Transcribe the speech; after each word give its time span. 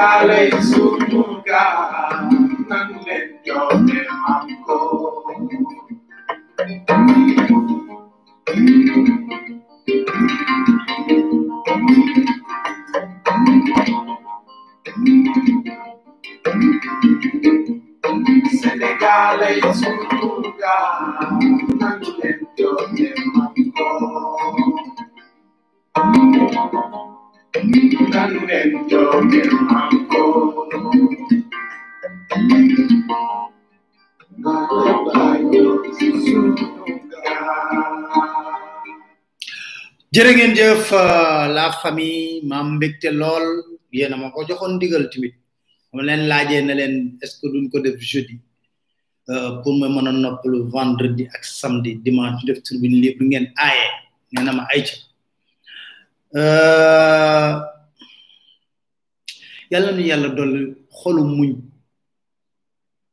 yàlla 0.00 0.38
yi 0.42 0.52
sunu 0.70 1.39
jërë 40.16 40.30
ngeen 40.34 40.54
jëf 40.58 40.90
euh, 40.92 41.46
la 41.54 41.70
famille 41.82 42.42
maam 42.42 42.74
mbégte 42.76 43.08
lool 43.14 43.44
yéena 43.92 44.16
ma 44.16 44.30
ko 44.34 44.42
joxoon 44.48 44.72
ndigal 44.76 45.06
tamit 45.12 45.34
ma 45.94 46.02
leen 46.02 46.22
laajee 46.30 46.62
na 46.62 46.74
leen 46.74 46.96
est-ce 47.22 47.38
que 47.40 47.46
duñ 47.52 47.70
ko 47.70 47.78
def 47.78 47.94
jeudi 48.00 48.40
euh, 49.28 49.62
pour 49.62 49.78
ma 49.78 49.88
mën 49.88 50.08
a 50.08 50.12
noppalu 50.12 50.68
vendredi 50.76 51.28
ak 51.34 51.44
samedi 51.44 51.94
dimanche 52.04 52.44
def 52.44 52.58
tribune 52.66 52.96
libre 53.02 53.24
ngeen 53.24 53.46
aaye 53.66 53.86
ngeen 54.32 54.46
na 54.46 54.52
ma 54.52 54.62
ay 54.74 54.80
ca 54.86 54.94
euh, 56.38 57.54
yàlla 59.70 59.90
nu 59.94 60.76
xolu 60.98 61.22
muñ 61.24 61.52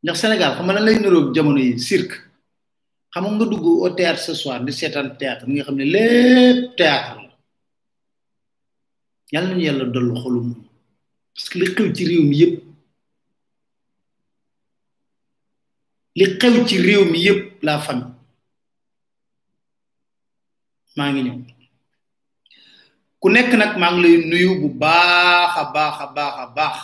ndax 0.04 0.16
Sénégal 0.22 0.52
xam 0.58 0.66
nga 0.66 0.74
lan 0.76 0.86
lay 0.88 0.98
niroog 1.00 1.28
jamono 1.36 1.60
yi 1.66 1.78
cirque 1.88 2.18
xam 3.24 3.26
nga 3.38 3.46
dugg 3.50 3.66
au 3.82 3.90
théâtre 3.98 4.22
ce 4.28 4.34
soir 4.34 4.58
di 4.66 4.72
seetaan 4.80 5.10
théâtre 5.22 5.46
nga 5.52 5.64
xam 5.66 5.76
ne 5.80 5.86
lépp 5.94 6.76
théâtre 6.80 7.12
la 7.18 7.30
yàlla 9.34 9.50
nañu 9.50 9.64
yàlla 9.68 9.86
dollu 9.94 10.14
xolu 10.22 10.42
mu 10.48 10.54
parce 11.34 11.50
que 11.50 11.58
li 11.60 11.68
xew 11.76 11.88
ci 11.96 12.04
réew 12.10 12.24
mi 12.30 12.36
yépp 12.46 12.54
li 16.20 16.26
xew 16.40 16.56
ci 16.68 16.76
réew 16.86 17.04
mi 17.12 17.20
yépp 17.28 17.42
la 17.68 17.74
famille 17.86 18.14
maa 20.98 21.10
ngi 21.12 21.22
ñëw 21.26 21.38
ku 23.22 23.28
nekk 23.36 23.52
nag 23.60 23.72
maa 23.82 23.92
ngi 23.92 24.02
lay 24.04 24.16
nuyu 24.30 24.50
bu 24.62 24.68
baax 24.82 25.54
a 25.62 25.64
baax 25.76 25.96
a 26.06 26.08
baax 26.16 26.34
a 26.46 26.48
baax 26.58 26.78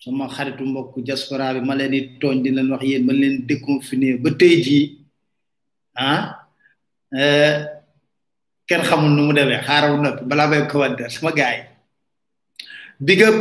sama 0.00 0.26
xaritu 0.34 0.64
mbokk 0.70 0.94
diaspora 1.04 1.46
bi 1.54 1.60
ma 1.68 1.74
leen 1.78 1.92
di 1.94 2.00
tooñ 2.20 2.36
di 2.44 2.50
leen 2.56 2.72
wax 2.72 2.82
yéen 2.90 3.04
ma 3.06 3.12
leen 3.20 3.34
déconfiné 3.48 4.08
ba 4.22 4.30
tey 4.40 4.54
jii 4.64 4.86
ah 6.10 6.20
eh, 7.22 7.54
kenn 8.68 8.86
xamul 8.88 9.12
nu 9.14 9.22
mu 9.28 9.32
demee 9.38 9.60
xaaral 9.66 9.94
noppi 10.02 10.22
balaa 10.30 10.50
may 10.50 10.62
kawante 10.70 11.04
sama 11.14 11.30
gaay 11.38 11.58
big 13.06 13.20
up 13.28 13.36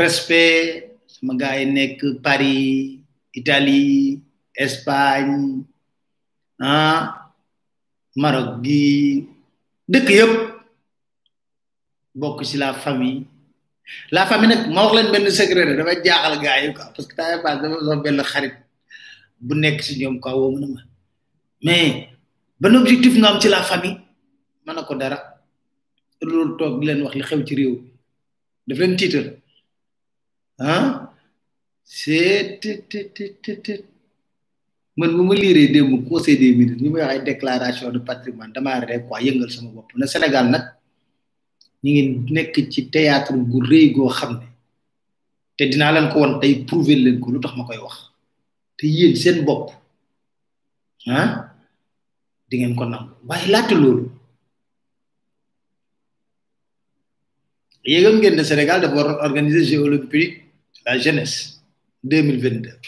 respect 0.00 0.92
sama 1.14 1.32
gaay 1.42 1.62
nekk 1.74 2.00
paris 2.24 2.64
italie 3.40 4.20
espagne 4.64 5.64
ah 6.74 7.02
maroc 8.20 8.50
gi 8.64 8.84
dëkk 9.92 10.08
yëpp 10.18 10.32
bokk 12.20 12.38
ci 12.48 12.54
la 12.60 12.68
famille 12.84 13.24
la 14.10 14.26
famille 14.26 14.50
nag 14.56 14.62
ma 14.74 14.80
wax 14.84 14.92
leen 14.96 15.08
benn 15.14 15.26
secret 15.38 15.68
dafay 15.78 15.98
jaaxal 16.06 16.34
gars 16.44 16.58
yi 16.62 16.68
quoi 16.76 16.86
parce 16.94 17.06
que 17.08 17.14
temps 17.16 18.02
benn 18.04 18.18
xarit 18.32 18.54
bu 19.46 19.52
nekk 19.62 19.78
ci 19.86 19.92
ñoom 20.00 20.16
quoi 20.22 20.32
woo 20.40 20.58
na 20.60 20.66
ma 20.74 20.80
mais 21.66 21.88
ban 22.60 22.74
objectif 22.82 23.12
naa 23.20 23.30
am 23.32 23.38
ci 23.42 23.48
la 23.54 23.62
famille 23.70 23.98
mën 24.64 24.74
na 24.76 24.82
ko 24.88 24.94
dara 25.02 25.16
loolu 26.28 26.52
toog 26.58 26.74
leen 26.86 27.00
wax 27.04 27.14
li 27.18 27.22
xew 27.28 27.40
ci 27.48 27.54
réew 27.58 27.74
daf 28.66 28.78
leen 28.80 28.96
tiital 28.98 29.26
ah 30.68 30.86
c'est 31.98 32.60
man 34.98 35.10
bu 35.16 35.22
ma 35.28 35.34
liiree 35.42 35.68
démb 35.74 35.92
conseil 36.08 36.36
des 36.40 36.52
ministres 36.58 36.82
ñu 36.82 36.90
may 36.94 37.02
wax 37.02 37.12
ay 37.14 37.20
déclaration 37.30 37.90
de 37.94 38.00
patrimoine 38.10 38.52
damaa 38.54 38.80
rek 38.90 39.02
quoi 39.06 39.20
yëngal 39.26 39.50
sama 39.54 39.68
bopp 39.76 39.88
na 39.98 40.06
Sénégal 40.06 40.46
nag. 40.54 40.62
ñu 41.84 41.90
ngi 41.92 42.04
nekk 42.34 42.54
ci 42.72 42.80
théâtre 42.92 43.34
gu 43.50 43.58
rëy 43.70 43.86
goo 43.94 44.08
xam 44.18 44.32
ne 44.40 44.44
te 45.56 45.64
dinaa 45.70 45.92
leen 45.94 46.08
ko 46.12 46.16
won 46.22 46.40
tey 46.40 46.54
prouver 46.68 46.96
leen 47.04 47.18
ko 47.20 47.26
tax 47.44 47.54
ma 47.56 47.64
koy 47.68 47.78
wax 47.84 47.96
te 48.76 48.84
yéen 48.96 49.14
seen 49.22 49.38
bopp 49.46 49.66
ah 51.18 51.28
di 52.48 52.54
ngeen 52.56 52.74
ko 52.78 52.84
nangu 52.84 53.12
waaye 53.28 53.46
laata 53.54 53.74
loolu 53.82 54.04
yéegoon 57.92 58.16
ngeen 58.18 58.34
ne 58.36 58.44
Sénégal 58.50 58.80
dafa 58.80 58.96
war 58.96 59.08
organiser 59.28 59.62
Jeux 59.68 59.82
olympiques 59.88 60.34
de 60.76 60.80
la 60.86 60.94
jeunesse 61.04 61.38
deux 62.10 62.22
mille 62.26 62.40
vingt 62.44 62.62
deux 62.64 62.80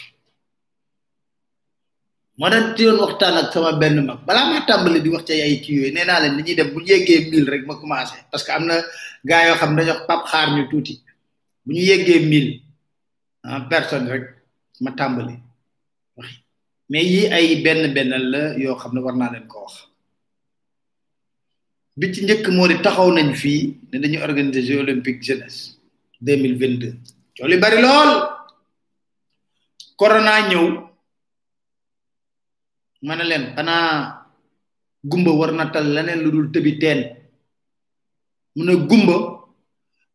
ma 2.37 2.49
da 2.53 2.73
tiyon 2.77 2.97
nak 3.01 3.17
ak 3.21 3.51
sama 3.53 3.71
benn 3.81 3.97
mag 4.05 4.19
Balam 4.25 4.47
ma 4.53 4.59
tàmbali 4.65 5.01
di 5.01 5.09
wax 5.09 5.23
ca 5.25 5.33
ay 5.33 5.59
kii 5.63 5.75
yooyu 5.77 5.93
nee 5.93 6.05
naa 6.05 6.29
bu 6.73 6.79
yéggee 6.85 7.19
mille 7.31 7.49
rek 7.51 7.63
ma 7.65 7.75
commencé 7.75 8.15
parce 8.31 8.43
que 8.45 8.51
amna 8.51 8.75
na 8.77 8.81
gaa 9.25 9.55
xam 9.59 9.71
dañu 9.75 9.93
pap 10.07 10.21
xaar 10.31 10.47
ñu 10.55 10.63
tuuti 10.69 10.93
bu 11.65 11.73
ñu 11.73 11.81
en 13.43 13.69
rek 14.13 14.23
ma 14.83 14.91
tàmbali 14.99 15.35
wax 16.15 16.27
mais 16.89 17.03
yi 17.11 17.21
ay 17.35 17.47
benn 17.63 17.81
benn 17.95 18.11
la 18.33 18.43
yo 18.63 18.69
xam 18.79 18.91
ne 18.93 18.99
war 19.05 19.15
naa 19.17 19.31
leen 19.33 19.45
ko 19.51 19.57
wax 19.65 19.73
bi 21.97 22.05
ci 22.13 22.19
njëkk 22.25 22.45
moo 22.55 22.67
taxaw 22.85 23.09
nañ 23.17 23.27
Demil 23.33 23.63
ne 23.91 23.97
dañu 24.01 24.17
organiser 24.27 24.63
jeux 24.67 26.85
corona 29.99 30.33
ñëw 30.49 30.67
ma 33.05 33.15
ne 33.15 33.23
leen 33.29 33.45
xanaa 33.55 33.87
gumba 35.09 35.31
war 35.39 35.49
tal 35.73 35.85
leneen 35.95 36.19
lu 36.23 36.31
dul 36.35 36.47
tëbi 36.53 36.71
teen 36.81 36.99
mu 38.65 38.73
gumba 38.89 39.15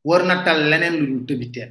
war 0.08 0.23
na 0.26 0.34
tal 0.44 0.58
leneen 0.70 0.94
lu 0.99 1.05
dul 1.11 1.25
tëbi 1.29 1.46
teen 1.55 1.70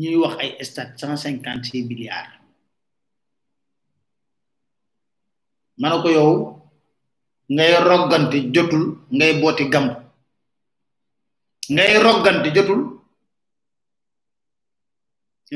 ñuy 0.00 0.16
wax 0.22 0.34
ay 0.42 0.50
stade 0.68 0.96
cent 0.98 1.16
cinquante 1.24 1.64
six 1.70 1.84
milliards 1.90 2.32
ma 5.80 5.86
ne 5.88 5.96
ko 6.02 6.08
yow 6.16 6.32
ngay 7.54 7.72
roggante 7.88 8.38
jotul 8.54 8.84
ngay 9.16 9.32
booti 9.40 9.64
gam 9.72 9.86
ngay 11.74 11.92
roggante 12.06 12.48
jotul 12.56 12.80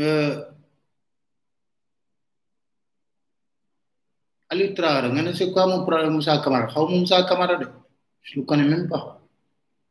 euh, 0.00 0.38
Ali 4.50 4.72
Traoré 4.72 5.08
nga 5.12 5.20
ne 5.22 5.32
c'est 5.34 5.50
quoi 5.52 5.66
mo 5.66 5.84
problème 5.84 6.14
musa 6.14 6.38
Kamara 6.40 6.72
ha 6.72 6.80
mo 6.80 6.86
Moussa 6.88 7.22
Kamara 7.24 7.56
de 7.56 7.66
je 8.22 8.34
kone 8.40 8.46
connais 8.46 8.64
même 8.66 8.88
pas 8.88 9.20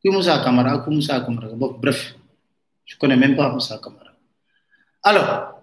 qui 0.02 0.10
Moussa 0.10 0.42
Kamara 0.44 0.74
ak 0.74 0.88
Moussa 0.88 1.22
Kamara 1.22 1.48
bon 1.54 1.78
bref 1.80 2.16
je 2.84 2.98
connais 2.98 3.16
même 3.16 3.36
pas 3.36 3.52
Moussa 3.54 3.78
Kamara 3.78 4.14
alors 5.04 5.62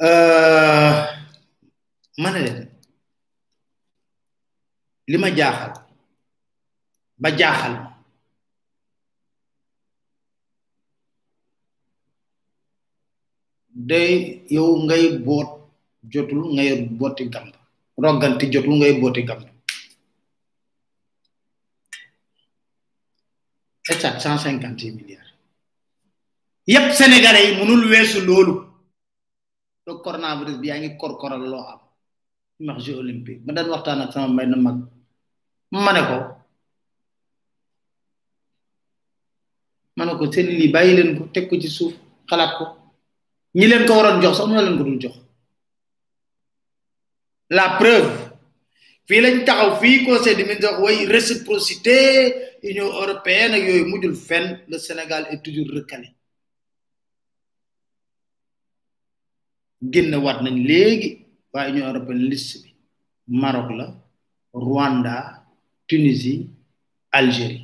euh 0.00 1.06
mané 2.16 2.68
lima 5.08 5.28
jaaxal 5.36 5.74
ba 7.20 7.28
jaaxal 7.38 7.76
day 13.68 14.46
yow 14.48 14.66
ngay 14.84 15.18
bot 15.18 15.63
jotul 16.08 16.52
ngay 16.54 16.84
boti 16.92 17.28
gam 17.32 17.48
roganti 17.96 18.52
jotul 18.52 18.76
ngay 18.76 19.00
boti 19.00 19.22
gam 19.24 19.40
état 23.88 24.20
150 24.20 24.60
milliards 24.96 25.32
yep 26.68 26.92
sénégalais 26.92 27.56
mënul 27.56 27.88
wessu 27.88 28.20
lolu 28.20 28.54
do 29.86 30.00
coronavirus 30.00 30.56
bi 30.60 30.68
yaangi 30.72 30.96
kor 31.00 31.16
koral 31.20 31.40
lo 31.44 31.60
am 31.64 31.80
max 32.64 32.84
jeux 32.84 32.96
olympiques 33.00 33.42
ma 33.46 33.52
dañ 33.52 33.66
waxtaan 33.72 34.00
ak 34.04 34.12
sama 34.12 34.28
mbay 34.32 34.46
na 34.48 34.56
mag 34.56 34.76
mané 35.72 36.00
ko 36.08 36.18
mané 39.96 40.12
ko 40.18 40.24
sen 40.32 40.46
li 40.48 40.68
bayyi 40.72 41.16
ko 41.16 41.24
tek 41.32 41.44
ko 41.48 41.54
ci 41.60 41.68
suuf 41.68 41.92
xalaat 42.28 42.52
ko 42.58 42.64
ñi 43.56 43.66
leen 43.68 43.84
ko 43.86 43.92
waron 44.00 44.20
jox 44.24 44.36
sax 44.40 44.48
leen 44.48 44.78
ko 44.80 44.84
dul 44.88 44.96
jox 45.00 45.23
la 47.50 47.76
preuve 47.78 48.16
fii 49.08 49.20
lañ 49.24 49.38
taxaw 49.46 49.70
fii 49.80 50.04
conseil 50.06 50.36
des 50.36 50.44
ministres 50.46 50.78
way 50.82 51.06
réciprocité 51.16 51.98
union 52.70 52.86
européenne 53.02 53.54
yooyu 53.64 53.84
mujjul 53.92 54.14
fenn 54.28 54.60
le 54.70 54.78
Sénégal 54.78 55.26
est 55.32 55.42
toujours 55.44 55.68
recalé 55.76 56.08
génn 59.92 60.14
waat 60.24 60.38
nañ 60.42 60.56
léegi 60.70 61.10
waa 61.52 61.68
union 61.72 61.86
européenne 61.92 62.24
liste 62.30 62.56
bi 62.62 62.70
Maroc 63.42 63.68
la 63.78 63.86
Rwanda 64.54 65.16
Tunisie 65.88 66.48
Algérie 67.12 67.63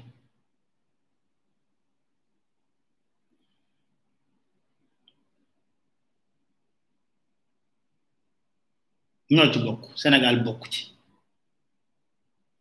ñoo 9.34 9.60
bokk 9.66 9.82
Sénégal 10.02 10.36
bokk 10.44 10.64
ci 10.72 10.82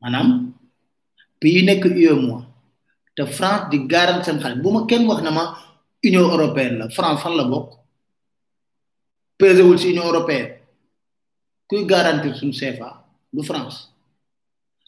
maanaam 0.02 0.30
pays 1.40 1.54
yu 1.58 1.64
nekk 1.66 1.84
UEMOA 1.86 2.42
te 3.16 3.24
France 3.26 3.70
di 3.72 3.78
gaaral 3.92 4.24
seen 4.24 4.38
bu 4.62 4.70
ma 4.72 4.86
kenn 4.90 5.08
wax 5.08 5.22
na 5.24 5.32
ma 5.32 5.46
Union 6.04 6.28
européenne 6.36 6.78
la 6.78 6.90
France 6.90 7.22
fan 7.22 7.36
la 7.36 7.44
bokk 7.46 7.72
pesé 9.38 9.62
wul 9.62 9.80
si 9.80 9.90
Union 9.90 10.06
européenne 10.12 10.58
kuy 11.68 11.86
garantir 11.86 12.36
suñu 12.36 12.52
CFA 12.54 13.04
du 13.34 13.44
France 13.44 13.92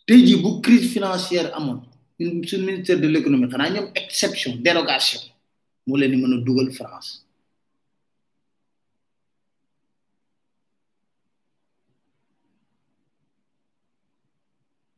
tey 0.05 0.25
jii 0.25 0.41
bu 0.41 0.61
crise 0.61 0.87
financière 0.93 1.51
amoon 1.57 1.81
suñu 2.19 2.65
ministère 2.67 2.99
de 2.99 3.07
l' 3.07 3.17
économie 3.17 3.49
xanaa 3.49 3.69
ñoom 3.71 3.87
exception 3.95 4.51
dérogation 4.57 5.21
moo 5.87 5.97
leen 5.97 6.11
di 6.11 6.17
mën 6.17 6.33
a 6.35 6.43
dugal 6.45 6.71
France. 6.71 7.25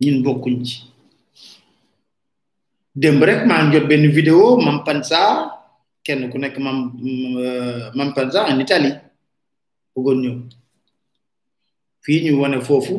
ñun 0.06 0.22
bokkuñ 0.24 0.56
ci 0.68 0.76
démb 3.02 3.24
rek 3.24 3.42
maa 3.50 3.72
jot 3.72 3.86
benn 3.90 4.06
vidéo 4.18 4.58
Mam 4.64 4.84
Pansa 4.86 5.20
kenn 6.06 6.30
ku 6.32 6.38
nekk 6.38 6.58
Mam 6.60 6.78
euh, 7.40 7.90
Mam 7.96 8.14
Pansa 8.16 8.48
en 8.50 8.60
Italie 8.60 8.96
ñëw 9.96 10.36
fii 12.04 12.20
ñu 12.26 12.40
wane 12.42 12.60
foofu 12.68 12.96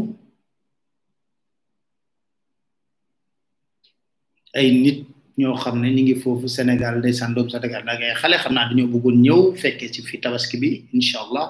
ay 4.56 4.70
nit 4.70 4.98
ñoo 5.38 5.56
xam 5.62 5.76
ne 5.80 5.88
ñu 5.92 6.02
ngi 6.02 6.14
foofu 6.22 6.46
Sénégal 6.48 7.00
de 7.02 7.10
doomu 7.34 7.50
Sénégal 7.50 7.82
da 7.86 7.96
ngay 7.98 8.14
xale 8.20 8.36
xam 8.42 8.54
naa 8.54 8.68
dañoo 8.68 8.90
bëggoon 8.92 9.16
ñëw 9.24 9.38
fekkee 9.62 9.92
ci 9.94 10.00
fi 10.08 10.16
tabaski 10.22 10.56
bi 10.60 10.68
incha 10.96 11.18
allah 11.24 11.46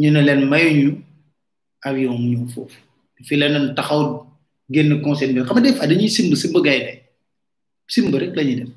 ñu 0.00 0.08
leen 0.26 0.42
mayuñu 0.52 0.90
avion 1.86 2.18
mu 2.18 2.28
ñëw 2.34 2.44
fi 3.26 3.36
leneen 3.36 3.74
taxaw 3.74 4.26
génn 4.70 5.00
conseil 5.02 5.32
bi 5.34 5.40
xam 5.46 5.56
nga 5.56 5.62
des 5.62 5.74
fois 5.78 5.86
dañuy 5.88 6.08
simb 6.10 6.34
simb 6.36 6.56
gaynde 6.66 6.92
simb 7.86 8.14
rek 8.14 8.34
la 8.36 8.42
def 8.44 8.70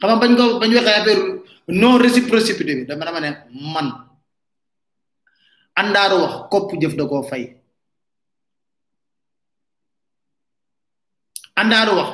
xam 0.00 0.18
bañ 0.20 0.32
ko 0.38 0.58
bañ 0.60 0.70
waxee 0.76 0.94
affaire 0.94 1.22
non 1.80 1.98
réciprocité 2.04 2.62
bi 2.64 2.84
dama 2.88 3.04
dama 3.06 3.20
man 3.74 3.88
àndaaru 5.80 6.16
wax 6.22 6.34
kopp 6.52 6.68
jëf 6.80 6.94
da 6.98 7.04
koo 7.10 7.22
fay 7.30 7.44
àndaaru 11.60 11.92
wax 11.98 12.10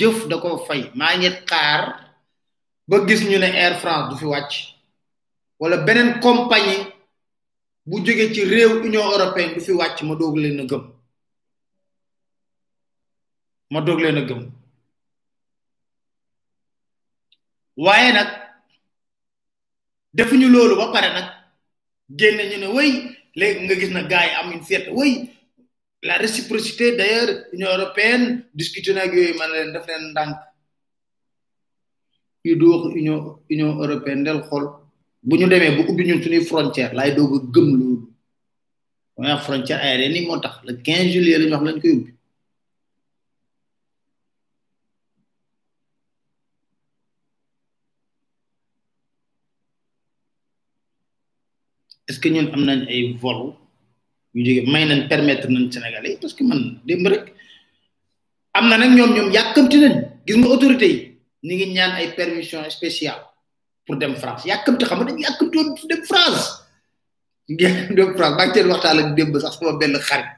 jëf 0.00 0.18
da 0.30 0.36
koo 0.42 0.56
fay 0.66 0.82
maa 0.98 1.12
ngi 1.18 1.30
xaar 1.50 1.80
ba 2.88 2.96
gis 3.06 3.20
ñu 3.28 3.38
ne 3.38 3.46
Air 3.62 3.74
France 3.82 4.06
du 4.10 4.14
fi 4.20 4.24
wàcc 4.34 4.52
wala 5.60 5.76
beneen 5.86 6.10
compagnie 6.24 6.80
bu 7.86 7.98
jógee 8.04 8.32
ci 8.34 8.44
réew 8.44 8.80
union 8.82 9.08
européenne 9.14 9.54
du 9.54 9.60
fi 9.60 9.72
wàcc 9.72 10.00
ma 10.02 10.14
doog 10.14 10.36
leen 10.36 10.60
a 10.60 10.64
gëm 10.70 10.82
ma 13.72 13.80
doog 13.80 14.00
leen 14.00 14.18
a 14.20 14.22
gëm 14.28 14.40
waaye 17.76 18.12
nag 18.12 18.28
defuñu 20.16 20.48
loolu 20.54 20.76
ba 20.76 20.92
pare 20.92 21.08
nag 21.14 21.26
génne 22.18 22.42
ñu 22.50 22.58
ne 22.60 22.66
wéy 22.76 22.90
léegi 23.38 23.62
nga 23.64 23.74
gis 23.80 23.92
na 23.94 24.02
gars 24.10 24.26
yi 24.26 24.34
am 24.38 24.52
une 24.52 24.62
fierté 24.62 24.90
la 26.02 26.14
réciprocité 26.18 26.96
d'ailleurs 26.98 27.30
union 27.52 27.70
européenne 27.76 28.44
discuté 28.54 28.92
nag 28.92 29.12
yooyu 29.14 29.34
man 29.38 29.50
leen 29.52 29.72
def 29.72 29.86
leen 29.88 30.04
ndànk 30.10 30.36
yu 32.44 32.56
du 32.60 32.66
wax 32.72 32.84
union 33.52 33.72
européenne 33.84 34.24
del 34.24 34.40
xool 34.48 34.66
bu 35.22 35.36
ñu 35.36 35.46
demee 35.52 35.72
bu 35.76 35.82
ubbi 35.92 36.04
ñun 36.08 36.20
suñu 36.22 36.40
frontière 36.50 36.92
lay 36.98 37.10
doog 37.16 37.32
a 37.36 37.40
gëm 37.54 37.66
loolu 37.78 37.96
mooy 39.22 39.36
frontière 39.46 39.80
aérienne 39.84 40.14
ni 40.22 40.26
moo 40.26 40.38
tax 40.44 40.54
le 40.66 40.72
15 40.80 41.12
juillet 41.12 41.38
lañ 41.38 41.50
wax 41.52 41.62
lañ 41.68 41.76
koy 41.82 41.92
ubbi 41.96 42.12
est 52.08 52.12
ce 52.14 52.18
que 52.22 52.28
ñun 52.34 52.48
am 52.54 52.62
nañ 52.68 52.80
ay 52.92 53.02
vol 53.22 53.38
ñu 54.34 54.40
jóge 54.46 54.62
may 54.72 54.84
nañ 54.90 55.00
permettre 55.12 55.46
nañ 55.52 55.64
sénégalais 55.72 56.16
parce 56.20 56.34
que 56.36 56.42
man 56.48 56.60
démb 56.88 57.06
rek 57.12 57.24
am 58.56 58.64
na 58.68 58.74
nag 58.80 58.90
ñoom 58.96 59.10
ñoom 59.16 59.28
yàkkamti 59.36 59.76
nañ 59.84 59.94
gis 60.26 60.36
nga 60.40 60.48
autorité 60.54 60.86
yi 60.94 61.00
ni 61.46 61.52
ngi 61.54 61.66
ñaan 61.76 61.92
ay 61.98 62.08
permission 62.18 62.62
spéciale 62.78 63.24
pour 63.86 63.96
dem 64.00 64.14
France 64.20 64.44
te 64.44 64.84
xam 64.88 64.98
nañu 65.04 65.22
dañu 65.22 65.22
yàkkamtoon 65.24 65.68
dem 65.88 66.02
France 66.08 66.44
ngeen 67.48 67.76
dem 67.96 68.08
France 68.16 68.36
ba 68.38 68.44
ci 68.46 68.52
ceen 68.54 68.68
waxtaan 68.72 68.98
ak 69.04 69.08
démb 69.16 69.32
sax 69.42 69.54
sama 69.58 69.78
benn 69.78 69.98
xarit 69.98 70.30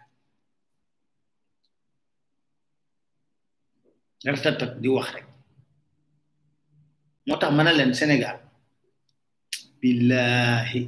rafetat 4.25 4.73
di 4.83 4.89
wax 4.95 5.09
rek 5.17 5.27
motax 7.29 7.53
mané 7.57 7.71
len 7.73 7.93
senegal 7.95 8.37
billahi 9.81 10.83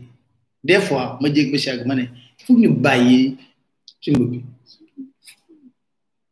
des 0.64 0.80
fois 0.80 1.18
ma 1.20 1.28
jeg 1.34 1.50
ba 1.52 1.58
ag 1.60 1.80
mané 1.88 2.04
fuk 2.46 2.56
ñu 2.60 2.70
bayyi 2.84 3.36
ci 4.02 4.10
mbub 4.10 4.32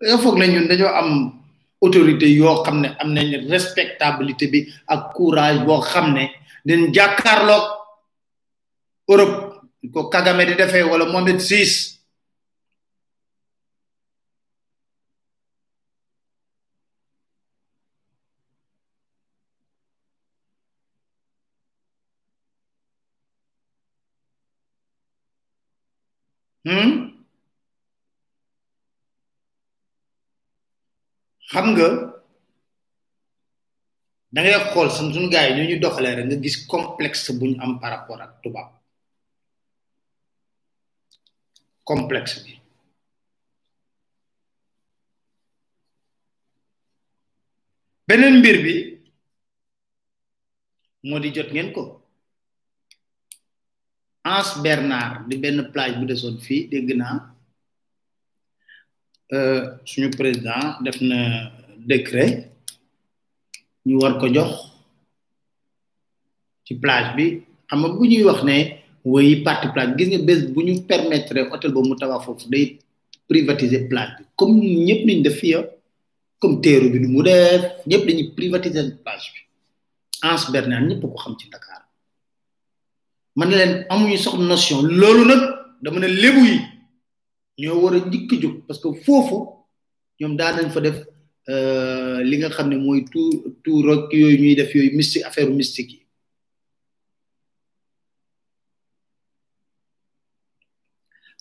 da 0.01 0.15
nga 0.17 0.31
la 0.41 0.47
ñun 0.53 0.67
dañu 0.71 0.87
am 0.87 1.42
autorité 1.83 2.27
yoo 2.39 2.63
xam 2.65 2.77
ne 2.83 2.89
am 3.01 3.09
nañ 3.15 3.27
respectabilité 3.55 4.47
bi 4.53 4.61
ak 4.95 5.01
courage 5.17 5.61
boo 5.67 5.81
xam 5.91 6.07
ne 6.17 6.25
dañ 6.69 6.83
jàkkaarloog 6.97 7.65
Europe 9.11 9.39
ko 9.93 10.01
Kagame 10.13 10.43
di 10.49 10.55
defee 10.61 10.83
wala 10.91 11.05
Mohamed 11.13 11.39
Six 11.49 11.99
hmm 26.65 27.12
xam 31.53 31.67
nga 31.75 31.87
da 34.33 34.39
ngay 34.43 34.55
xool 34.73 34.89
sam 34.97 35.07
suñu 35.13 35.29
gars 35.35 35.47
yi 35.49 35.55
ñu 35.57 35.65
ñu 35.69 35.77
doxalee 35.83 36.15
nga 36.27 36.37
gis 36.43 36.57
complexe 36.73 37.31
bu 37.39 37.45
am 37.63 37.73
par 37.81 37.91
rapport 37.95 38.23
ak 38.27 38.33
tubaab 38.43 38.69
complexe 41.89 42.37
bi 42.45 42.53
beneen 48.07 48.35
mbir 48.41 48.57
bi 48.65 48.75
moo 51.09 51.21
di 51.23 51.29
jot 51.35 51.51
ngeen 51.53 51.71
ko 51.77 51.83
Anse 54.35 54.55
Bernard 54.65 55.27
di 55.29 55.37
benn 55.43 55.59
plage 55.73 55.95
bu 55.99 56.05
desoon 56.11 56.37
fii 56.47 56.61
dégg 56.73 56.89
naa 57.01 57.32
Euh, 59.31 59.71
suñu 59.87 60.11
président 60.11 60.77
def 60.83 61.01
na 61.01 61.51
décret 61.87 62.51
ñu 63.87 63.97
war 63.97 64.19
ko 64.21 64.29
jox 64.29 64.51
ci 66.67 66.75
plage 66.77 67.17
bi 67.17 67.25
xam 67.69 67.79
nga 67.81 67.89
bu 67.97 68.05
ñuy 68.05 68.25
wax 68.29 68.45
ne 68.45 68.57
woyi 69.11 69.43
parti 69.45 69.67
plage 69.73 69.95
gis 69.97 70.09
nga 70.11 70.19
bés 70.29 70.41
bu 70.53 70.61
ñu 70.65 70.75
permettre 70.91 71.39
hôtel 71.51 71.73
boobu 71.73 71.89
mu 71.91 71.97
tabax 71.97 72.25
foofu 72.27 72.47
day 72.53 72.67
privatiser 73.31 73.89
plage 73.89 74.13
bi 74.19 74.23
comme 74.39 74.61
ñëpp 74.87 75.01
nañ 75.07 75.23
def 75.25 75.39
fiya 75.41 75.61
ah, 75.61 75.65
comme 76.41 76.61
teeru 76.61 76.91
bi 76.93 76.99
nu 77.01 77.09
mu 77.15 77.23
def 77.23 77.63
ñëpp 77.89 78.03
dañuy 78.07 78.29
privatiser 78.37 78.85
plage 79.05 79.27
bi 79.35 79.41
ans 80.31 80.43
Bernard 80.53 80.85
ñëpp 80.89 81.01
ko 81.09 81.17
xam 81.23 81.35
ci 81.39 81.47
Dakar 81.53 81.83
man 83.37 83.49
leen 83.59 83.73
amuñu 83.89 84.19
sox 84.21 84.37
notion 84.39 84.83
loolu 85.01 85.25
nag 85.31 85.43
dama 85.83 85.99
ne 86.01 86.09
lébu 86.23 86.45
yi 86.53 86.59
ñoo 87.61 87.77
war 87.85 87.95
a 87.95 87.99
njëkk 88.09 88.31
jóg 88.43 88.55
parce 88.67 88.81
que 88.83 88.89
foofu 89.05 89.37
ñoom 90.19 90.33
daan 90.39 90.55
nañ 90.57 90.69
fa 90.75 90.81
def 90.87 90.99
euh, 91.53 92.17
li 92.29 92.35
nga 92.37 92.49
xam 92.57 92.69
ne 92.71 92.77
mooy 92.85 93.01
tout 93.13 93.33
tout 93.63 94.09
yooyu 94.19 94.37
ñuy 94.43 94.55
def 94.59 94.71
yooyu 94.75 94.97
mystique 94.97 95.27
affaire 95.29 95.51
mystique 95.61 95.93
yi 95.93 95.99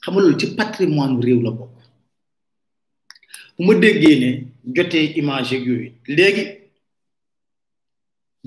xam 0.03 0.13
loolu 0.19 0.39
ci 0.39 0.47
patrimoine 0.57 1.17
réew 1.25 1.41
la 1.45 1.51
bokk 1.57 1.73
bu 3.55 3.61
ma 3.67 3.73
déggee 3.81 4.15
ne 4.21 4.29
jotee 4.75 5.13
image 5.19 5.51
ak 5.57 5.63
yooyu 5.69 5.91
léegi 6.15 6.43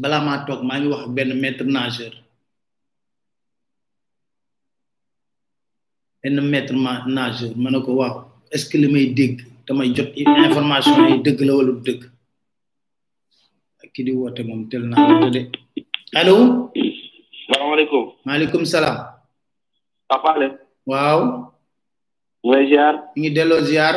balaa 0.01 0.21
maa 0.27 0.39
toog 0.47 0.61
maa 0.69 0.79
ngi 0.79 0.89
wax 0.93 1.05
benn 1.17 1.33
maître 1.41 1.65
nageur 1.65 2.15
benn 6.25 6.41
maître 6.41 6.73
nageur 6.75 7.53
ma 7.57 7.71
ne 7.71 7.79
ko 7.81 7.93
waaw 8.01 8.13
est-ce 8.51 8.69
que 8.71 8.79
li 8.79 8.89
may 8.91 9.07
dégg 9.13 9.45
damay 9.67 9.95
jot 9.95 10.09
information 10.17 11.07
yi 11.09 11.23
dëgg 11.23 11.41
la 11.47 11.53
wala 11.55 11.73
dëgg 11.85 12.01
ki 13.95 14.05
di 14.05 14.13
woote 14.13 14.41
moom 14.43 14.67
tel 14.71 14.83
na 14.89 14.97
woote 15.07 15.31
de 15.35 15.43
allo. 16.19 16.35
salaamaaleykum. 17.49 18.05
maaleykum 18.25 18.65
salaam. 18.65 18.97
Papa 20.09 20.29
Ale. 20.35 20.49
waaw. 20.87 21.19
ñu 22.45 22.53
ngi 22.53 22.67
ziar. 22.71 22.95
ñu 23.15 23.21
ngi 23.23 23.31
delloo 23.31 23.61
ziar. 23.63 23.95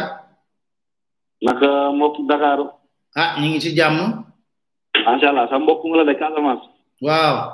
naka 1.42 1.70
mbok 1.96 2.16
Dakar. 2.30 2.60
ah 3.16 3.42
ñu 3.42 3.48
ngi 3.50 3.60
ci 3.62 3.72
jàmm. 3.76 3.98
macha 5.06 5.30
allah 5.30 5.48
sa 5.50 5.58
mbokk 5.60 5.82
mu 5.90 6.06
de 6.06 6.14
Casamance. 6.14 6.70
waaw. 7.02 7.54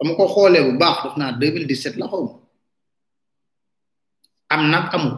dama 0.00 0.16
ko 0.16 0.24
xoolee 0.34 0.60
bu 0.66 0.78
baax 0.80 0.96
def 1.04 1.16
naa 1.20 1.30
2017 1.36 1.98
la 2.00 2.06
xaw 2.10 2.22
am 4.54 4.62
nag 4.72 4.86
amul 4.96 5.16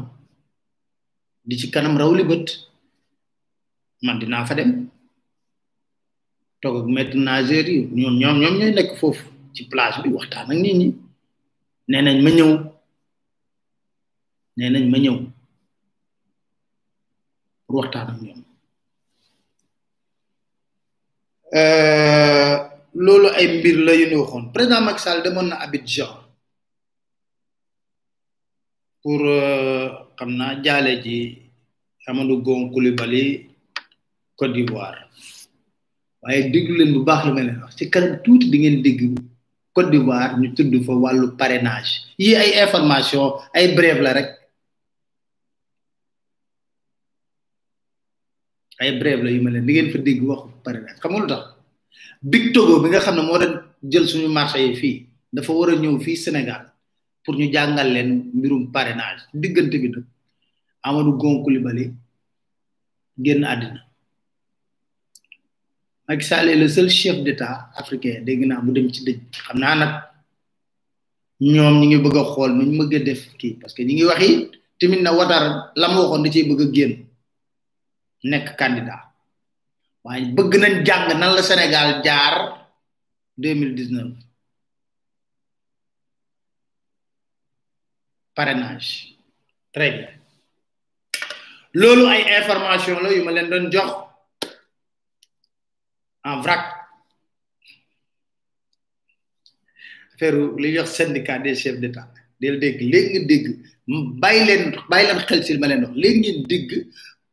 di 1.49 1.55
ci 1.61 1.67
kanam 1.73 1.97
raw 2.01 2.11
li 2.19 2.25
bët 2.31 2.47
man 4.05 4.17
dinaa 4.21 4.47
fa 4.49 4.55
dem 4.59 4.71
toog 6.61 6.77
ak 6.81 6.87
maître 6.95 7.17
nageur 7.27 7.67
yi 7.73 7.77
ñoom 8.01 8.15
ñoom 8.21 8.37
ñoom 8.43 8.57
nekk 8.77 8.91
foofu 8.99 9.25
ci 9.55 9.63
plage 9.71 9.99
bi 10.03 10.15
waxtaan 10.17 10.51
ak 10.53 10.59
nit 10.63 10.75
ñi 10.81 10.89
ne 11.91 11.97
nañ 12.05 12.19
ma 12.25 12.31
ñëw 12.37 12.51
ne 14.59 14.65
nañ 14.75 14.85
ma 14.93 14.99
ñëw 15.05 15.17
pour 17.65 17.75
waxtaan 17.79 18.09
ak 18.11 18.19
ñoom. 18.25 18.41
Euh, 21.55 22.57
Lolo 23.01 23.33
ay 23.33 23.61
mbir 23.61 23.77
la 23.89 23.93
yu 23.97 24.05
ñu 24.13 24.17
waxoon 24.23 24.45
Macky 24.85 25.01
Sall 25.05 25.23
demoon 25.25 25.49
na 25.49 25.57
Abidjan 25.65 26.13
pour 29.03 29.19
euh, 29.27 29.89
xam 30.19 30.31
naa 30.37 30.63
jaale 30.65 31.03
ji 31.03 31.17
Amadou 32.07 32.43
Gon 32.43 32.69
Koulibaly 32.71 33.49
Côte 34.37 34.53
d'Ivoire 34.53 35.09
waaye 36.23 36.51
déglu 36.51 36.77
leen 36.77 36.93
bu 36.93 37.03
baax 37.05 37.25
lu 37.27 37.33
mel 37.33 37.49
wax 37.63 37.75
ci 37.77 37.91
kanam 37.91 38.21
tuuti 38.23 38.51
di 38.51 38.59
ngeen 38.61 38.83
dégg 38.83 39.01
Côte 39.73 39.91
d'Ivoire 39.91 40.39
ñu 40.39 40.53
tudd 40.55 40.85
fa 40.85 40.93
wàllu 40.93 41.33
parrainage 41.37 42.13
yi 42.19 42.37
ay 42.37 42.61
information 42.63 43.41
ay 43.55 43.75
brève 43.75 44.03
la 44.03 44.13
rek 44.13 44.29
ay 48.79 48.93
brève 49.01 49.23
la 49.25 49.31
yu 49.33 49.41
mel 49.41 49.65
di 49.65 49.73
ngeen 49.73 49.91
fa 49.91 49.99
dégg 49.99 50.23
wax 50.23 50.43
parrainage 50.63 51.01
tax 51.29 51.52
Big 52.23 52.55
Togo 52.55 52.81
bi 52.83 52.89
nga 52.91 53.01
xam 53.03 53.17
ne 53.17 53.23
moo 53.23 53.39
doon 53.41 53.55
jël 53.91 54.07
suñu 54.11 54.29
marché 54.29 54.59
yi 54.67 54.75
fii 54.81 54.97
dafa 55.35 55.53
war 55.59 55.71
a 55.73 55.77
ñëw 55.83 55.97
fii 56.05 56.17
Sénégal 56.25 56.63
pour 57.25 57.35
ñu 57.39 57.47
jàngal 57.55 57.89
leen 57.95 58.11
mbirum 58.37 58.63
parrainage 58.75 59.23
diggante 59.43 59.77
bi 59.83 59.89
nag 59.91 60.05
Amadou 60.87 61.17
Gon 61.21 61.37
Coulibaly 61.43 61.85
génn 63.25 63.45
àddina 63.53 63.81
Macky 66.09 66.25
Sall 66.29 66.49
est 66.49 66.57
le 66.85 66.89
chef 66.99 67.17
d'État 67.25 67.55
africain 67.81 68.21
dégg 68.27 68.43
naa 68.47 68.61
bu 68.65 68.71
dem 68.73 68.89
ci 68.93 69.01
dëj 69.07 69.19
xam 69.45 69.59
naa 69.63 69.75
nag 69.83 69.93
ñoom 71.53 71.75
ñi 71.81 71.87
ngi 71.87 71.99
bëgg 72.05 72.17
a 72.17 72.25
xool 72.33 72.51
nu 72.55 72.65
ñu 72.75 72.83
a 72.83 72.99
def 73.09 73.23
kii 73.41 73.55
parce 73.61 73.75
que 73.75 73.83
ñi 73.87 73.95
ngi 73.95 74.05
wax 74.09 74.21
yi 74.29 75.03
na 75.05 75.11
Ouattara 75.17 75.51
la 75.81 75.87
mu 75.93 75.99
waxoon 76.01 76.23
da 76.25 76.31
ciy 76.33 76.45
bëgg 76.49 76.73
génn 76.77 76.95
nekk 78.31 78.47
candidat 78.59 79.03
waaye 80.07 80.25
bëgg 80.37 80.53
nañ 80.63 80.75
jàng 80.87 81.05
nan 81.21 81.31
la 81.37 81.43
Sénégal 81.43 81.89
jaar 82.05 82.35
deux 83.43 83.55
mille 83.55 83.75
dix 83.79 83.89
neuf 83.91 84.11
parrainage 88.35 88.89
très 89.75 89.91
bien 89.97 90.11
loolu 91.81 92.05
ay 92.13 92.23
information 92.41 92.97
la 93.03 93.09
yu 93.15 93.23
ma 93.25 93.31
leen 93.37 93.49
doon 93.53 93.67
jox 93.75 93.91
en 96.29 96.37
vrac 96.45 96.65
affaire 100.15 100.37
li 100.63 100.69
jox 100.77 100.91
syndicat 100.99 101.39
des 101.47 101.55
chefs 101.63 101.81
d'État 101.83 102.09
del 102.41 102.57
dégg 102.63 102.79
léegi 102.93 103.11
nga 103.19 103.27
dégg 103.31 103.47
bàyyi 104.23 104.41
leen 104.49 104.63
bàyyi 104.93 105.07
leen 105.09 105.21
xel 105.29 105.41
si 105.45 105.53
ma 105.63 105.67
leen 105.71 105.85
wax 105.87 105.95
léegi 106.05 106.31
dégg 106.53 106.71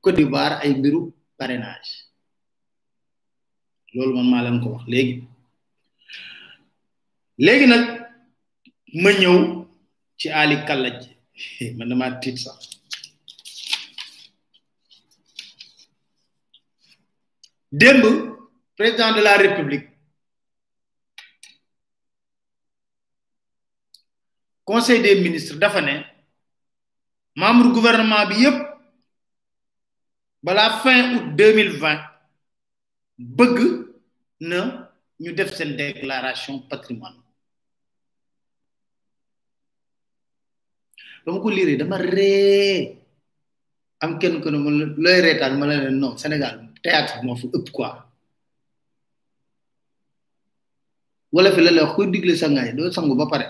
Côte 0.01 0.15
d'Ivoire 0.15 0.59
ay 0.63 0.73
mbiru 0.79 1.11
parrainage 1.37 2.08
loolu 3.93 4.15
man 4.17 4.27
maa 4.31 4.43
leen 4.45 4.59
ko 4.63 4.67
wax 4.73 4.83
léegi 4.93 5.13
léegi 7.45 7.65
nag 7.71 7.83
ma 9.03 9.09
ñëw 9.19 9.37
ci 10.19 10.27
Ali 10.41 10.57
Kalaj 10.67 10.99
man 11.77 11.87
dama 11.89 12.05
tiit 12.21 12.37
sax 12.45 12.57
démb 17.79 18.01
président 18.77 19.11
de 19.17 19.21
la 19.27 19.33
république 19.43 19.85
conseil 24.65 25.01
des 25.01 25.15
ministres 25.25 25.57
dafa 25.59 25.81
ne 25.81 25.95
membre 27.35 27.67
gouvernement 27.77 28.25
bi 28.29 28.35
yépp 28.45 28.57
la 30.47 30.69
fin 30.81 30.99
août 31.15 31.25
2020 31.35 32.18
bëgg 33.19 33.57
na 34.39 34.59
ñu 35.19 35.33
def 35.33 35.49
seen 35.53 35.75
déclaration 35.75 36.55
patrimoine 36.69 37.19
ba 41.23 41.31
ma 41.33 41.41
ko 41.43 41.49
liiree 41.49 41.75
dama 41.77 41.97
ree 41.97 42.95
am 44.01 44.11
kenn 44.19 44.39
ku 44.41 44.47
ne 44.49 44.57
ma 44.57 44.69
looy 45.03 45.19
reetaan 45.25 45.53
ma 45.59 45.65
la 45.67 45.75
leen 45.83 45.97
non 45.99 46.17
Sénégal 46.17 46.55
théâtre 46.81 47.21
moo 47.23 47.35
fi 47.35 47.47
ëpp 47.57 47.67
quoi 47.75 47.89
wala 51.33 51.51
fi 51.51 51.61
la 51.61 51.71
la 51.71 51.83
wax 51.83 51.93
kuy 51.95 52.07
digle 52.13 52.33
sangaay 52.37 52.71
doo 52.73 52.89
sangu 52.93 53.15
ba 53.19 53.27
pare 53.33 53.47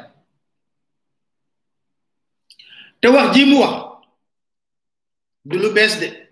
te 3.00 3.08
wax 3.14 3.28
ji 3.36 3.42
mu 3.50 3.58
wax 3.62 3.76
du 5.46 5.56
lu 5.60 5.70
bees 5.76 5.94
de 6.02 6.29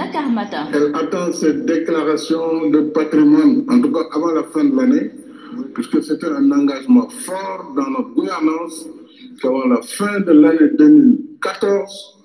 attend 0.96 1.32
cette 1.32 1.66
déclaration 1.66 2.70
de 2.70 2.82
patrimoine, 2.92 3.66
en 3.70 3.82
tout 3.82 3.90
cas 3.92 4.04
avant 4.14 4.32
la 4.32 4.44
fin 4.46 4.64
de 4.66 4.76
l'année, 4.76 5.12
puisque 5.76 6.04
c'était 6.04 6.26
un 6.28 6.52
engagement 6.52 7.08
fort 7.10 7.74
dans 7.76 7.90
notre 7.92 8.10
gouvernance 8.16 8.86
qu'avant 9.42 9.68
la 9.68 9.82
fin 9.84 10.20
de 10.22 10.32
l'année 10.34 10.70
2014, 10.78 12.24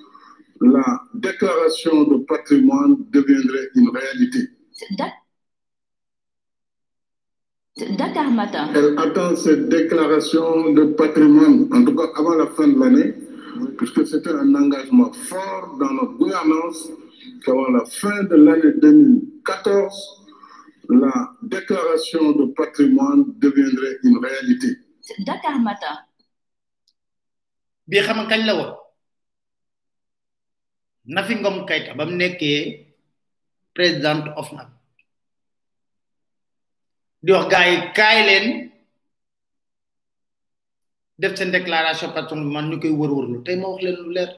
la 0.62 1.02
déclaration 1.14 2.02
de 2.04 2.16
patrimoine 2.24 2.96
deviendrait 3.10 3.68
une 3.76 3.90
réalité. 3.90 4.48
Elle 7.78 7.94
attend 9.04 9.34
cette 9.36 9.68
déclaration 9.68 10.72
de 10.72 10.84
patrimoine, 10.96 11.68
en 11.70 11.84
tout 11.84 11.94
cas 11.94 12.06
avant 12.18 12.34
la 12.34 12.46
fin 12.46 12.66
de 12.68 12.78
l'année, 12.82 13.12
puisque 13.76 14.06
c'était 14.06 14.30
un 14.32 14.54
engagement 14.54 15.12
fort 15.12 15.76
dans 15.78 15.90
notre 15.92 16.14
gouvernance 16.14 16.88
qu'avant 17.44 17.68
la 17.72 17.84
fin 17.84 18.22
de 18.24 18.34
l'année 18.36 18.72
2014, 18.80 20.24
la 20.88 21.32
déclaration 21.42 22.32
de 22.32 22.44
patrimoine 22.54 23.26
deviendrait 23.38 23.98
une 24.04 24.18
réalité. 24.24 24.68
Dakar 25.26 25.60
Matin. 25.60 25.98
bi 27.86 27.98
xam 28.00 28.26
la 34.56 34.75
di 37.20 37.32
wax 37.32 37.44
gars 37.48 37.66
yi 37.72 37.76
kaay 37.96 38.18
def 41.18 41.32
seen 41.36 41.50
déclaration 41.50 42.12
patron 42.12 42.44
man 42.44 42.68
ñu 42.70 42.76
koy 42.80 42.90
wër-wërlu 42.92 43.40
tay 43.44 43.56
ma 43.56 43.68
wax 43.72 43.82
leen 43.84 43.96
lu 44.00 44.10
leer 44.12 44.30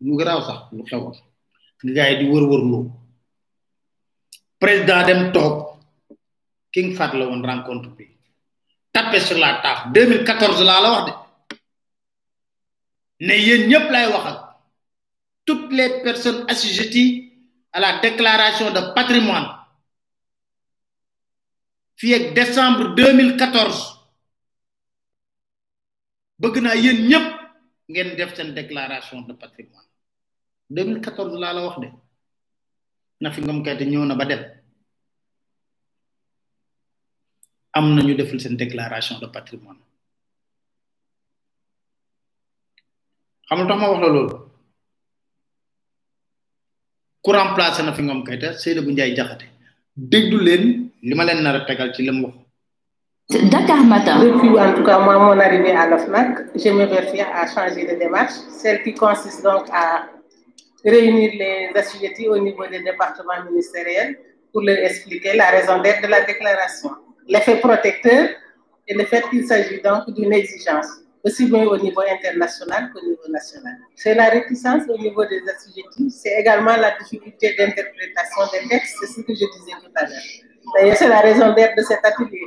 lu 0.00 0.16
graw 0.16 0.40
sax 0.40 0.58
lu 0.76 0.82
xewoon 0.88 1.16
nga 1.84 1.92
gars 1.96 2.18
di 2.20 2.24
wër-wërlu 2.32 2.78
président 4.60 5.04
dem 5.06 5.22
tok 5.34 5.54
King 6.72 6.94
Fahd 6.96 7.12
la 7.18 7.26
woon 7.28 7.44
rencontre 7.44 7.90
bi 7.96 8.04
tapé 8.92 9.20
sur 9.20 9.36
la 9.38 9.60
table 9.62 9.92
2014 10.24 10.64
la 10.64 10.80
la 10.84 10.90
wax 10.94 11.04
de 11.06 11.12
ne 13.26 13.34
yéen 13.36 13.68
ñep 13.68 13.86
lay 13.92 14.06
wax 14.08 14.24
ak 14.30 14.38
toutes 15.44 15.72
les 15.74 16.00
personnes 16.06 16.44
assujetties 16.48 17.12
à 17.72 17.80
la 17.80 18.00
déclaration 18.00 18.70
de 18.70 18.80
patrimoine 18.94 19.48
fi 22.02 22.18
ak 22.18 22.24
décembre 22.34 22.98
2014 22.98 23.38
bëgg 26.42 26.54
naa 26.58 26.74
yéen 26.74 26.98
ñëpp 27.06 27.26
ngeen 27.94 28.16
def 28.18 28.34
seen 28.34 28.50
déclaration 28.58 29.22
de 29.22 29.32
patrimoine 29.38 29.86
2014 30.70 31.38
laa 31.38 31.52
la 31.54 31.62
wax 31.62 31.78
de 31.80 31.88
na 33.22 33.30
fi 33.30 33.38
ngam 33.40 33.62
kayte 33.62 33.86
ñëw 33.86 34.02
na 34.04 34.16
ba 34.18 34.24
dem 34.26 34.42
am 37.72 37.94
nañu 37.94 38.16
deful 38.18 38.40
seen 38.42 38.56
déclaration 38.58 39.20
de 39.22 39.26
patrimoine 39.30 39.78
xam 43.48 43.58
nga 43.62 43.66
tax 43.70 43.78
ma 43.78 43.88
wax 43.94 44.00
la 44.02 44.08
loolu 44.10 44.36
ku 47.22 47.30
remplacer 47.32 47.84
na 47.86 47.92
fi 47.94 48.02
ngam 48.02 48.24
kayte 48.26 48.58
Seydou 48.58 48.82
Ndiaye 48.82 49.14
jaxate 49.16 49.46
déglu 49.94 50.40
leen 50.42 50.90
D'accord 51.02 51.26
Madame. 51.42 51.64
tegal 51.66 51.90
ci 51.92 52.04
Dakar 53.50 53.82
Depuis 54.22 54.54
en 54.56 54.72
tout 54.74 54.84
cas 54.84 55.00
moi 55.00 55.18
mon 55.18 55.40
arrivée 55.40 55.72
à 55.72 55.88
l'OFNAC, 55.88 56.38
je 56.54 56.70
me 56.70 56.84
réfère 56.84 57.26
à 57.34 57.44
changer 57.48 57.86
de 57.92 57.96
démarche, 57.98 58.34
celle 58.52 58.82
qui 58.84 58.94
consiste 58.94 59.42
donc 59.42 59.64
à 59.72 60.06
réunir 60.84 61.32
les 61.40 61.70
assujettis 61.74 62.28
au 62.28 62.38
niveau 62.38 62.64
des 62.68 62.84
départements 62.84 63.42
ministériels 63.50 64.16
pour 64.52 64.62
leur 64.62 64.78
expliquer 64.78 65.34
la 65.34 65.50
raison 65.50 65.82
d'être 65.82 66.02
de 66.02 66.06
la 66.06 66.20
déclaration, 66.22 66.90
l'effet 67.26 67.56
protecteur 67.56 68.28
et 68.86 68.94
le 68.94 69.04
fait 69.04 69.28
qu'il 69.30 69.44
s'agit 69.44 69.80
donc 69.82 70.08
d'une 70.14 70.32
exigence, 70.32 70.86
aussi 71.24 71.46
bien 71.46 71.62
au 71.66 71.76
niveau 71.78 72.02
international 72.08 72.90
qu'au 72.94 73.04
niveau 73.04 73.26
national. 73.28 73.74
C'est 73.96 74.14
la 74.14 74.28
réticence 74.28 74.84
au 74.88 74.98
niveau 74.98 75.24
des 75.26 75.42
assujettis, 75.50 76.10
c'est 76.10 76.38
également 76.38 76.76
la 76.76 76.96
difficulté 76.98 77.56
d'interprétation 77.58 78.42
des 78.52 78.68
textes, 78.68 78.96
c'est 79.00 79.06
ce 79.08 79.20
que 79.26 79.32
je 79.34 79.46
disais 79.58 79.76
tout 79.82 79.92
à 79.96 80.04
l'heure 80.06 80.50
c'est 80.94 81.08
la 81.08 81.20
raison 81.20 81.54
d'être 81.54 81.76
de 81.76 81.82
cet 81.82 82.04
atelier, 82.04 82.42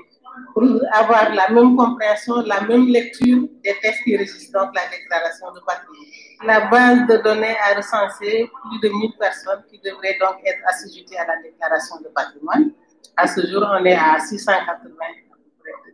pour 0.54 0.63
avoir 0.91 1.34
la 1.34 1.49
même 1.49 1.75
compréhension, 1.75 2.41
la 2.43 2.62
même 2.62 2.88
lecture 2.88 3.47
des 3.63 3.75
textes 3.82 4.04
qui 4.04 4.12
la 4.12 4.23
déclaration 4.25 5.47
de 5.54 5.60
patrimoine. 5.65 6.08
La 6.45 6.62
base 6.69 7.08
de 7.08 7.17
données 7.23 7.56
a 7.63 7.75
recensé 7.78 8.49
plus 8.69 8.89
de 8.89 8.93
1000 8.93 9.12
personnes 9.19 9.63
qui 9.69 9.80
devraient 9.80 10.17
donc 10.19 10.39
être 10.45 10.60
assujetties 10.67 11.15
à 11.17 11.25
la 11.28 11.41
déclaration 11.41 11.95
de 12.04 12.10
patrimoine. 12.13 12.71
À 13.17 13.25
ce 13.28 13.45
jour, 13.47 13.65
on 13.67 13.84
est 13.86 13.95
à 13.95 14.17
680 14.19 14.86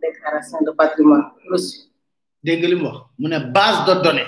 déclarations 0.01 0.57
de 0.65 0.71
patrimoine 0.71 1.25
reçues. 1.51 1.84
dégg 2.43 2.75
base 3.53 3.86
de 3.86 4.01
données 4.01 4.25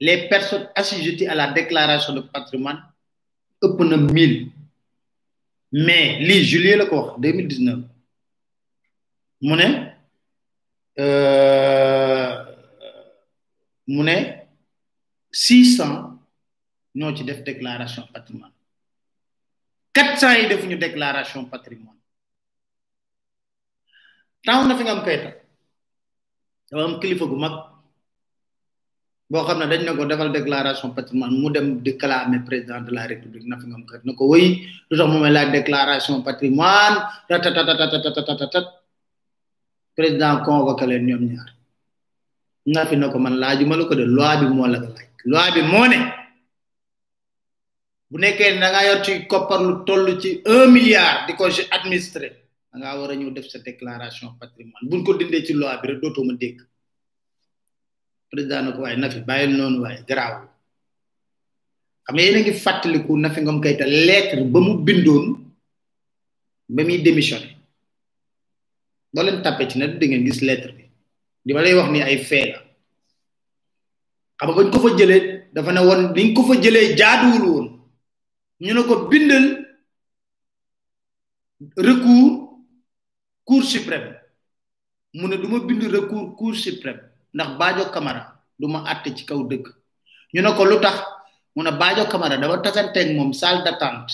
les 0.00 0.28
personnes 0.30 0.66
assujetties 0.74 1.26
à 1.28 1.34
la 1.34 1.52
déclaration 1.52 2.14
de 2.14 2.20
patrimoine 2.22 2.82
elles 3.62 3.78
1000 3.80 4.08
1000 4.12 4.52
mais 5.72 6.20
le 6.20 6.42
juillet 6.42 6.76
la 6.76 6.86
ko 6.86 7.16
2019 7.18 7.84
mune 9.40 9.94
euh 10.98 12.32
600 15.32 16.18
ñoo 16.94 17.16
ci 17.16 17.24
def 17.24 17.42
déclaration 17.42 18.06
patrimoine 18.12 18.52
400 19.94 20.26
ont 20.26 20.30
fait 20.48 20.66
ñu 20.66 20.76
déclaration 20.76 21.44
patrimoine 21.46 21.98
taw 24.44 24.66
na 24.66 24.76
fi 24.76 24.82
nga 24.84 24.92
am 24.98 25.02
kayta 25.04 25.30
dama 26.70 26.84
am 26.84 27.00
kilifa 27.00 27.24
gu 27.26 27.36
bo 29.32 29.40
xamne 29.48 29.64
dañ 29.72 29.80
nako 29.88 30.04
defal 30.10 30.30
déclaration 30.38 30.90
patrimoine 30.98 31.32
mu 31.40 31.48
dem 31.54 31.66
déclamer 31.86 32.40
président 32.48 32.80
de 32.86 32.90
la 32.96 33.02
république 33.12 33.46
na 33.50 33.56
fi 33.60 33.66
ngam 33.70 33.82
kat 33.90 34.02
nako 34.08 34.22
wey 34.32 34.46
tax 34.88 34.98
mom 35.12 35.24
la 35.36 35.42
déclaration 35.58 36.14
patrimoine 36.28 36.96
ta 37.26 37.36
président 39.96 40.34
convoqué 40.46 40.84
len 40.90 41.02
ñom 41.08 41.22
ñaar 41.32 41.48
na 42.74 42.80
fi 42.88 42.94
nako 43.02 43.16
man 43.24 43.34
laajuma 43.42 43.74
la 43.76 43.80
lako 43.82 43.94
de 44.00 44.04
loi 44.16 44.34
bi 44.40 44.46
mo 44.56 44.62
la 44.74 44.78
laaj 44.84 45.08
loi 45.32 45.48
bi 45.56 45.62
mo 45.72 45.82
ne 45.92 45.98
bu 48.10 48.16
nekké 48.22 48.44
da 48.62 48.68
nga 48.72 48.82
yott 48.88 49.00
ci 49.06 49.12
copar 49.30 49.60
lu 49.66 49.74
tollu 49.88 50.12
ci 50.22 50.30
1 50.44 50.70
milliard 50.76 51.16
diko 51.26 51.42
administrer 51.78 52.30
da 52.70 52.74
nga 52.80 52.88
wara 53.00 53.14
ñu 53.20 53.30
def 53.36 53.46
sa 53.52 53.58
déclaration 53.70 54.28
patrimoine 54.42 54.84
buñ 54.90 55.00
ko 55.04 55.10
dindé 55.18 55.38
ci 55.46 55.52
loi 55.60 55.76
bi 55.80 55.86
rek 55.90 56.00
ma 56.28 56.34
dégg 56.44 56.58
président 58.32 58.62
na 58.64 58.72
ko 58.72 58.82
waaye 58.82 58.96
Nafi 58.96 59.20
bàyyil 59.26 59.52
noonu 59.56 59.82
waaye 59.84 59.98
garaawul 60.08 60.48
xam 62.04 62.14
nga 62.16 62.22
yéen 62.22 62.36
a 62.40 62.40
ngi 62.40 62.54
fàttaliku 62.64 63.12
Nafi 63.16 63.40
Ngom 63.42 63.58
Keïta 63.62 63.84
lettre 64.06 64.40
ba 64.52 64.58
mu 64.60 64.72
bindoon 64.86 65.26
ba 66.74 66.82
muy 66.84 66.98
démissionné 67.02 67.56
boo 69.12 69.22
leen 69.22 69.68
ci 69.70 69.78
nag 69.78 69.98
di 69.98 70.06
ngeen 70.08 70.24
gis 70.26 70.40
lettre 70.42 70.72
bi 70.72 70.84
di 71.44 71.52
ma 71.52 71.60
lay 71.60 71.74
wax 71.76 71.90
ni 71.90 72.00
ay 72.02 72.18
fee 72.18 72.52
xam 74.38 74.48
nga 74.48 74.56
bañ 74.56 74.70
ko 74.72 74.78
fa 74.80 74.96
jëlee 74.98 75.48
dafa 75.52 75.72
ne 75.72 75.80
won 75.80 76.02
biñ 76.14 76.32
ko 76.34 76.40
fa 76.42 76.54
jëlee 76.62 76.94
jaaduwul 76.96 77.44
woon 77.48 77.66
ñu 78.64 78.72
ne 78.74 78.82
ko 78.88 78.94
bindal 79.12 79.44
recours 81.76 82.64
cour 83.44 83.62
suprême 83.62 84.14
mu 85.14 85.28
ne 85.28 85.36
duma 85.36 85.60
bind 85.60 85.82
recours 85.84 86.34
cour 86.38 86.56
suprême 86.56 87.11
ndax 87.34 87.58
baajo 87.58 87.84
Camara 87.90 88.36
du 88.58 88.68
ma 88.68 88.80
àtte 88.92 89.10
ci 89.16 89.24
kaw 89.26 89.40
dëgg 89.50 89.66
ñu 90.34 90.40
ne 90.42 90.52
ko 90.56 90.64
lu 90.64 90.78
tax 90.80 90.96
mu 91.56 91.62
ne 91.64 91.70
baajo 91.70 92.04
Camara 92.06 92.36
dama 92.36 92.60
tasanteeg 92.62 93.16
moom 93.16 93.32
salle 93.32 93.64
d'attente 93.64 94.12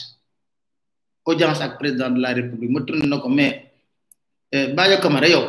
audience 1.24 1.61
ak 1.61 1.78
président 1.78 2.11
de 2.11 2.20
la 2.20 2.33
république 2.33 2.70
mu 2.70 2.81
tourné 2.85 3.07
na 3.07 3.18
ko 3.18 3.28
mais 3.28 3.62
eh, 4.52 4.66
Badio 4.74 4.98
Camara 5.00 5.28
yow 5.28 5.44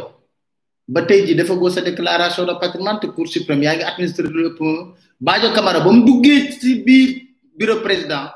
ba 0.88 1.01
tey 1.05 1.25
ji 1.27 1.36
dafa 1.36 1.55
goo 1.55 1.69
sa 1.69 1.82
déclaration 1.82 2.45
de 2.45 2.53
patrimoine 2.60 2.99
te 2.99 3.08
cour 3.08 3.27
suprême 3.27 3.63
yaa 3.63 3.75
ngi 3.75 3.84
administré 3.84 4.27
lépp 4.27 4.60
Badio 5.21 5.53
Camara 5.53 5.79
ba 5.79 5.91
mu 5.91 6.03
duggee 6.05 6.51
ci 6.60 6.84
biir 6.84 7.27
bureau 7.58 7.79
président 7.82 8.29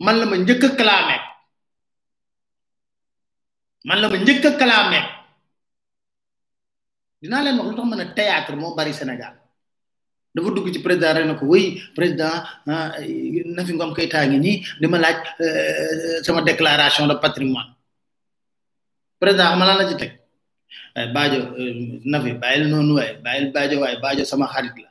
man 0.00 0.18
la 0.18 0.26
ma 0.26 0.36
njëkk 0.36 0.64
a 0.80 1.00
man 3.84 4.00
la 4.00 4.08
ma 4.08 4.16
njëkk 4.16 4.44
a 4.44 4.50
clamé 4.52 5.00
dinaa 7.24 7.40
leen 7.44 7.56
wax 7.58 7.66
lu 7.70 7.76
tax 7.78 7.88
ma 7.90 7.96
ne 8.00 8.06
théâtre 8.18 8.52
moo 8.60 8.70
bari 8.78 8.92
Sénégal 9.00 9.34
dafa 10.34 10.48
dugg 10.54 10.68
ci 10.74 10.80
président 10.86 11.12
rek 11.16 11.26
na 11.26 11.34
ko 11.40 11.44
wéy 11.52 11.66
président 11.96 12.36
euh, 12.68 12.90
Nafi 13.56 13.72
Ngom 13.74 13.94
Keïta 13.96 14.26
ngi 14.28 14.38
nii 14.44 14.56
di 14.80 14.86
ma 14.92 14.98
laaj 15.02 15.16
euh, 15.40 16.22
sama 16.26 16.40
déclaration 16.48 17.06
de 17.06 17.14
patrimoine 17.22 17.70
président 19.20 19.48
xam 19.50 19.60
la 19.64 19.88
ci 19.88 19.96
teg 20.02 20.12
waaye 20.94 21.06
eh, 21.08 21.12
Badio 21.14 21.40
euh, 21.58 22.00
Nafi 22.12 22.30
bàyyil 22.42 22.66
noonu 22.72 22.92
waaye 22.98 23.12
bàyyil 23.24 23.46
Badio 23.56 23.80
waaye 23.80 23.96
Badio 24.04 24.24
sama 24.24 24.46
xarit 24.52 24.76
la 24.82 24.90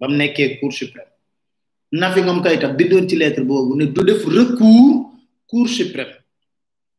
ba 0.00 0.08
mu 0.08 0.16
nekkee 0.18 0.58
cour 0.60 0.72
suprême 0.80 1.12
Nafi 2.00 2.18
Ngom 2.22 2.42
Keïta 2.42 2.66
bindoon 2.78 3.06
ci 3.08 3.14
lettre 3.16 3.42
boobu 3.46 3.76
ne 3.78 3.84
du 3.86 4.02
def 4.08 4.24
recours 4.26 5.12
cour 5.48 5.68
suprême 5.68 6.14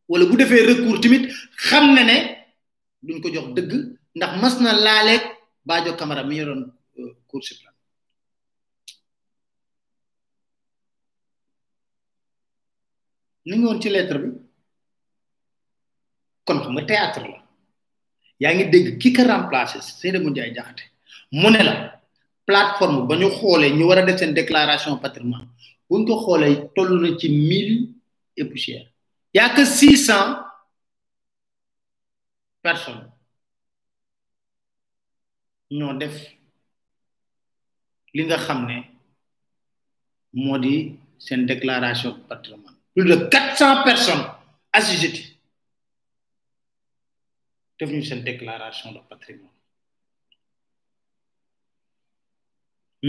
wala 0.07 0.23
bu 0.29 0.38
defee 0.38 0.63
recours 0.71 1.01
tamit 1.01 1.27
xam 1.67 1.86
na 1.95 2.03
ne 2.07 2.15
duñ 3.05 3.19
ko 3.21 3.27
jox 3.36 3.51
dëgg 3.59 3.92
ndax 4.15 4.34
mas 4.41 4.56
na 4.62 4.73
laaleeg 4.73 5.23
Badio 5.65 5.95
Camara 5.97 6.23
mi 6.23 6.36
yoroon 6.38 6.71
euh, 6.99 7.13
Cour 7.28 7.43
suprême 7.43 7.73
ni 13.45 13.58
ngi 13.58 13.65
woon 13.65 13.82
ci 13.82 13.89
lettre 13.89 14.17
bi 14.19 14.28
kon 16.45 16.60
xama 16.63 16.82
nga 16.82 16.86
théâtre 16.89 17.21
la 17.28 17.39
yaa 18.39 18.54
ngi 18.54 18.65
dégg 18.69 18.97
ki 19.02 19.10
ka 19.15 19.23
remplacé 19.26 19.82
Seydou 19.82 20.30
Ndiaye 20.30 20.62
mu 21.39 21.49
ne 21.49 21.63
la 21.63 21.73
plateforme 22.45 23.08
ba 23.08 23.15
ñu 23.17 23.30
xoolee 23.30 23.71
ñu 23.78 23.86
war 23.88 23.97
a 23.99 24.04
def 24.06 24.19
seen 24.19 24.34
déclaration 24.34 24.97
patrimoine 25.02 25.49
buñ 25.89 26.02
ko 26.08 26.15
xoolee 26.26 26.69
toll 26.76 26.93
na 27.02 27.17
ci 27.17 27.30
mille 27.30 27.89
et 28.38 28.45
poussière 28.45 28.86
y 29.34 29.39
a 29.39 29.65
six 29.65 29.97
cent 30.06 30.43
ñoo 35.77 35.93
def 36.01 36.15
li 38.15 38.21
nga 38.27 38.38
xam 38.45 38.59
ne 38.69 38.75
moo 40.43 40.57
déclaration 41.51 42.12
de 42.17 42.21
patrimoine 42.31 42.77
plus 42.93 43.05
de 43.12 43.17
400 43.33 43.83
personnes 43.89 44.25
assujetties 44.77 45.29
def 47.77 47.89
ñu 47.95 48.01
seen 48.07 48.21
déclaration 48.31 48.88
de 48.95 48.99
patrimoine 49.12 49.57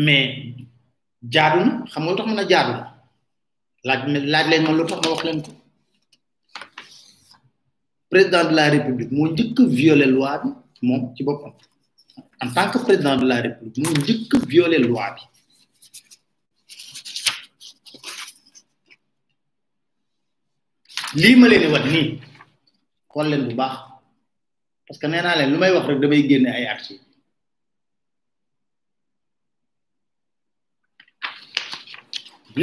mais 0.04 0.26
jaaduma 1.34 1.72
xam 1.92 2.02
nga 2.04 2.14
lu 2.14 2.14
tax 2.20 2.24
mën 2.32 2.38
a 2.42 2.50
jaaduma 2.52 2.86
laaj 3.86 4.02
laaj 4.32 4.46
leen 4.50 4.62
ma 4.66 4.72
lu 4.78 4.84
tax 4.88 4.98
ma 5.02 5.10
wax 5.12 5.22
leen 5.26 5.40
président 8.12 8.44
de 8.48 8.54
la 8.58 8.64
république 8.74 9.10
moo 9.16 9.26
njëkk 9.32 9.56
violer 9.78 10.10
loi 10.16 10.34
bi 10.42 10.48
moom 10.86 11.02
ci 11.16 11.22
boppam 11.28 11.52
en 12.40 12.52
tant 12.52 12.70
que 12.70 12.78
président 12.78 13.16
de 13.16 13.26
la 13.28 13.40
république 13.42 13.82
moo 13.86 13.96
njëkk 14.00 14.32
violer 14.50 14.82
loi 14.86 15.08
bi 15.16 15.24
lii 21.20 21.36
ma 21.40 21.46
leen 21.50 21.70
wat 21.74 21.86
nii 21.94 22.08
xool 23.12 23.26
leen 23.30 23.46
bu 23.48 23.54
baax 23.58 23.74
parce 24.86 24.98
que 25.00 25.06
nee 25.08 25.22
naa 25.22 25.36
leen 25.38 25.50
lu 25.52 25.58
may 25.58 25.72
wax 25.74 25.86
rek 25.86 26.00
damay 26.00 26.22
génne 26.28 26.48
ay 26.54 26.64
archives 26.74 27.06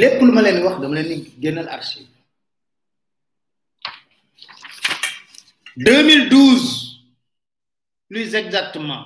lépp 0.00 0.20
lu 0.22 0.32
ma 0.32 0.42
leen 0.42 0.62
wax 0.64 0.76
dama 0.80 0.94
leen 0.96 1.08
di 1.10 1.16
génneel 1.42 1.68
archive 1.68 2.08
2012 5.76 7.08
plus 8.08 8.28
exactement 8.40 9.04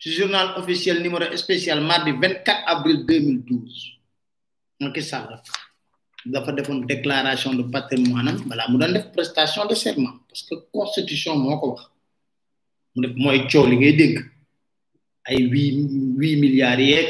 ci 0.00 0.08
journal 0.16 0.54
officiel 0.56 1.02
numéro 1.04 1.28
spécial 1.36 1.82
mardi 1.84 2.12
24 2.16 2.64
avril 2.66 3.04
2012 3.04 4.00
Macky 4.80 5.02
Sall 5.04 5.28
dafa 6.24 6.52
defoon 6.56 6.86
déclaration 6.88 7.52
de 7.52 7.64
patrimoine 7.74 8.30
am 8.32 8.38
balaa 8.48 8.70
mu 8.72 8.78
daan 8.80 8.94
def 8.96 9.06
prestation 9.12 9.64
de 9.68 9.74
serment 9.76 10.14
parce 10.26 10.42
que 10.48 10.54
constitution 10.78 11.34
moo 11.36 11.58
ko 11.60 11.66
wax 11.76 11.82
mooy 13.22 13.40
coow 13.52 13.66
li 13.68 13.76
ngay 13.76 13.92
dégg 13.92 14.14
ay 15.28 15.36
huit 15.52 15.74
huit 16.18 16.36
milliards 16.42 16.80
yeeg 16.90 17.08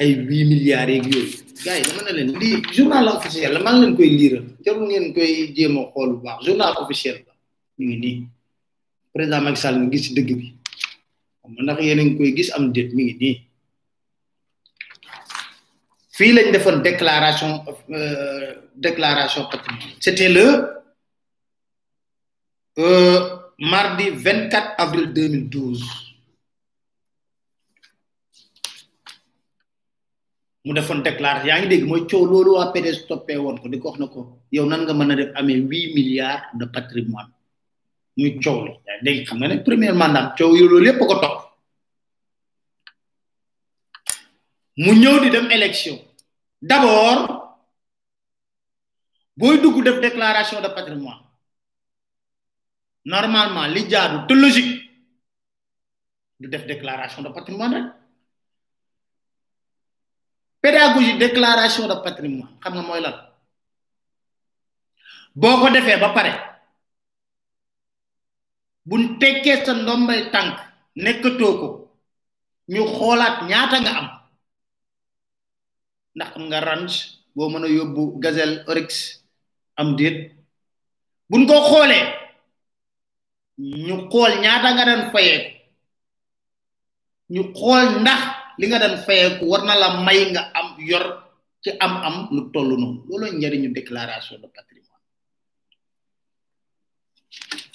ay 0.00 0.10
huit 0.24 0.44
milliards 0.50 0.90
yeeg 0.94 1.04
yooyu 1.10 1.28
gars 1.66 1.80
dama 1.90 2.02
ne 2.06 2.10
leen 2.18 2.30
lii 2.40 2.54
journal 2.76 3.08
officiel 3.18 3.50
la 3.52 3.60
maa 3.66 3.78
leen 3.82 3.96
koy 3.98 4.08
liiral 4.16 4.44
jarul 4.64 4.86
ngeen 4.86 5.06
koy 5.14 5.30
jéem 5.56 5.74
xool 5.92 6.08
bu 6.14 6.18
baax 6.26 6.38
journal 6.46 6.72
officiel 6.82 7.16
la 7.26 7.34
ñu 7.78 7.86
ngi 7.86 7.98
nii 8.04 8.16
président 9.12 9.40
Macky 9.44 9.60
Sall 9.60 9.76
ngi 9.78 9.92
gis 9.92 10.04
ci 10.08 10.10
dëgg 10.16 10.30
bi 10.40 10.46
xam 11.44 11.52
ndax 11.62 11.78
yéen 11.84 12.00
a 12.00 12.02
ngi 12.04 12.16
koy 12.18 12.30
gis 12.36 12.50
am 12.56 12.72
déet 12.74 12.88
mi 12.96 13.02
ngi 13.04 13.14
nii 13.20 13.36
fii 16.16 16.32
lañ 16.34 16.46
defoon 16.52 16.78
déclaration 16.82 17.50
euh, 17.98 18.50
déclaration 18.76 19.42
patrimoine 19.52 19.94
c'était 20.00 20.28
le 20.32 20.46
euh, 22.80 23.20
mardi 23.60 24.10
24 24.16 24.74
avril 24.80 25.12
2012 25.12 25.84
mu 30.64 30.72
defoon 30.74 31.02
déclaration 31.08 31.46
yaa 31.52 31.60
ngi 31.60 31.68
dégg 31.68 31.84
mooy 31.84 32.06
coow 32.10 32.24
loolu 32.26 32.52
waa 32.56 32.72
PDS 32.72 33.04
toppee 33.08 33.36
woon 33.36 33.60
ko 33.60 33.68
di 33.68 33.76
ko 33.78 33.88
wax 33.92 33.98
na 34.00 34.06
ko 34.08 34.40
yow 34.52 34.64
nan 34.66 34.86
nga 34.88 34.94
mën 34.96 35.12
a 35.12 35.16
def 35.20 35.30
amee 35.36 35.60
8 35.60 35.94
milliards 36.00 36.44
de 36.58 36.64
patrimoine 36.64 37.31
muy 38.22 38.38
coow 38.42 38.58
la 38.64 38.72
léegi 39.04 39.24
xam 39.26 39.36
nga 39.38 39.48
ne 39.48 39.56
premier 39.66 39.94
mandat 40.00 40.26
coow 40.38 40.52
yi 40.58 40.62
loolu 40.68 40.86
yëpp 40.88 40.98
ko 41.08 41.14
topp 41.22 41.36
mu 44.82 44.90
ñëw 45.02 45.16
di 45.22 45.28
dem 45.30 45.50
élection 45.56 45.96
d'abord 46.68 47.20
booy 49.38 49.58
dugg 49.60 49.82
def 49.84 49.98
déclaration 50.06 50.60
de 50.64 50.68
patrimoine 50.78 51.20
normalement 53.04 53.66
li 53.74 53.90
jaadu 53.90 54.18
te 54.28 54.34
logique 54.34 54.72
du 56.38 56.46
def 56.52 56.64
déclaration 56.72 57.20
de 57.22 57.28
patrimoine 57.38 57.76
rek 57.78 57.92
pédagogie 60.64 61.18
de 61.88 61.96
patrimoine 62.06 62.54
xam 62.60 62.74
nga 62.74 62.82
mooy 62.86 63.00
lan 63.04 63.14
boo 65.40 65.58
ko 65.60 65.66
defee 65.74 65.98
ba 66.02 66.10
pare 66.18 66.34
buñ 68.88 69.02
tekké 69.20 69.52
sa 69.64 69.72
ndombay 69.78 70.20
tank 70.34 70.52
nekkatoo 71.04 71.54
ko 71.60 71.68
ñu 72.72 72.82
xolaat 72.96 73.34
ñaata 73.50 73.76
nga 73.82 73.92
am 74.00 74.08
ndax 76.16 76.30
am 76.36 76.44
nga 76.48 76.58
range 76.68 76.96
bo 77.34 77.42
mën 77.52 77.64
yobbu 77.76 78.02
gazelle 78.22 78.56
oryx 78.70 78.90
am 79.80 79.88
deet 79.98 80.18
buñ 81.30 81.42
ko 81.48 81.54
xolé 81.70 81.98
ñu 83.86 83.94
xol 84.12 84.32
ñaata 84.44 84.68
nga 84.72 84.84
dañ 84.88 85.02
fayé 85.12 85.36
ñu 87.32 87.42
xol 87.58 87.84
ndax 88.04 88.22
li 88.58 88.64
nga 88.68 88.82
dañ 88.84 88.94
fayé 89.06 89.24
ko 89.38 89.44
warna 89.52 89.74
la 89.82 89.88
may 90.06 90.20
nga 90.32 90.42
am 90.58 90.68
yor 90.88 91.04
ci 91.62 91.70
am 91.84 91.94
am 92.06 92.16
lu 92.34 92.40
toll 92.52 92.68
noonu 92.80 92.88
loolu 93.08 93.26
njariñu 93.38 93.68
déclaration 93.78 94.36
de 94.42 94.48
patrimoine 94.56 94.90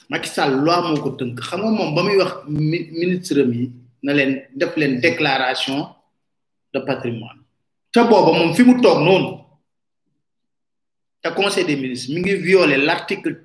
Je 0.10 0.24
Sall 0.28 0.56
loi 0.64 0.96
que 1.04 1.10
teunk 1.18 1.40
xam 1.44 1.62
nga 1.68 2.44
ministre 2.48 3.44
mi 3.44 3.62
na 4.04 4.14
déclaration 5.02 5.80
de 6.74 6.80
patrimoine 6.80 7.42
Ça 7.94 8.08
fi 8.56 8.64
mu 8.64 8.80
conseil 11.36 11.66
des 11.66 11.76
ministres 11.76 12.14
mi 12.14 12.22
ngi 12.22 12.78
l'article 12.86 13.44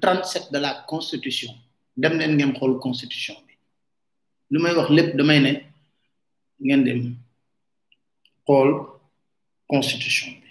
de 0.52 0.58
la 0.58 0.84
constitution 0.86 1.50
dem 1.96 2.12
ngeen 2.18 2.52
constitution 2.80 3.34
bi 3.46 3.54
lu 4.50 4.58
wax 4.62 4.88
damay 5.18 5.40
ne 5.40 5.52
ngeen 6.64 6.84
dem 6.84 7.16
constitution 9.68 10.41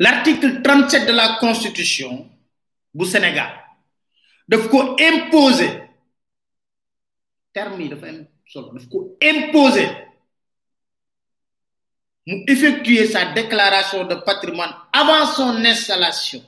l'article 0.00 0.60
37 0.60 1.04
de 1.06 1.12
la 1.12 1.36
constitution 1.40 2.28
du 2.94 3.04
Sénégal 3.06 3.50
daf 4.46 4.62
imposer 5.10 5.70
terme 7.52 7.88
solo 8.46 8.72
imposer 9.20 9.88
effectuer 12.46 13.06
sa 13.06 13.32
déclaration 13.32 14.04
de 14.06 14.14
patrimoine 14.16 14.74
avant 14.92 15.26
son 15.36 15.64
installation 15.72 16.42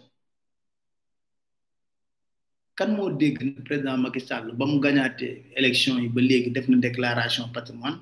Quand 2.76 2.94
on 2.98 3.10
dégg 3.10 3.38
président 3.64 3.98
Macky 3.98 4.20
Sall 4.20 4.52
ba 4.56 4.64
mu 4.64 4.80
gagner 4.80 5.52
élection 5.56 5.98
yi 5.98 6.08
ba 6.08 6.20
def 6.54 6.68
na 6.68 6.76
déclaration 6.78 7.48
patrimoine 7.52 7.98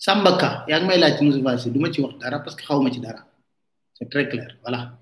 sambaka 0.00 0.64
Ka 0.66 0.76
may 0.82 0.96
laaj 0.96 1.20
ci 1.20 1.28
Moustapha 1.28 1.60
Sy 1.60 1.68
du 1.70 1.78
ci 1.92 2.00
wax 2.00 2.16
dara 2.18 2.40
parce 2.40 2.56
que 2.56 2.64
xaw 2.64 2.80
ma 2.80 2.90
ci 2.90 3.00
dara 3.04 3.20
c'est 3.94 4.08
très 4.10 4.26
clair 4.26 4.56
voilà 4.64 4.96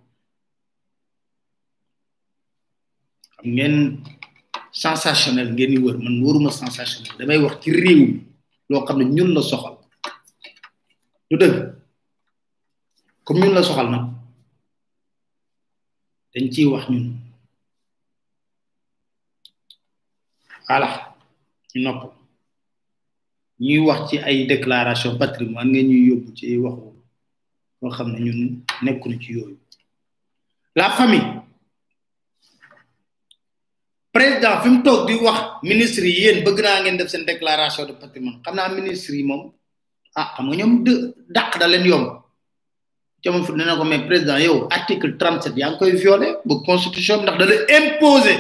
xam 3.39 3.47
ngeen 3.55 3.77
sensationnel 4.75 5.55
ngeen 5.55 5.71
di 5.79 5.79
wër 5.79 5.97
man 6.03 6.19
wëruma 6.23 6.51
sensationnel 6.51 7.15
damay 7.19 7.39
wax 7.39 7.63
ci 7.63 7.71
réew 7.71 7.99
mi 8.03 8.13
loo 8.69 8.83
xam 8.85 8.99
ne 8.99 9.05
ñun 9.07 9.31
la 9.39 9.41
soxal 9.43 9.79
du 11.31 11.37
dëgg 11.39 11.57
comme 13.25 13.39
ñun 13.47 13.55
la 13.55 13.63
soxal 13.63 13.87
nag 13.91 14.05
dañ 16.35 16.45
ciy 16.53 16.67
wax 16.67 16.91
ñun 16.91 17.07
voilà 20.67 21.15
ñu 21.75 21.85
nopp 21.87 22.18
ñuy 23.61 23.79
wax 23.79 24.11
ci 24.11 24.17
ay 24.23 24.39
déclaration 24.53 25.13
patrimoine 25.19 25.71
ngeen 25.71 25.89
ñu 25.91 25.99
yóbbu 26.09 26.31
ci 26.37 26.57
waxu 26.63 26.85
loo 27.81 27.91
xam 27.97 28.09
ne 28.15 28.19
ñun 28.27 28.39
nekkuñu 28.85 29.19
ci 29.23 29.29
yooyu 29.37 29.57
la 30.79 30.89
famille 30.99 31.29
président 34.13 34.61
fi 34.63 34.69
mu 34.71 34.83
toog 34.85 35.07
di 35.09 35.15
wax 35.15 35.39
ministre 35.63 36.07
yi 36.07 36.21
yéen 36.25 36.45
bëgg 36.45 36.61
naa 36.63 36.81
ngeen 36.83 36.97
def 36.99 37.09
seen 37.13 37.25
déclaration 37.27 37.85
de 37.87 37.93
patrimoine 38.01 38.39
xam 38.45 38.55
naa 38.55 38.69
ministre 38.69 39.15
yi 39.17 39.23
moom 39.25 39.43
ah 40.21 40.33
xam 40.37 40.47
nga 40.49 40.57
ñoom 40.59 40.75
dë 40.87 40.95
dàq 41.37 41.51
da 41.61 41.67
leen 41.67 41.87
yomb 41.91 42.09
jamono 43.23 43.45
fu 43.45 43.53
dina 43.59 43.77
ko 43.77 43.85
mais 43.85 44.07
président 44.07 44.39
yow 44.39 44.69
article 44.71 45.17
37 45.17 45.59
yaa 45.59 45.71
ngi 45.71 45.79
koy 45.79 45.93
violé 46.03 46.29
bu 46.47 46.55
constitution 46.69 47.19
bi 47.19 47.23
ndax 47.25 47.37
da 47.41 47.47
la 47.51 47.57
imposé 47.77 48.35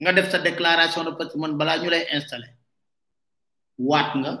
nga 0.00 0.12
def 0.16 0.30
sa 0.32 0.38
déclaration 0.38 1.04
de 1.04 1.10
patrimoine 1.18 1.54
balaa 1.60 1.76
ñu 1.82 1.90
lay 1.92 2.06
installé 2.16 2.48
waat 3.80 4.12
nga 4.20 4.32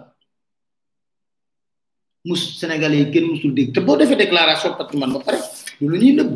mus 2.24 2.42
Sénégalais 2.60 2.98
yi 3.00 3.10
kenn 3.12 3.26
musul 3.32 3.54
dégg 3.54 3.72
te 3.74 3.80
boo 3.80 3.96
defee 3.96 4.16
déclaration 4.16 4.76
patrimoine 4.76 5.12
ba 5.14 5.20
pare 5.24 5.38
du 5.80 5.88
lu 5.88 5.98
ñuy 5.98 6.12
nëbb 6.14 6.34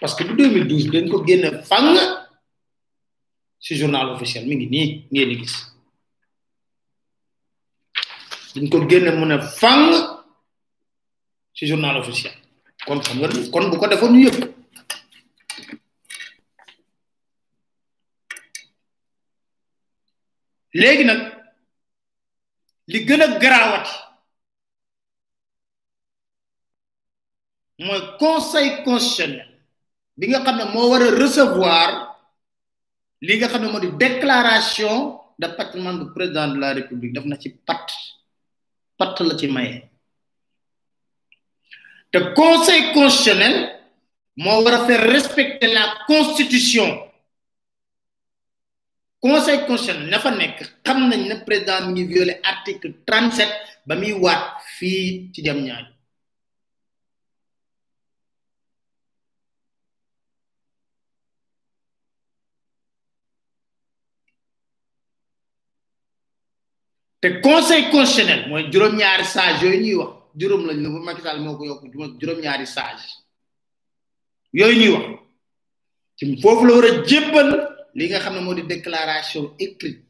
parce 0.00 0.14
que 0.14 0.22
bu 0.24 0.34
2012 0.36 0.90
dañ 0.90 1.10
ko 1.10 1.24
génn 1.26 1.62
fang 1.64 1.96
ci 3.58 3.74
journal 3.74 4.14
mi 4.46 4.54
ngi 4.56 4.66
nii 4.70 4.88
ngeen 5.10 5.28
di 5.28 5.36
gis 5.40 5.56
dañ 8.54 8.68
ko 8.70 8.78
génn 8.88 9.10
mu 9.18 9.26
ne 9.26 9.40
fang 9.42 9.90
ci 11.52 11.66
journal 11.66 11.96
officiel 11.98 12.34
kon 12.86 13.00
xam 13.02 13.18
nga 13.18 13.28
kon 13.52 13.70
bu 13.70 13.76
ko 13.78 13.88
defoon 13.88 14.12
ñu 14.14 14.28
yëpp 14.30 14.54
léegi 20.72 21.04
nag 21.04 21.35
li 22.92 22.98
gën 23.06 23.22
a 23.24 23.26
garaawati 23.42 23.94
mooy 27.84 28.02
conseil 28.20 28.70
constitutionnel 28.84 29.48
bi 30.18 30.24
nga 30.28 30.40
xam 30.44 30.56
ne 30.58 30.64
moo 30.74 30.92
a 30.94 30.98
recevoir 31.22 31.88
li 33.26 33.32
nga 33.38 33.80
déclaration 34.04 34.94
de 35.38 35.46
du 36.00 36.06
président 36.16 36.48
de 36.52 36.58
la 36.64 36.72
république 36.78 37.12
daf 37.14 37.26
na 37.28 37.36
ci 37.42 37.48
pat 37.66 37.86
pat 38.98 39.14
la 39.26 39.34
ci 39.38 39.46
maye 39.56 39.76
conseil 42.40 42.82
constitutionnel 42.94 43.56
moo 44.42 44.62
war 44.64 44.74
a 44.78 44.86
faire 44.86 45.06
respecter 45.14 45.68
la 45.76 45.84
constitution 46.10 47.05
conseil 49.26 49.66
constitutionnel 49.66 50.08
na 50.10 50.18
fa 50.24 50.30
nekk 50.30 50.56
xam 50.86 50.98
nañ 51.10 51.20
ne 51.28 51.36
président 51.46 51.82
mi 51.86 51.92
ngi 51.92 52.04
violé 52.12 52.34
article 52.52 52.88
trente 53.06 53.44
ba 53.86 53.94
muy 53.96 54.12
waat 54.22 54.42
fii 54.76 55.30
ci 55.32 55.42
jam 55.44 55.58
ñaaju 55.66 55.92
te 67.20 67.28
conseil 67.46 67.84
constitutionnel 67.90 68.42
mooy 68.48 68.62
juróom-ñaari 68.72 69.24
sage 69.34 69.62
yooyu 69.62 69.80
ñuy 69.86 69.96
wax 70.00 70.12
juróom 70.38 70.62
lañ 70.66 70.78
la 70.82 70.88
bu 70.90 70.98
Macky 71.06 71.22
moo 71.44 71.56
ko 71.58 71.64
yokk 71.70 71.82
juróom-ñaari 72.20 72.66
sage 72.76 73.06
yooyu 74.58 74.80
ñuy 74.82 74.92
wax 74.94 75.08
ci 76.16 76.24
foofu 76.42 76.62
la 76.66 76.72
war 76.76 76.84
a 76.90 76.92
jébbal 77.08 77.50
li 77.96 78.04
nga 78.08 78.20
xam 78.24 78.34
ne 78.34 78.40
moo 78.44 78.54
di 78.58 78.62
déclaration 78.74 79.44
écrite 79.66 80.04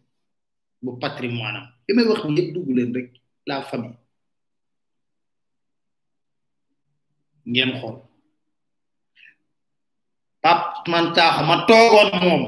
bu 0.83 0.93
patrimoine 1.05 1.61
am 1.89 1.95
may 1.97 2.07
wax 2.11 2.21
ni 2.25 2.41
yëpp 2.41 2.51
dugg 2.55 2.69
leen 2.77 2.91
rek 2.97 3.09
la 3.49 3.57
famille 3.71 3.99
ngeen 7.53 7.73
xool 7.81 7.97
Pape 10.43 10.89
man 10.91 11.07
taaxu 11.17 11.43
ma 11.49 11.57
toogoon 11.69 12.11
moom 12.25 12.45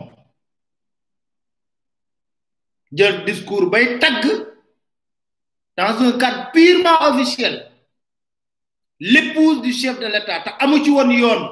jël 2.99 3.17
discours 3.27 3.67
bay 3.73 3.87
tagg 4.03 4.25
dans 5.77 5.99
un 6.07 6.19
cadre 6.23 6.43
purement 6.53 7.01
officiel 7.11 7.55
l'épouse 9.13 9.63
du 9.65 9.73
chef 9.81 9.97
de 10.03 10.07
l'État 10.13 10.43
te 10.45 10.51
amu 10.65 10.77
ci 10.85 10.91
woon 10.97 11.11
yoon 11.21 11.43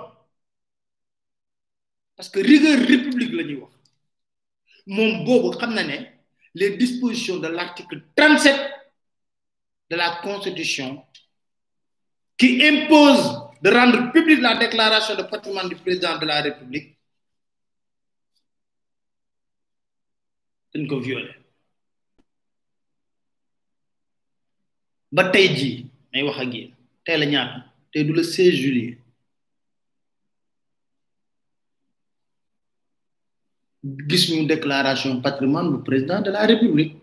parce 2.17 2.31
que 2.33 2.41
rigueur 2.51 2.79
république 2.93 3.33
la 3.37 3.43
ñuy 3.49 3.57
wax 3.61 3.75
moom 4.87 5.53
comme 5.59 5.75
xam 5.77 5.89
ne 5.89 5.97
les 6.55 6.77
dispositions 6.77 7.39
de 7.39 7.49
l'article 7.49 8.03
37 8.15 8.55
de 9.91 9.97
la 9.97 10.21
constitution 10.23 11.03
qui 12.39 12.65
impose 12.67 13.43
de 13.63 13.71
rendre 13.71 14.13
publique 14.13 14.41
la 14.41 14.57
déclaration 14.57 15.17
de 15.17 15.23
patrimoine 15.25 15.69
du 15.69 15.77
président 15.77 16.17
de 16.19 16.27
la 16.27 16.41
république 16.43 16.95
C'est 20.73 20.87
ko 20.87 21.01
violé 21.01 21.31
ba 25.13 25.31
tey 25.33 25.49
jii 25.57 25.87
may 26.13 26.23
wax 26.23 26.39
ak 27.07 27.17
la 27.19 27.27
ñaan 27.27 27.51
du 27.93 28.13
le 28.13 28.23
16 28.23 28.55
juillet 28.55 28.99
gis 34.09 34.31
ñu 34.35 34.47
déclaration 34.47 35.21
patrimoine 35.23 35.71
bu 35.71 35.79
président 35.85 36.21
de 36.21 36.31
la 36.31 36.43
république 36.51 36.97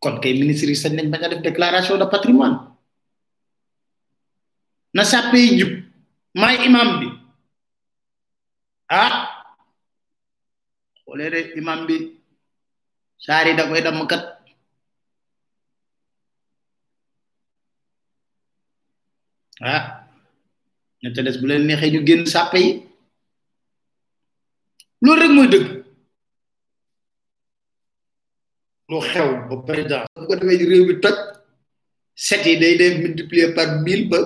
kon 0.00 0.18
kay 0.20 0.34
ministre 0.38 0.68
yi 0.68 0.76
sañ 0.76 0.92
nañ 0.94 1.08
ba 1.10 1.18
a 1.22 1.28
def 1.30 1.42
déclaration 1.50 1.96
de 1.98 2.06
patrimoine 2.16 2.58
na 4.94 5.02
sàppe 5.04 5.38
yi 5.58 5.64
may 6.40 6.56
imam 6.68 6.90
bi 7.00 7.06
ah 9.02 9.12
xoolee 11.04 11.30
de 11.34 11.40
imam 11.60 11.80
bi 11.88 11.96
saari 13.24 13.50
da 13.56 13.68
koy 13.68 13.82
dam 13.86 14.00
kat 14.10 14.22
ah 19.74 19.82
na 21.02 21.08
ca 21.14 21.20
des 21.26 21.36
bu 21.38 21.46
leen 21.48 21.66
nexé 21.66 21.86
ñu 21.90 22.00
genn 22.08 22.22
sàppe 22.34 22.58
yi 22.64 22.72
loolu 25.02 25.20
rek 25.22 25.30
moy 25.36 25.48
deug 25.54 25.66
Lo 28.88 29.00
xew 29.02 29.28
ba 29.50 29.56
président 29.66 30.04
bu 30.14 30.22
ko 30.30 30.34
defee 30.38 30.62
réew 30.70 30.84
mi 30.86 30.94
toj 31.02 31.16
set 32.14 32.42
yi 32.46 32.54
day 32.60 32.74
day 32.78 32.90
multiplier 33.02 33.50
par 33.56 33.68
1000 33.82 34.10
ba 34.10 34.18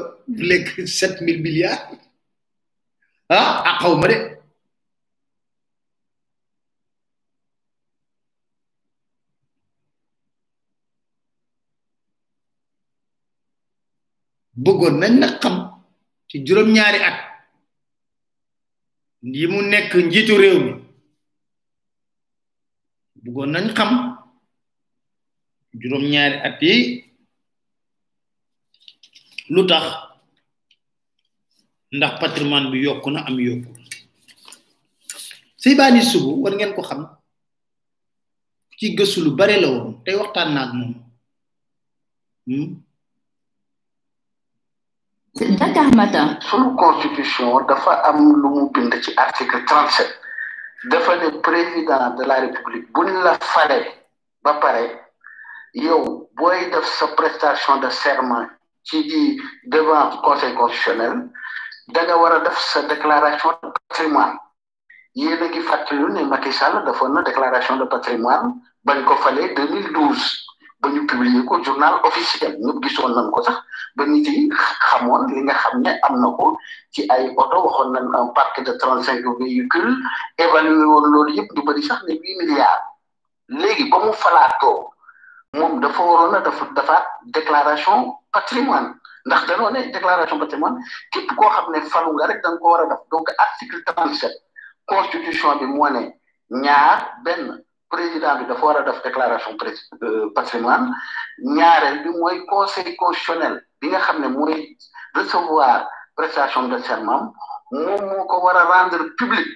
lek 0.49 0.67
7000 0.87 1.41
milliards 1.45 1.83
ah 3.39 3.49
ah 3.67 3.77
xaw 3.81 3.95
ma 4.01 4.07
de 4.11 4.19
bëggoon 14.65 14.95
nañ 15.01 15.15
na 15.21 15.29
xam 15.43 15.57
ci 16.29 16.37
juróom 16.47 16.69
ñaari 16.77 16.99
at 17.11 17.17
yi 19.37 19.45
mu 19.53 19.61
nekk 19.73 19.93
njiitu 20.07 20.35
réew 20.43 20.59
mi 20.65 20.73
bëggoon 23.25 23.51
nañ 23.57 23.67
xam 23.79 24.10
juróom 25.79 26.05
ñaari 26.13 26.37
at 26.49 26.59
yi 26.67 26.75
lu 29.55 29.63
tax 29.71 29.85
ndax 31.97 32.13
patrimoine 32.21 32.69
bi 32.73 32.79
yokku 32.87 33.09
na 33.13 33.21
am 33.29 33.37
yokku 33.47 33.71
sey 35.63 35.75
subu 36.13 36.31
war 36.43 36.55
ngeen 36.57 36.75
ko 36.77 36.83
xam 36.89 37.01
ci 38.79 38.87
gëssu 38.97 39.19
lu 39.25 39.31
bare 39.39 39.55
la 39.63 39.69
woon 39.75 39.89
tey 40.05 40.15
waxtaan 40.21 40.51
naag 40.55 40.71
moom 40.79 40.93
hmm? 42.47 42.83
Sunu 46.47 46.71
constitution 46.83 47.63
dafa 47.69 47.93
am 48.09 48.19
lu 48.43 48.49
mu 48.55 48.63
bind 48.75 48.93
ci 49.05 49.11
article 49.25 49.63
37 49.65 50.05
dafa 50.91 51.13
ne 51.21 51.27
président 51.45 52.03
de 52.19 52.25
la 52.31 52.37
république 52.45 52.87
buñ 52.95 53.09
la 53.25 53.35
fale 53.53 53.79
ba 54.45 54.53
pare 54.63 54.85
Il 55.73 55.85
y 55.85 55.89
a 55.89 56.83
sa 56.83 57.07
prestation 57.09 57.77
de 57.77 57.89
serment 57.91 58.47
qui 58.85 59.05
dit 59.05 59.41
devant 59.67 60.11
le 60.11 60.17
conseil 60.23 60.55
constitutionnel 60.55 61.29
Il 61.89 61.95
y 61.95 61.99
a 61.99 62.03
une 62.11 62.45
sa 62.57 62.83
déclaration 62.83 63.51
de 63.63 63.69
patrimoine 63.89 64.35
il 65.15 65.29
y 65.29 65.33
a 65.33 65.47
une 65.93 66.29
Macky 66.29 66.53
Sall 66.53 66.85
déclaration 67.25 67.77
de 67.77 67.85
patrimoine 67.85 68.55
bañ 68.85 69.05
ko 69.05 69.15
2012 69.15 70.47
a 70.83 70.89
ñu 70.89 71.07
publier 71.07 71.43
au 71.47 71.63
journal 71.63 72.01
officiel 72.05 72.57
Nous 72.61 72.81
qui 72.81 72.91
sommes 72.95 73.31
ko 73.31 73.43
sax 73.43 73.59
ba 73.97 74.07
nit 74.07 74.27
yi 74.27 74.51
gens 74.51 75.25
li 75.29 75.91
un 78.15 78.27
parc 78.35 78.61
de 78.63 78.73
35 78.73 79.25
véhicules 79.39 79.97
évalué 80.37 80.85
woon 80.85 81.05
loolu 81.13 81.33
de 81.35 81.43
du 81.53 81.63
milliards. 81.69 81.87
sax 81.87 82.03
ne 82.09 82.15
8 82.15 82.37
milliards 82.41 82.81
léegi 83.51 83.89
ba 83.91 83.99
moom 85.53 85.81
dafa 85.81 86.03
waroon 86.05 86.35
a 86.35 86.41
dafa 86.41 86.65
defaat 86.75 87.05
déclaration 87.35 88.01
patrimoine 88.33 88.91
ndax 89.27 89.43
danoo 89.49 89.71
ne 89.71 89.81
déclaration 89.95 90.39
patrimoine 90.41 90.79
képp 91.13 91.31
koo 91.39 91.49
xam 91.51 91.71
ne 91.73 91.81
falu 91.91 92.11
nga 92.15 92.27
rek 92.27 92.41
da 92.43 92.49
nga 92.51 92.59
ko 92.63 92.69
war 92.71 92.81
a 92.83 92.87
def 92.91 93.01
donc 93.11 93.29
article 93.39 93.81
trente 93.87 94.15
sept 94.21 94.33
constitution 94.89 95.59
bi 95.59 95.67
moo 95.67 95.89
ne 95.91 96.03
ñaar 96.65 96.99
benn 97.25 97.63
président 97.91 98.39
bi 98.39 98.45
dafa 98.47 98.65
war 98.67 98.77
a 98.79 98.83
def 98.83 99.03
déclaration 99.03 99.55
euh, 100.03 100.31
patrimoine 100.35 100.87
ñaareel 101.57 101.99
bi 102.05 102.11
mooy 102.11 102.47
conseil 102.47 102.97
constitutionnel 102.97 103.61
bi 103.81 103.89
nga 103.91 103.99
xam 103.99 104.19
ne 104.23 104.29
mooy 104.29 104.77
recevoir 105.15 105.83
prestation 106.17 106.69
de 106.71 106.79
serment 106.79 107.33
moom 107.73 108.03
moo 108.11 108.25
ko 108.31 108.37
war 108.45 108.57
a 108.57 108.65
rendre 108.71 109.03
public 109.19 109.47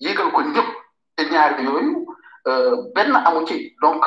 yégal 0.00 0.32
ko 0.34 0.40
ñëpp 0.42 0.68
te 1.16 1.22
ñaar 1.30 1.54
bi 1.56 1.62
yooyu 1.64 2.03
Euh, 2.46 2.76
benn 2.94 3.16
amu 3.24 3.46
ci 3.46 3.74
donc 3.80 4.06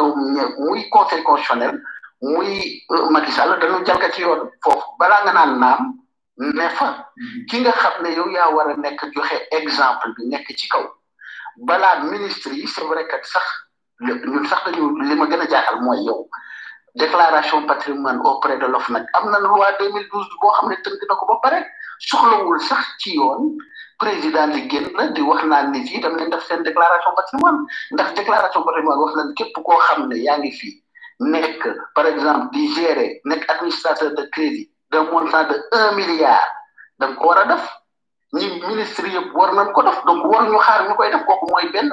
muy 0.57 0.87
conseil 0.91 1.23
constitutionnel 1.23 1.81
muy 2.21 2.83
euh, 2.91 3.09
Macky 3.09 3.31
Sall 3.31 3.57
dañu 3.59 3.83
jalgati 3.83 4.21
yoon 4.21 4.41
foofu 4.63 4.89
balaa 4.99 5.23
nga 5.23 5.33
naan 5.33 5.53
naam 5.61 5.83
ne 6.37 6.67
fa 6.77 6.87
mhm. 7.17 7.47
ki 7.49 7.57
nga 7.63 7.71
xam 7.81 7.93
ne 8.03 8.09
yow 8.17 8.27
yaa 8.35 8.51
war 8.55 8.69
a 8.69 8.73
nekk 8.77 9.01
joxe 9.15 9.33
exemple 9.57 10.09
bi 10.15 10.23
nekk 10.29 10.47
ci 10.59 10.67
kaw 10.69 10.85
balaa 11.67 12.03
ministre 12.11 12.53
yi 12.53 12.67
c'est 12.67 12.81
vrai 12.85 13.07
que 13.07 13.17
sax 13.25 13.45
ñun 14.05 14.45
sax 14.45 14.61
dañu 14.65 14.85
li 15.09 15.15
ma 15.15 15.25
gën 15.25 15.41
a 15.41 15.49
jaaxal 15.49 15.81
mooy 15.81 16.03
yow 16.05 16.29
déclaration 16.93 17.65
patrimoine 17.65 18.19
auprès 18.23 18.57
de 18.59 18.67
l'OFNAC 18.67 19.05
am 19.17 19.31
na 19.31 19.39
loi 19.39 19.65
2012 19.79 20.25
boo 20.41 20.49
xam 20.53 20.69
ne 20.69 20.75
tënk 20.83 21.01
na 21.09 21.15
ko 21.15 21.25
ba 21.25 21.39
pare 21.41 21.59
soxlawul 21.99 22.59
sax 22.61 22.85
ci 23.01 23.15
yoon. 23.15 23.57
président 23.97 24.47
di 24.53 24.67
génn 24.69 24.87
di 25.13 25.21
wax 25.25 25.43
naan 25.49 25.71
ni 25.73 25.79
yi 25.81 25.99
dama 25.99 26.17
leen 26.17 26.29
def 26.29 26.45
seen 26.47 26.61
déclaration 26.63 27.11
patrimoine 27.17 27.65
ndax 27.91 28.13
déclaration 28.13 28.61
patrimoine 28.63 28.99
wax 29.01 29.13
na 29.15 29.23
képp 29.35 29.53
koo 29.65 29.75
xam 29.87 30.07
ne 30.09 30.15
yaa 30.25 30.37
ngi 30.37 30.51
fii 30.59 30.75
nekk 31.31 31.61
par 31.95 32.05
exemple 32.07 32.47
di 32.53 32.67
gérer 32.75 33.21
nekk 33.25 33.49
administrateur 33.49 34.13
de 34.15 34.23
crédit 34.33 34.69
d'un 34.91 35.03
montant 35.11 35.43
de 35.49 35.55
un 35.71 35.91
milliard 35.95 36.45
da 36.99 37.07
ko 37.07 37.27
war 37.27 37.37
a 37.39 37.45
def 37.45 37.65
ñi 38.33 38.45
ministre 38.67 39.07
yëpp 39.15 39.33
war 39.35 39.49
nañ 39.53 39.71
ko 39.73 39.81
def 39.81 40.03
donc 40.05 40.25
war 40.31 40.43
ñu 40.49 40.57
xaar 40.59 40.87
ñu 40.89 40.95
koy 40.95 41.09
def 41.11 41.23
kooku 41.25 41.47
mooy 41.51 41.69
benn 41.73 41.89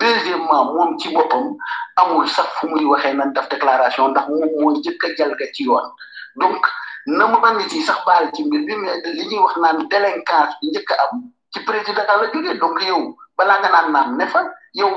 deuxièmement 0.00 0.74
moom 0.74 0.98
ci 0.98 1.08
boppam 1.14 1.56
amul 1.96 2.28
sax 2.28 2.48
fu 2.60 2.68
muy 2.68 2.84
waxee 2.84 3.14
nañ 3.14 3.32
def 3.32 3.48
déclaration 3.48 4.08
ndax 4.08 4.28
moom 4.28 4.50
moo 4.60 4.70
njëkk 4.72 5.04
a 5.04 5.08
jalga 5.16 5.46
ci 5.54 5.64
yoon 5.64 5.88
donc 6.36 6.66
na 7.06 7.26
ma 7.28 7.54
nit 7.54 7.72
yi 7.72 7.80
sax 7.80 8.04
baal 8.04 8.30
ci 8.34 8.42
li 8.44 9.24
ñuy 9.30 9.38
wax 9.40 9.56
naan 9.56 9.88
délinquance 9.88 10.52
bi 10.60 10.68
njëkk 10.68 10.90
a 10.90 11.10
ci 11.56 11.64
président 11.64 12.02
la 12.06 12.32
jógee 12.32 12.58
donc 12.58 12.76
yow 12.86 13.00
balaa 13.38 13.58
nga 13.60 13.70
nan 13.72 13.92
naan 13.92 14.16
ne 14.18 14.26
fa 14.26 14.40
yow 14.74 14.90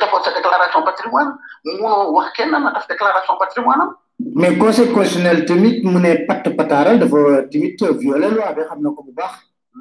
defoo 0.00 0.22
sa 0.24 0.30
déclaration 0.34 0.82
patrimoine 0.84 1.32
munoo 1.64 2.12
wax 2.14 2.30
kenn 2.36 2.50
na 2.50 2.70
def 2.74 2.86
déclaration 2.88 3.34
patrimoine 3.38 3.80
am. 3.82 3.92
mais 4.34 4.56
conseil 4.56 4.92
constitutionnel 4.92 5.44
tamit 5.46 5.82
mu 5.84 5.98
ne 6.00 6.14
pat 6.28 6.44
pataral 6.56 6.98
dafa 6.98 7.16
tamit 7.50 7.76
violé 8.00 8.28
loi 8.30 8.52
bi 8.56 8.62
xam 8.68 8.80
na 8.82 8.90
ko 8.94 9.02
bu 9.06 9.12
baax. 9.18 9.34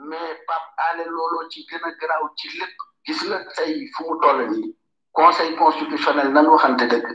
mais 0.09 0.35
pap 0.47 0.63
Alé 0.89 1.05
looloo 1.15 1.47
ci 1.49 1.65
gën 1.69 1.79
a 1.87 1.89
garaaw 2.01 2.27
ci 2.37 2.47
lépp 2.59 2.77
gis 3.05 3.21
nga 3.29 3.39
tey 3.55 3.73
fu 3.95 4.01
mu 4.07 4.15
toll 4.21 4.39
nii 4.51 4.75
conseil 5.13 5.55
constitutionnel 5.55 6.29
nan 6.33 6.45
waxante 6.47 6.85
dëgg 6.91 7.05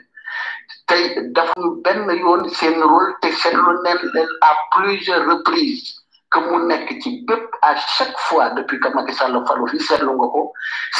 tey 0.88 1.02
dafa 1.36 1.54
ñu 1.58 1.82
benn 1.84 2.08
yoon 2.22 2.48
seen 2.48 2.80
rôle 2.82 3.14
te 3.20 3.28
seetlu 3.32 3.74
neen 3.84 3.98
leen 4.14 4.28
à 4.48 4.50
plusieurs 4.76 5.26
reprises 5.30 5.99
comme 6.30 6.46
mu 6.48 6.58
nekk 6.70 7.02
ci 7.02 7.24
bépp 7.26 7.44
à 7.62 7.76
chaque 7.76 8.16
fois 8.18 8.50
depuis 8.50 8.78
que 8.80 8.88
Macky 8.94 9.14
Sall 9.18 9.34
falu 9.46 9.64
fi 9.70 9.78
seetlu 9.86 10.12
nga 10.16 10.28
ko 10.34 10.40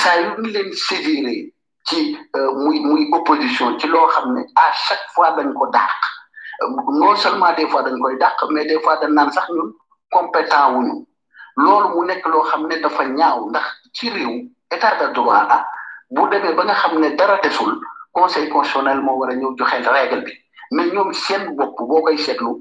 saa 0.03 0.19
yu 0.21 0.29
une 0.40 0.51
leen 0.55 0.71
qui 0.88 1.55
ci 1.87 2.01
euh, 2.37 2.51
muy 2.64 2.79
muy 2.81 3.07
opposition 3.16 3.79
ci 3.79 3.87
loo 3.87 4.07
xam 4.12 4.37
à 4.57 4.66
chaque 4.85 5.07
fois 5.14 5.31
dañ 5.38 5.53
ko 5.55 5.64
dàq 5.77 5.95
non 7.01 7.14
seulement 7.23 7.53
des 7.57 7.66
fois 7.71 7.83
dañ 7.87 7.97
koy 8.03 8.19
dàq 8.19 8.37
mais 8.51 8.66
des 8.66 8.81
fois 8.83 8.97
dañ 9.01 9.12
naan 9.16 9.31
sax 9.33 9.47
ñun 9.55 9.71
compétent 10.11 10.75
wuñu 10.75 10.95
loolu 11.57 11.88
mu 11.95 12.07
nekk 12.09 12.27
loo 12.27 12.43
xam 12.51 12.66
ne 12.66 12.77
dafa 12.83 13.05
ñaaw 13.05 13.38
ndax 13.51 13.66
ci 13.95 14.11
réew 14.11 14.35
état 14.71 14.97
de 15.01 15.12
droit 15.14 15.47
ah 15.49 15.64
bu 16.11 16.23
demee 16.29 16.55
ba 16.59 16.64
nga 16.64 16.75
xam 16.75 16.99
ne 16.99 17.11
dara 17.16 17.38
desul 17.38 17.79
conseil 18.12 18.49
constitutionnel 18.49 19.01
moo 19.01 19.14
war 19.21 19.31
a 19.31 19.35
ñëw 19.35 19.55
règle 19.95 20.25
bi 20.27 20.33
mais 20.73 20.87
nous 20.90 21.12
sommes 21.12 21.57
bopp 21.57 21.75
beaucoup 21.81 22.03
koy 22.03 22.19
seetlu. 22.19 22.61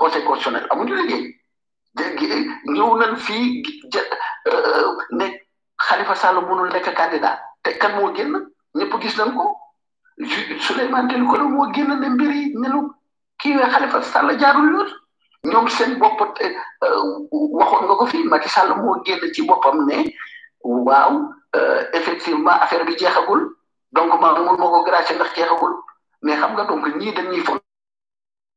conseil 0.00 0.22
constitutionnel 0.28 0.66
amuñu 0.72 0.94
liggéey 0.94 1.24
dégg 1.98 2.20
ñëw 2.72 2.90
nañ 3.00 3.12
fii 3.24 3.46
jë 3.92 4.00
euh, 4.50 4.88
ne 5.18 5.26
Khalifa 5.86 6.14
Sall 6.14 6.38
mënul 6.48 6.70
nekk 6.72 6.88
candidat 6.98 7.38
te 7.62 7.70
kan 7.80 7.92
moo 7.96 8.14
génn 8.16 8.32
ñëpp 8.78 8.92
gis 9.02 9.16
nañ 9.18 9.30
ko 9.36 9.44
ju 10.28 10.58
Souleymane 10.66 11.08
Téliko 11.08 11.38
moo 11.38 11.72
génn 11.74 11.90
ne 12.00 12.08
mbir 12.10 12.30
yi 12.32 12.52
ne 12.62 12.68
lu 12.68 12.80
kii 13.40 13.56
wee 13.56 13.70
Khalifa 13.74 14.02
Sall 14.02 14.36
jaarul 14.40 14.72
yoon 14.74 14.90
ñoom 15.46 15.68
seen 15.68 15.98
bopp 15.98 16.20
euh, 16.20 16.56
waxoon 17.58 17.84
nga 17.86 17.94
ko 17.94 18.06
fii 18.06 18.24
Macky 18.24 18.48
Sall 18.48 18.74
moo 18.76 19.02
génn 19.06 19.22
ci 19.32 19.42
boppam 19.46 19.86
ne 19.86 20.10
waaw 20.62 21.12
euh, 21.56 21.84
effectivement 21.92 22.50
affaire 22.60 22.84
bi 22.84 22.96
jeexagul 22.98 23.54
donc 23.92 24.20
maa 24.20 24.34
moom 24.34 24.58
moo 24.58 24.70
ko 24.72 24.82
gracié 24.84 25.14
ndax 25.16 25.34
jeexagul 25.34 25.74
mais 26.22 26.36
xam 26.36 26.52
nga 26.54 26.64
donc 26.64 26.86
ñii 26.96 27.14
dañuy 27.14 27.40
fon 27.40 27.58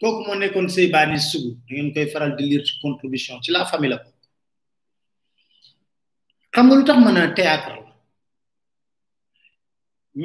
kooku 0.00 0.20
moo 0.26 0.34
nekkoon 0.34 0.68
Seybani 0.74 1.18
Sougou 1.18 1.54
da 1.58 1.62
ngeen 1.74 1.90
koy 1.94 2.06
faral 2.12 2.32
di 2.36 2.42
lire 2.48 2.64
ci 2.66 2.72
contribution 2.82 3.42
ci 3.42 3.50
la 3.52 3.64
famille 3.70 3.96
ko 4.04 4.08
xam 6.54 6.66
nga 6.66 6.76
lu 6.78 6.84
tax 6.86 6.98
mën 7.04 7.18
a 7.18 7.22
théâtre 7.38 7.72
la 7.82 7.92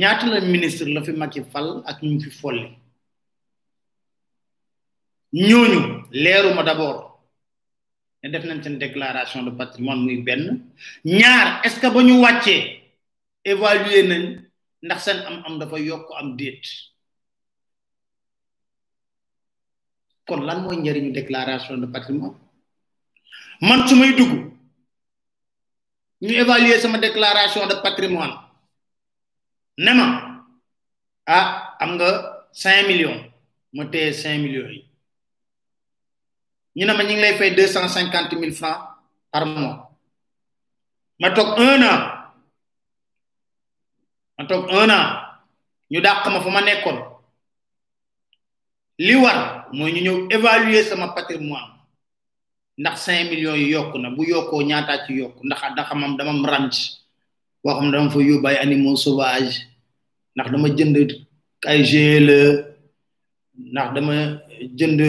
ñaata 0.02 0.26
la 0.32 0.38
ministre 0.42 0.86
la 0.96 1.02
fi 1.04 1.12
Macky 1.12 1.42
fal 1.52 1.70
ak 1.90 1.98
ñu 2.02 2.20
fi 2.24 2.30
folli 2.42 2.68
ñooñu 5.48 5.82
leeruma 6.12 6.64
d'abord 6.64 7.00
ne 8.22 8.30
def 8.32 8.44
nañ 8.46 8.62
seen 8.64 8.78
déclaration 8.80 9.42
de 9.44 9.52
patrimoine 9.62 10.04
muy 10.06 10.18
benn 10.28 10.46
ñaar 11.06 11.48
est-ce 11.66 11.80
que 11.80 11.88
ba 11.94 12.00
ñu 12.04 12.14
wàccee 12.24 12.64
évaluer 13.44 14.04
nañ 14.12 14.24
ndax 14.86 15.00
seen 15.04 15.18
am 15.28 15.36
am 15.46 15.56
dafa 15.60 15.78
yokk 15.80 16.06
am 16.20 16.36
déet 16.38 16.64
kon 20.28 20.42
lan 20.48 20.58
mooy 20.64 20.78
njëriñu 20.80 21.10
déclaration 21.14 21.78
de 21.82 21.88
patrimoine 21.92 22.38
man 23.68 23.84
su 23.88 23.96
may 23.96 24.14
dugg 24.18 24.32
ñu 26.26 26.34
évaluer 26.44 26.80
sama 26.82 26.98
déclaration 26.98 27.68
de 27.68 27.76
patrimoine 27.84 28.36
ne 29.84 29.92
ma 29.94 30.08
ah 31.38 31.48
am 31.84 31.92
nga 31.96 32.10
cinq 32.52 32.88
millions 32.88 33.20
ma 33.76 33.84
téye 33.92 34.12
cinq 34.14 34.40
millions 34.44 34.72
yi 34.74 34.80
ñu 36.76 36.84
ne 36.86 36.94
ma 36.94 37.04
ñu 37.04 37.14
ngi 37.16 37.22
lay 37.24 37.34
fay 37.38 37.52
deux 37.56 37.68
cent 37.74 37.88
cinquante 37.88 38.34
mille 38.40 38.54
francs 38.56 38.80
par 39.32 39.44
mois 39.46 39.92
ma 41.20 41.30
toog 41.36 41.50
un 41.60 41.80
ma 44.38 44.44
toog 44.48 44.64
un 44.80 44.92
ñu 45.92 46.00
dàq 46.02 46.26
ma 46.32 46.40
fa 46.44 46.50
ma 46.56 46.62
nekkoon 46.64 47.13
li 49.02 49.14
war 49.22 49.66
mooy 49.74 49.92
ñu 49.96 50.02
ñëw 50.06 50.18
évaluer 50.36 50.84
sama 50.90 51.16
patrimoine 51.18 51.74
ndax 52.82 52.96
cinq 53.06 53.26
millions 53.32 53.58
yi 53.62 53.68
yokku 53.74 53.98
na 54.00 54.10
bu 54.16 54.22
yokkoo 54.32 54.62
ñaataa 54.70 55.04
ci 55.06 55.12
yokku 55.20 55.42
ndax 55.46 55.62
daxa 55.78 55.96
mam 56.02 56.14
dama 56.18 56.32
am 56.36 56.44
ranch 56.52 56.78
boo 57.64 57.74
xam 57.78 57.86
ne 57.88 57.92
dama 57.96 58.12
fa 58.14 58.20
yóbbaay 58.30 58.58
animaux 58.58 58.98
sauvages 59.04 59.56
ndax 60.36 60.48
dama 60.54 60.68
jënd 60.78 60.98
ay 61.72 61.80
GLE 61.90 62.40
ndax 63.74 63.88
dama 63.96 64.16
jënd 64.78 65.00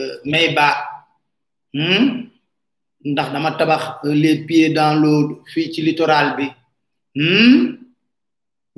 euh, 0.00 0.12
Maybach 0.30 0.78
hmm? 1.76 2.04
ndax 3.10 3.28
dama 3.34 3.50
tabax 3.58 3.82
euh, 4.06 4.14
les 4.22 4.36
pieds 4.46 4.72
dans 4.78 4.94
l'eau 5.00 5.18
fii 5.52 5.72
ci 5.72 5.80
littoral 5.86 6.28
bi 6.36 6.46
hmm? 7.16 7.80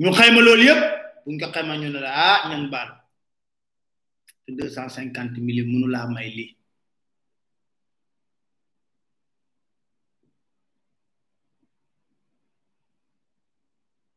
ñu 0.01 0.09
xayma 0.17 0.39
loolu 0.45 0.63
yëpp 0.69 0.81
buñ 1.23 1.35
ko 1.39 1.45
xayma 1.53 1.73
ñu 1.81 1.89
ne 1.93 1.99
la 2.05 2.11
ah 2.27 2.39
ñan 2.49 2.69
baal 2.71 2.89
250 4.53 5.41
millions 5.41 5.69
mënu 5.73 5.87
la 5.89 6.05
may 6.09 6.29
li 6.29 6.45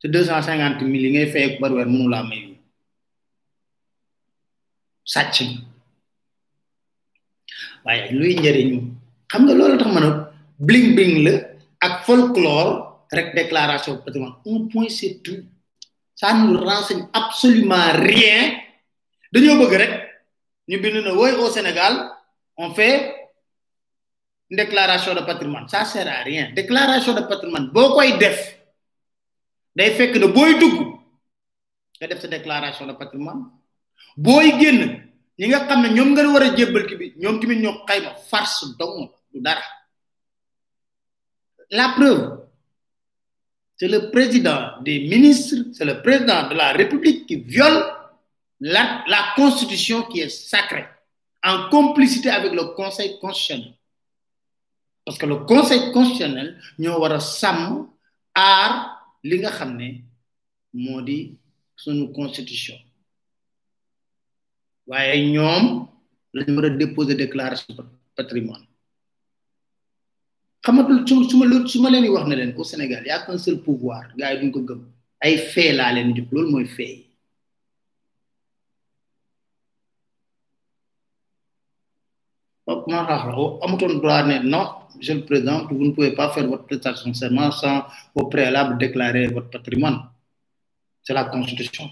te 0.03 0.09
250 0.13 0.85
millions 0.93 1.15
ngay 1.17 1.31
fay 1.33 1.43
ak 1.49 1.77
wer 1.79 1.89
mënu 1.89 2.11
la 2.13 2.21
may 2.29 2.43
sacc 5.15 5.35
sàcc 7.49 8.13
luy 8.19 8.35
njëriñu 8.39 8.79
xam 9.33 9.43
nga 9.45 9.55
loolu 9.57 9.79
tax 9.81 9.91
mëna 9.97 10.09
bling 10.69 10.89
bling 10.97 11.15
le, 11.25 11.35
ak 11.87 11.95
folklore 12.07 12.73
rek 13.17 13.29
déclaration 13.41 14.03
patrimoine 14.05 14.37
un 14.51 14.69
point 14.71 14.89
c'est 14.91 15.23
tout 15.25 15.41
ça 16.21 16.35
nous 16.35 16.59
renseigne 16.69 17.09
absolument 17.21 17.89
rien 17.95 18.41
dañoo 19.33 19.57
bëgg 19.65 19.75
rek 19.83 19.95
ñu 20.69 20.79
bind 20.81 20.97
na 21.03 21.11
au 21.13 21.51
Sénégal 21.51 22.11
on 22.59 22.75
fait 22.75 23.15
une 24.51 24.59
déclaration 24.59 25.15
de 25.15 25.21
patrimoine 25.21 25.67
ça 25.69 25.85
sert 25.85 26.07
à 26.07 26.23
rien 26.23 26.51
déclaration 26.55 27.15
de 27.15 27.23
patrimoine 27.23 27.69
boo 27.71 27.93
koy 27.95 28.19
def 28.19 28.57
day 29.75 29.91
fekk 29.93 30.17
ne 30.17 30.27
booy 30.27 30.59
dugg 30.59 30.77
nga 32.01 32.07
def 32.09 32.21
sa 32.21 32.29
déclaration 32.29 32.87
de 32.87 32.93
patrimoine 32.93 33.45
booy 34.17 34.61
génn 34.61 35.03
ñi 35.39 35.49
nga 35.49 35.65
xam 35.67 35.83
ne 35.83 35.89
ñoom 35.89 36.11
nga 36.13 36.29
war 36.33 36.43
a 36.43 36.55
jébbal 36.57 36.87
ki 36.87 36.97
bi 36.97 37.15
ñoom 37.17 37.41
tamit 37.41 37.61
ñoo 37.61 37.85
xayma 37.89 38.15
farce 38.31 38.67
dong 38.79 39.09
du 39.33 39.41
dara 39.41 39.65
la 41.71 41.89
preuve 41.97 42.45
c'est 43.77 43.89
le 43.89 44.11
président 44.11 44.83
des 44.83 44.99
ministres 45.09 45.69
c'est 45.73 45.87
le 45.87 46.03
président 46.03 46.47
de 46.51 46.55
la 46.55 46.73
République 46.73 47.25
qui 47.27 47.37
viole 47.37 47.83
la, 48.61 49.05
la 49.07 49.33
Constitution 49.37 50.03
qui 50.07 50.21
est 50.21 50.29
sacrée, 50.29 50.87
en 51.43 51.69
complicité 51.71 52.31
avec 52.31 52.53
le 52.53 52.75
Conseil 52.75 53.19
constitutionnel. 53.21 53.75
Parce 55.05 55.19
que 55.19 55.27
le 55.27 55.37
Conseil 55.45 55.93
constitutionnel, 55.93 56.61
ñoo 56.79 57.01
war 57.01 57.21
sam 57.21 57.89
ar 58.35 58.99
linga 59.23 59.49
li 59.49 59.49
nga 59.49 59.51
xam 59.51 59.79
ne 61.05 61.37
suñu 61.77 62.13
constitution 62.13 62.77
waaye 64.87 65.21
ñoom 65.33 65.87
lañ 66.35 66.51
war 66.59 66.71
déposer 66.77 67.15
déclaration 67.15 67.75
patrimoine 68.17 68.67
xamatul 70.65 71.07
su 71.09 71.25
suma 71.31 71.47
ma 71.47 71.67
su 71.67 71.81
ma 71.81 71.89
wax 71.91 72.27
na 72.29 72.37
leen 72.37 72.53
au 72.57 72.65
Sénégal 72.65 73.07
y 73.07 73.11
a 73.11 73.25
qu'un 73.25 73.39
seul 73.39 73.61
pouvoir 73.63 74.15
gars 74.17 74.35
yi 74.35 74.41
duñ 74.41 74.53
ko 74.53 74.61
gëm 74.61 74.81
ay 75.25 75.39
fee 75.39 75.73
la 75.73 75.93
leen 75.93 76.15
jox 76.15 76.29
lool 76.33 76.47
moy 76.51 76.67
fee 76.67 77.08
non 82.69 84.67
le 85.01 85.21
présente, 85.25 85.69
vous 85.73 85.85
ne 85.85 85.91
pouvez 85.91 86.13
pas 86.13 86.29
faire 86.31 86.47
votre 86.47 86.65
prestation 86.65 87.11
de 87.11 87.15
sans 87.53 87.87
au 88.15 88.27
préalable 88.27 88.79
déclarer 88.79 89.27
votre 89.29 89.49
patrimoine 89.51 90.01
c'est 91.03 91.15
la 91.15 91.25
constitution 91.25 91.89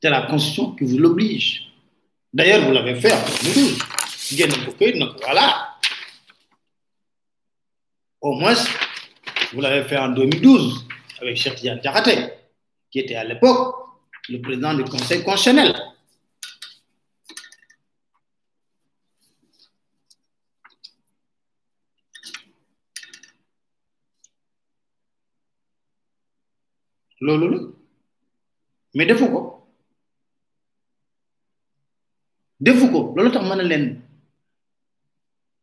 c'est 0.00 0.08
la 0.10 0.22
constitution 0.22 0.72
qui 0.74 0.84
vous 0.84 0.96
l'oblige 0.98 1.70
d'ailleurs 2.32 2.64
vous 2.64 2.72
l'avez 2.72 2.94
fait 2.94 3.12
en 3.12 3.22
2012 4.32 5.16
voilà 5.22 5.76
au 8.22 8.32
moins 8.38 8.54
vous 9.52 9.60
l'avez 9.60 9.86
fait 9.86 9.98
en 9.98 10.08
2012 10.10 10.86
avec 11.20 11.36
Cheikh 11.36 11.56
Diane 11.56 11.80
qui 12.90 13.00
était 13.00 13.16
à 13.16 13.24
l'époque 13.24 13.80
le 14.28 14.40
président 14.40 14.74
du 14.74 14.84
Conseil 14.84 15.24
constitutionnel. 15.24 15.74
Lolo. 27.20 27.76
mais 28.96 29.06
de 29.06 29.14
Foucault, 29.14 29.64
de 32.58 32.72
Foucault, 32.74 33.14
lolo, 33.16 33.30
tu 33.30 33.38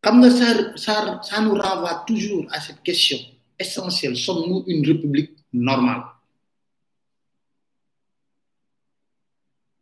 as 0.05 0.29
ça 0.77 1.21
ça 1.21 1.41
nous 1.41 1.55
renvoie 1.55 2.05
toujours 2.07 2.45
à 2.51 2.61
cette 2.61 2.81
question 2.81 3.17
essentielle 3.59 4.15
sommes-nous 4.15 4.63
une 4.67 4.85
république 4.87 5.31
normale 5.51 6.03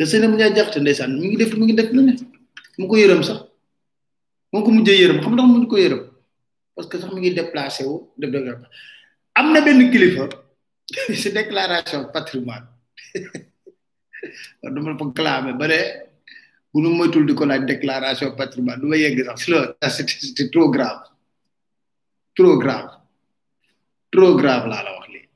te 0.00 0.06
sëñ 0.08 0.22
mu 0.30 0.36
ñaa 0.40 0.48
jaxte 0.56 0.78
ndeysaan 0.80 1.12
mu 1.14 1.20
ngi 1.26 1.36
def 1.40 1.52
mu 1.58 1.64
ngi 1.64 1.74
def 1.78 1.90
lu 1.96 2.00
ne 2.08 2.14
mu 2.80 2.86
ko 2.90 2.94
yërëm 3.00 3.20
sax 3.28 3.40
moo 4.52 4.64
ko 4.64 4.70
mujjee 4.74 4.96
yërëm 5.00 5.18
xam 5.22 5.34
ndax 5.34 5.48
mu 5.52 5.68
ko 5.72 5.76
yërëm 5.84 6.02
parce 6.74 6.88
que 6.88 6.96
sax 7.00 7.10
mi 7.12 7.20
ngi 7.20 7.32
déplacé 7.38 7.82
wu 7.90 7.96
def 8.20 8.32
am 9.38 9.46
na 9.52 9.60
benn 9.66 9.90
kilifa 9.92 10.24
si 11.20 11.28
déclaration 11.40 12.00
patrimoine 12.16 12.66
du 14.74 14.80
ma 14.84 14.96
ko 14.98 15.04
clamé 15.18 15.52
di 17.28 17.34
ko 17.38 17.44
laaj 17.44 17.62
déclaration 17.72 18.28
patrimoine 18.42 18.80
du 18.80 18.86
ma 18.86 18.96
yegg 18.96 19.20
sax 19.28 19.38
si 19.42 19.50
loolu 19.50 19.74
c'est 20.36 20.50
trop 20.50 20.68
grave 20.76 21.02
trop 22.36 22.54
grave 22.62 22.90
trop 24.10 24.32
grave 24.40 24.64
laa 24.70 24.82
la 24.84 24.92
wax 24.96 25.08
lii 25.12 25.28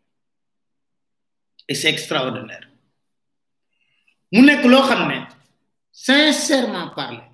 et 1.71 1.75
c'est 1.75 1.91
extraordinaire 1.97 2.67
mu 4.35 4.43
nekk 4.43 4.65
loo 4.73 4.85
xam 4.89 5.03
ne 5.11 5.17
sincèrement 6.07 6.89
parler 6.97 7.25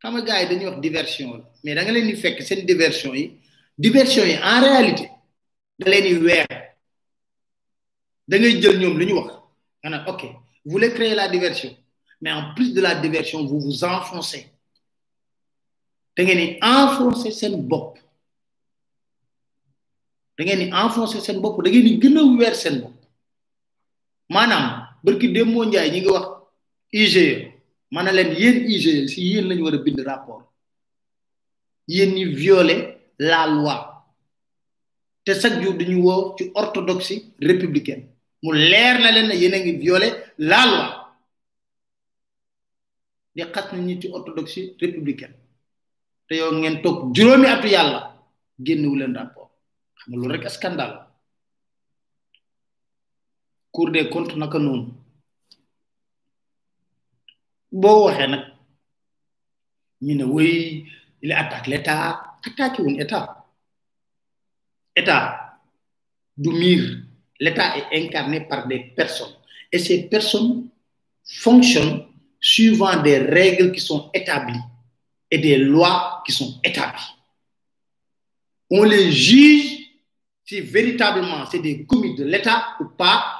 xam 0.00 0.12
nga 0.14 0.22
gars 0.28 0.40
yi 0.40 0.46
dañuy 0.50 0.66
wax 0.70 0.80
diversion 0.84 1.28
la 1.30 1.44
mais 1.62 1.74
da 1.74 1.82
nga 1.82 1.92
leen 1.92 2.08
di 2.10 2.16
fekk 2.22 2.38
seen 2.46 2.60
diversion 2.70 3.12
yi 3.18 3.24
diversion 3.84 4.24
yi 4.30 4.36
en 4.52 4.58
réalité 4.66 5.06
da 5.78 5.86
leen 5.90 6.04
di 6.06 6.12
weer 6.26 6.46
da 8.28 8.34
ngay 8.38 8.60
jël 8.62 8.78
ñoom 8.80 8.96
li 8.98 9.06
ñu 9.06 9.14
wax 9.20 9.30
nga 9.80 9.88
naan 9.90 10.08
ok 10.10 10.22
vous 10.64 10.72
voulez 10.74 10.92
créer 10.96 11.14
la 11.14 11.28
diversion 11.34 11.72
mais 12.22 12.32
en 12.38 12.54
plus 12.54 12.70
de 12.76 12.80
la 12.80 12.94
diversion 12.94 13.38
vous 13.48 13.60
vous 13.66 13.78
enfoncez 13.84 14.42
da 16.16 16.20
ngeen 16.24 16.38
di 16.40 16.46
enfoncer 16.62 17.32
seen 17.40 17.54
bopp 17.70 17.92
da 20.36 20.40
ngeen 20.44 20.58
di 20.62 20.66
enfoncer 20.84 21.20
seen 21.20 21.38
bopp 21.42 21.56
da 21.62 21.68
ngeen 21.70 21.84
di 21.88 21.98
gën 22.02 22.16
a 22.20 22.22
weer 22.38 22.56
seen 22.62 22.78
bopp 22.82 22.96
manam 24.32 24.64
barki 25.04 25.26
demo 25.34 25.60
ndjay 25.66 25.88
ñi 25.92 25.98
ngi 26.00 26.10
wax 26.14 26.26
IGE 27.02 27.24
manalen 27.94 28.30
yeen 28.42 28.58
IGE 28.74 28.92
si 29.10 29.18
yeen 29.30 29.46
lañ 29.50 29.58
wara 29.66 29.78
bind 29.84 30.00
rapport 30.08 30.42
yeen 31.94 32.10
ni 32.14 32.22
violer 32.40 32.80
la 33.28 33.38
loi 33.56 33.78
té 35.24 35.32
sax 35.42 35.54
jour 35.62 35.74
dañu 35.78 35.98
wo 36.06 36.14
ci 36.36 36.44
orthodoxie 36.60 37.18
républicaine 37.48 38.04
mu 38.42 38.50
leer 38.70 38.94
na 39.02 39.08
len 39.16 39.28
yeen 39.40 39.54
ngi 39.62 39.72
violer 39.84 40.12
la 40.50 40.60
loi 40.72 40.88
di 43.34 43.42
xat 43.54 43.68
ñi 43.86 43.94
ci 44.00 44.06
orthodoxie 44.16 44.66
républicaine 44.82 45.36
té 46.28 46.34
yow 46.40 46.52
ngeen 46.60 46.76
tok 46.82 46.96
juroomi 47.14 47.46
atu 47.54 47.68
yalla 47.74 48.00
gennu 48.66 48.94
len 49.00 49.14
rapport 49.18 49.50
xam 50.00 50.14
lu 50.18 50.26
rek 50.32 50.48
scandale 50.56 51.09
Cours 53.72 53.90
des 53.90 54.08
comptes 54.08 54.36
naka 54.36 54.58
il 61.22 61.32
attaque 61.32 61.66
l'État 61.66 62.22
attaque 62.44 62.80
état 62.98 63.44
état 64.96 65.60
du 66.36 66.50
est 67.40 67.52
incarné 67.92 68.40
par 68.40 68.66
des 68.66 68.80
personnes 68.80 69.32
et 69.70 69.78
ces 69.78 70.08
personnes 70.08 70.68
fonctionnent 71.24 72.06
suivant 72.40 73.00
des 73.02 73.18
règles 73.18 73.70
qui 73.70 73.80
sont 73.80 74.10
établies 74.12 74.58
et 75.30 75.38
des 75.38 75.58
lois 75.58 76.24
qui 76.26 76.32
sont 76.32 76.58
établies 76.64 77.14
on 78.70 78.82
les 78.82 79.12
juge 79.12 79.86
si 80.44 80.60
véritablement 80.60 81.46
c'est 81.48 81.60
des 81.60 81.84
commis 81.84 82.16
de 82.16 82.24
l'État 82.24 82.74
ou 82.80 82.86
pas, 82.96 83.39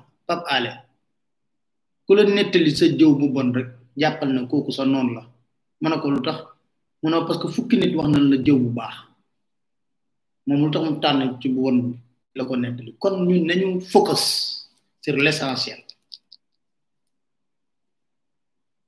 pap 0.27 0.45
ale 0.49 0.71
ku 2.05 2.11
la 2.17 2.23
netali 2.25 2.71
sa 2.79 2.85
jëw 2.99 3.11
bu 3.19 3.25
bon 3.33 3.49
rek 3.57 3.69
jàppal 3.99 4.29
na 4.33 4.41
kooku 4.49 4.71
sa 4.77 4.83
noonu 4.91 5.11
la 5.17 5.23
mana 5.81 6.01
ko 6.01 6.07
lu 6.13 6.21
tax 6.27 6.39
mu 7.01 7.07
ne 7.09 7.17
parce 7.27 7.39
que 7.41 7.47
fukki 7.55 7.75
nit 7.77 7.93
wax 7.97 8.09
nañ 8.13 8.23
la 8.31 8.37
jëw 8.45 8.57
bu 8.63 8.69
baax 8.77 8.95
moom 10.45 10.59
lu 10.63 10.71
tax 10.73 10.83
mu 10.87 10.93
tànn 11.03 11.21
ci 11.41 11.47
bu 11.53 11.59
won 11.65 11.77
la 12.37 12.41
ko 12.47 12.53
netali 12.55 12.91
kon 13.01 13.13
ñu 13.27 13.35
nañu 13.47 13.67
focus 13.93 14.21
sur 15.03 15.15
l'essentiel 15.23 15.79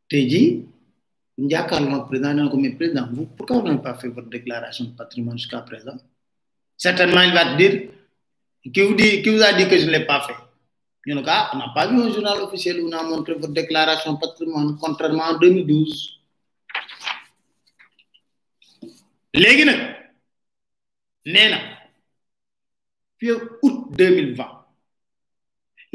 tey 0.09 0.23
jii 0.31 0.51
njàkkaarloo 1.43 1.97
ak 1.97 2.07
président 2.09 2.33
nee 2.35 2.43
na 2.45 2.51
ko 2.51 2.57
mais 2.63 2.77
président 2.79 3.05
vous 3.13 3.25
pourquoi 3.35 3.55
vous 3.59 3.65
n'avez 3.67 3.81
pas 3.87 3.95
fait 3.99 4.07
votre 4.15 4.29
déclaration 4.37 4.83
de 4.89 4.93
patrimoine 5.01 5.37
jusqu'à 5.41 5.61
présent 5.69 5.97
certainement 6.85 7.23
il 7.29 7.33
va 7.39 7.45
te 7.49 7.55
dire 7.61 7.75
qui 8.73 8.81
vous 8.85 8.93
dit 9.01 9.13
qui 9.23 9.29
vous 9.33 9.41
a 9.49 9.51
dit 9.57 9.67
que 9.71 9.77
je 9.81 9.87
l'ai 9.93 10.05
pas 10.11 10.21
fait 10.25 10.37
ñu 11.05 11.13
ne 11.15 11.21
ka 11.21 11.31
ah 11.37 11.49
on 11.53 11.57
n'a 11.57 11.71
pas 11.75 11.87
vu 11.87 12.01
un 12.01 12.11
journal 12.13 12.39
officiel 12.47 12.79
où 12.81 12.87
on 12.87 12.91
a 12.97 13.03
montré 13.03 13.33
votre 13.33 13.51
déclaration 13.53 14.15
patrimoine 14.15 14.77
contrairement 14.77 15.23
en 15.31 15.37
2012 15.37 16.19
léegi 19.41 19.63
nag 19.69 19.79
nee 21.33 21.49
na 21.53 21.59
fii 23.19 23.33
mille 23.47 24.33
2020 24.37 24.47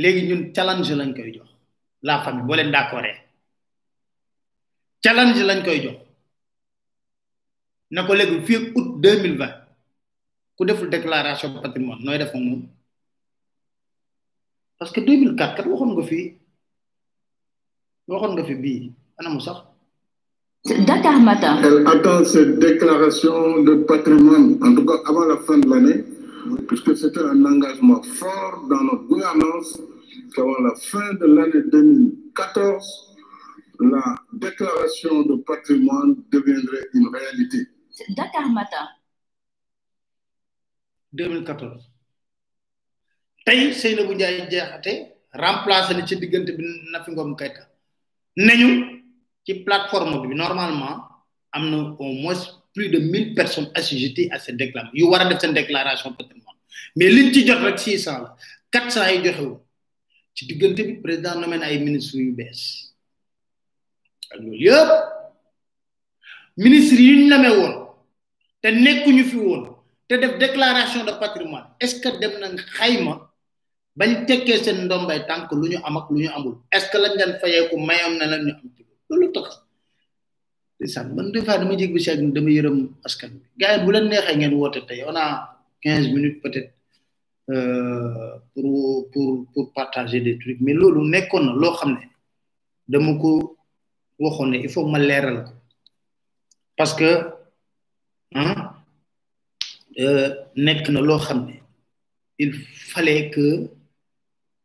léegi 0.03 0.27
ñun 0.29 0.43
challenge 0.57 0.93
lañ 1.01 1.11
koy 1.19 1.29
jox 1.39 1.49
la 2.07 2.23
famille 2.25 2.45
boo 2.49 2.57
leen 2.59 2.71
d'accordé 2.75 3.13
challenge 5.05 5.41
lañ 5.49 5.61
koy 5.67 5.81
jox 5.87 5.97
na 7.93 8.07
ko 8.07 8.15
léegi 8.21 8.43
fii 8.49 8.65
août 8.77 8.89
2020 9.13 9.55
ku 10.57 10.63
deful 10.69 10.91
déclaration 10.97 11.63
patrimoine 11.65 12.03
nooy 12.05 12.19
def 12.21 12.35
moom. 12.35 12.65
parce 14.79 14.93
que 14.93 15.01
2004 15.01 15.57
kat 15.57 15.65
Elle 21.65 21.87
attend 21.87 22.25
cette 22.25 22.59
déclaration 22.59 23.63
de 23.63 23.75
patrimoine, 23.85 24.59
en 24.63 24.75
tout 24.75 24.87
cas 24.87 24.99
avant 25.07 25.25
la 25.27 25.37
fin 25.39 25.59
de 25.59 25.69
l'année, 25.69 26.05
puisque 26.69 26.97
c'était 26.97 27.21
un 27.21 27.45
engagement 27.45 28.03
fort 28.03 28.67
dans 28.71 28.83
notre 28.85 29.05
gouvernance 29.09 29.81
qu'avant 30.35 30.59
la 30.61 30.75
fin 30.77 31.13
de 31.15 31.27
l'année 31.27 31.63
2014, 31.73 33.17
la 33.81 34.15
déclaration 34.33 35.23
de 35.23 35.37
patrimoine 35.43 36.17
deviendrait 36.31 36.87
une 36.95 37.09
réalité. 37.09 37.59
Dakar 38.17 38.49
Matin. 38.51 38.89
2014. 41.13 41.88
tey 43.49 43.61
Seynabou 43.81 44.13
Ndiaye 44.15 44.41
jeexate 44.53 44.93
remplacé 45.33 45.95
na 45.95 46.05
ci 46.07 46.15
diggante 46.17 46.53
bi 46.53 46.65
Nafi 46.93 47.11
Ngom 47.13 47.35
Keïta 47.37 47.63
nañu 48.37 48.69
ci 49.45 49.55
plateforme 49.65 50.21
bi 50.29 50.35
normalement 50.35 50.97
am 51.53 51.71
na 51.71 51.77
au 51.99 52.13
moins 52.13 52.43
plus 52.75 52.91
de 52.91 52.99
mille 52.99 53.35
personnes 53.35 53.71
assujetties 53.75 54.29
a 54.33 54.39
cette 54.39 54.59
déclaration 54.59 54.93
yu 54.95 55.05
war 55.05 55.21
a 55.21 55.25
def 55.31 55.41
seen 55.41 55.55
déclaration 55.55 56.13
patrimoine 56.13 56.59
mais 56.95 57.09
liñ 57.09 57.33
ci 57.33 57.47
jot 57.47 57.59
rek 57.65 57.79
six 57.79 57.99
cent 58.05 58.19
la 58.21 58.37
quatre 58.71 58.93
cent 58.93 59.09
yi 59.11 59.25
joxewu 59.25 59.59
ci 60.35 60.47
diggante 60.47 60.83
bi 60.87 60.95
président 61.03 61.41
nommé 61.41 61.57
na 61.59 61.67
ay 61.73 61.79
ministres 61.81 62.17
yu 62.19 62.33
bees 62.37 62.63
ak 64.31 64.41
loolu 64.41 64.61
yëpp 64.61 64.91
ministres 66.59 67.01
yuñ 67.01 67.29
nommé 67.33 67.49
woon 67.59 67.75
te 68.61 68.69
nekkuñu 68.71 69.25
fi 69.31 69.37
woon 69.37 69.65
te 70.07 70.19
def 70.21 70.37
déclaration 70.39 71.01
de 71.05 71.13
patrimoine 71.13 71.65
est-ce 71.81 71.97
que 72.03 72.11
dem 72.21 72.35
na 72.43 72.49
xayma 72.77 73.28
bañ 73.99 74.11
tekkee 74.29 74.59
seen 74.65 74.79
ndombay 74.87 75.21
tànk 75.29 75.51
lu 75.59 75.67
ñu 75.73 75.79
am 75.87 75.97
lu 76.11 76.17
ñu 76.23 76.29
amul 76.37 76.55
est 76.77 76.83
ce 76.83 76.87
que 76.91 76.99
lañ 77.03 77.15
daan 77.21 77.33
fayeeku 77.41 77.77
mayoon 77.89 78.15
na 78.19 78.25
la 78.33 78.37
ñu 78.45 78.53
am 78.61 78.67
ci 78.77 78.83
loolu 79.09 79.27
tax 79.35 79.47
ndeysaan 80.77 81.07
sax 81.07 81.17
ma 81.35 81.43
fois 81.47 81.59
dama 81.61 81.75
jég 81.81 81.91
bi 81.95 82.01
seeg 82.05 82.21
dama 82.35 82.51
yërëm 82.57 82.79
askan 83.07 83.31
bi 83.39 83.45
gars 83.61 83.73
yi 83.75 83.79
bu 83.85 83.91
leen 83.95 84.07
neexee 84.11 84.37
ngeen 84.39 84.55
woote 84.61 84.81
tey 84.89 85.01
on 85.09 85.17
a 85.23 85.25
quinze 85.83 86.09
minutes 86.15 86.39
peut 86.43 86.57
être 86.61 86.73
euh, 87.53 88.33
pour 88.55 88.67
pour 89.13 89.29
pour 89.53 89.65
partager 89.79 90.21
des 90.27 90.37
trucs 90.41 90.61
mais 90.65 90.75
loolu 90.81 91.01
nekkoon 91.13 91.45
na 91.47 91.53
loo 91.63 91.73
xam 91.79 91.91
ne 91.95 92.05
dama 92.91 93.11
ko 93.23 93.31
waxoon 94.23 94.49
ne 94.53 94.59
il 94.67 94.71
faut 94.75 94.87
ma 94.93 94.99
leeral 95.09 95.41
parce 96.79 96.95
que 96.99 97.11
ah 98.41 98.59
nekk 100.67 100.85
na 100.95 101.01
loo 101.09 101.19
xam 101.25 101.41
ne 101.47 101.55
il 102.45 102.51
fallait 102.91 103.25
que 103.35 103.47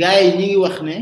gaa 0.00 0.18
yi 0.24 0.30
ñi 0.38 0.46
ngi 0.48 0.58
wax 0.64 0.76
ne 0.88 0.94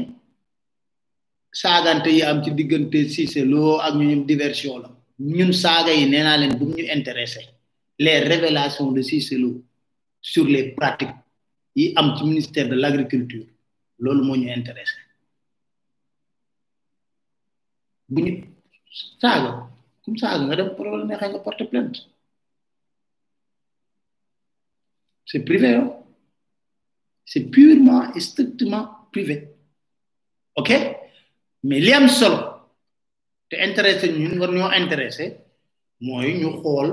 saagante 1.60 2.08
yi 2.16 2.20
am 2.30 2.38
ci 2.44 2.50
diggante 2.58 2.98
Cissé 3.12 3.40
Lo 3.52 3.62
ak 3.86 3.92
ñu 3.98 4.02
ñoom 4.10 4.22
diversion 4.30 4.76
la 4.84 4.88
ñun 5.36 5.50
saaga 5.62 5.90
yi 5.98 6.04
nee 6.12 6.22
naa 6.26 6.38
leen 6.40 6.54
bu 6.58 6.64
ñu 6.72 6.78
intéressé 6.96 7.42
les 8.04 8.18
révélations 8.30 8.90
de 8.96 9.02
Cissé 9.08 9.34
Lo 9.42 9.50
sur 10.30 10.44
les 10.54 10.64
pratiques 10.78 11.16
yi 11.78 11.84
am 12.00 12.08
ci 12.16 12.22
ministère 12.30 12.68
de 12.72 12.76
l'agriculture 12.82 13.46
loolu 14.02 14.22
moo 14.26 14.36
ñu 14.40 14.48
intéressé 14.58 15.00
bu 18.12 18.20
ñu 18.26 18.32
saaga 19.20 19.50
comme 20.02 20.18
saaga 20.22 20.44
nga 20.44 20.56
dem 20.58 20.70
problème 20.80 21.04
neexee 21.08 21.30
nga 21.32 21.40
porte 21.46 21.64
plainte 21.70 21.98
c'est 25.28 25.44
privé 25.50 25.68
yo 25.78 25.84
c'est 27.26 27.50
purement 27.50 28.14
et 28.14 28.20
strictement 28.20 28.86
privé 29.12 29.50
ok 30.54 30.70
mais 31.64 31.80
liam 31.80 32.08
solo 32.08 32.38
te 33.50 33.56
intéressé 33.68 34.12
ñun 34.18 34.38
war 34.40 34.50
ñoo 34.56 34.70
intéressé 34.82 35.24
moy 36.00 36.32
ñu 36.38 36.50
xol 36.62 36.88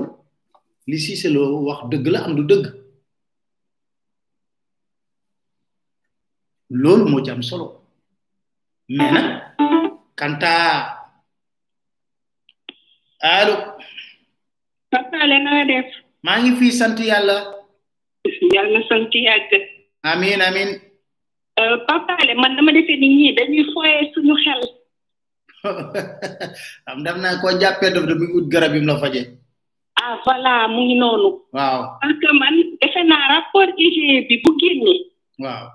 li 0.88 0.98
c'est 1.00 1.30
Lo 1.30 1.42
wax 1.66 1.88
deug 1.90 2.06
la 2.12 2.24
am 2.24 2.34
du 2.34 2.42
deug 2.50 2.64
loolu 6.82 7.06
mo 7.10 7.22
ci 7.24 7.30
am 7.30 7.42
solo 7.42 7.66
mais 8.88 9.10
nag 9.14 9.28
kanta 10.18 10.52
allo 13.20 13.54
papa 14.90 15.20
la 15.30 15.36
nga 15.44 15.64
def 15.70 15.86
ma 16.24 16.40
ngi 16.40 16.52
fi 16.58 16.68
sante 16.80 17.04
yalla 17.10 17.36
yalla 18.54 18.80
sante 18.90 19.18
yàgg 19.28 19.73
amin 20.04 20.44
amin 20.44 20.68
euh, 21.58 21.76
Papa 21.88 22.12
Alé 22.20 22.36
man 22.36 22.52
dama 22.56 22.72
defee 22.72 22.96
ni 23.00 23.08
ñii 23.08 23.34
dañuy 23.36 23.64
foyee 23.72 24.12
suñu 24.12 24.36
xel. 24.44 24.60
am 26.88 27.02
dam 27.02 27.20
naa 27.24 27.40
koo 27.40 27.56
jàppee 27.60 27.90
dof 27.92 28.04
de 28.06 28.14
mu 28.14 28.26
ut 28.36 28.44
garab 28.52 28.74
faje 29.00 29.22
ah 30.02 30.14
voilà 30.24 30.68
mu 30.68 30.80
ngi 30.84 30.94
noonu. 31.00 31.30
waaw 31.56 31.82
parce 32.00 32.18
que 32.20 32.30
man 32.40 32.54
defe 32.80 33.00
naa 33.08 33.28
rapport 33.34 33.70
IGE 33.86 34.28
bi 34.28 34.34
bu 34.44 34.50
génne. 34.60 34.94
waaw 35.44 35.66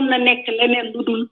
na 0.00 0.18
nekk 0.18 0.46
leneen 0.58 0.90
lu 0.92 1.00
dul 1.06 1.22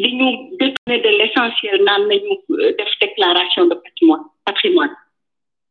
li 0.00 0.08
ñu 0.18 0.26
détourné 0.58 0.96
de 1.04 1.08
l' 1.16 1.24
essentiel 1.28 1.78
naan 1.86 2.02
nañu 2.08 2.34
euh, 2.50 2.72
def 2.78 2.90
déclaration 3.04 3.66
de 3.70 3.74
patrimoine 3.84 4.24
patrimoine 4.48 4.96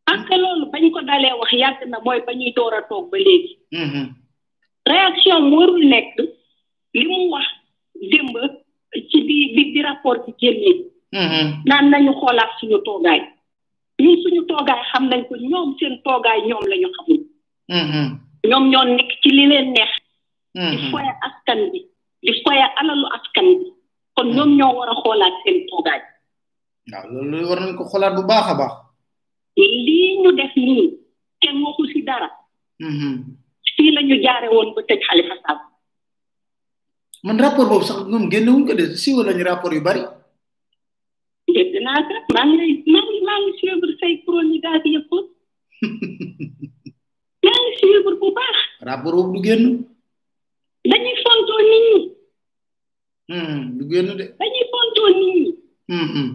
parce 0.06 0.30
bañ 0.72 0.86
ko 0.94 1.02
dalee 1.10 1.34
wax 1.40 1.52
yàgg 1.64 1.82
na 1.90 1.98
mooy 2.06 2.20
ba 2.26 2.32
ñuy 2.40 2.54
door 2.56 2.74
a 2.80 2.82
toog 2.90 3.06
ba 3.12 3.18
léegi. 3.26 3.54
Mm-hmm. 3.82 4.08
réaction 4.88 5.44
warul 5.54 5.84
nekk 5.86 6.16
li 6.94 7.04
mu 7.08 7.30
wax 7.32 7.46
démb 8.12 8.36
ci 9.10 9.18
bi 9.28 9.54
bi 9.56 9.62
bi 9.74 9.82
rapport 9.86 10.26
bi 10.26 10.34
génnee 10.40 11.62
naan 11.66 11.86
nañu 11.92 12.14
xoolaat 12.22 12.50
suñu 12.60 12.78
toogaay 12.88 13.20
ñun 14.02 14.16
suñu 14.24 14.42
toogaay 14.50 14.80
xam 14.92 15.04
nañ 15.10 15.22
ko 15.30 15.36
ñoom 15.50 15.70
seen 15.80 15.96
toogaay 16.06 16.40
ñoom 16.48 16.64
la 16.70 16.76
ñu 16.82 16.90
xamul 16.96 17.22
mm-hmm. 17.78 18.08
ñoom 18.50 18.64
ñoo 18.72 18.84
nekk 18.98 19.12
ci 19.22 19.30
li 19.38 19.44
leen 19.52 19.68
neex 19.76 19.92
di 20.54 20.60
mm-hmm. 20.62 20.92
foye 20.92 21.12
askan 21.28 21.60
bi 21.72 21.80
di 22.24 22.32
foye 22.44 22.64
alalu 22.80 23.08
askan 23.18 23.48
bi 23.60 23.66
kon 24.16 24.28
ñoom 24.36 24.50
mm-hmm. 24.50 24.60
ñoo 24.60 24.72
war 24.78 24.90
a 24.90 24.96
xoolaat 25.04 25.36
seen 25.44 25.58
toogaay 25.70 26.02
waaw 26.92 27.06
loolu 27.12 27.46
war 27.50 27.60
nañ 27.62 27.74
ko 27.78 27.84
xoolaat 27.92 28.14
bu 28.18 28.24
baax 28.32 28.48
a 28.52 28.54
baax 28.62 28.74
lii 29.86 30.12
ñu 30.22 30.30
def 30.40 30.54
nii 30.58 30.88
kenn 31.42 31.58
waxu 31.66 31.86
si 31.94 32.02
dara 32.08 32.30
fii 33.76 33.92
la 33.96 34.02
ñu 34.08 34.16
jaare 34.24 34.48
woon 34.54 34.70
ba 34.76 34.82
tëj 34.88 35.00
Khalifa 35.08 35.36
Sall 35.44 35.60
man 37.26 37.38
rapport 37.44 37.68
boobu 37.70 37.86
sax 37.88 37.98
ñoom 38.12 38.26
génne 38.32 38.50
wuñ 38.54 38.64
ko 38.68 38.74
de 38.80 38.86
siiwal 39.02 39.26
nañu 39.28 39.44
rapport 39.48 39.74
yu 39.76 39.82
bari 39.88 40.02
dégg 41.54 41.74
naa 41.86 42.00
ko 42.08 42.14
maa 42.36 42.46
ngi 42.50 42.56
lay 42.62 42.72
maa 42.94 43.06
ngi 43.08 43.20
maa 43.28 43.40
ngi 43.42 43.52
suivre 43.60 43.94
say 44.02 44.14
maa 47.44 47.60
ngi 47.64 47.72
suivre 47.80 48.16
bu 48.22 48.28
baax 48.38 48.58
rapport 48.90 49.14
boobu 49.16 49.40
du 49.44 49.50
dañuy 50.92 51.16
fontoo 51.24 51.62
nit 51.70 51.84
ñi 53.32 53.38
hmm, 53.38 53.62
du 53.78 53.84
génn 53.92 54.10
de 54.20 54.26
dañuy 54.40 54.66
fontoo 54.74 55.08
nit 55.20 55.34
ñi 55.40 55.46
hmm, 55.92 56.10
hmm. 56.14 56.30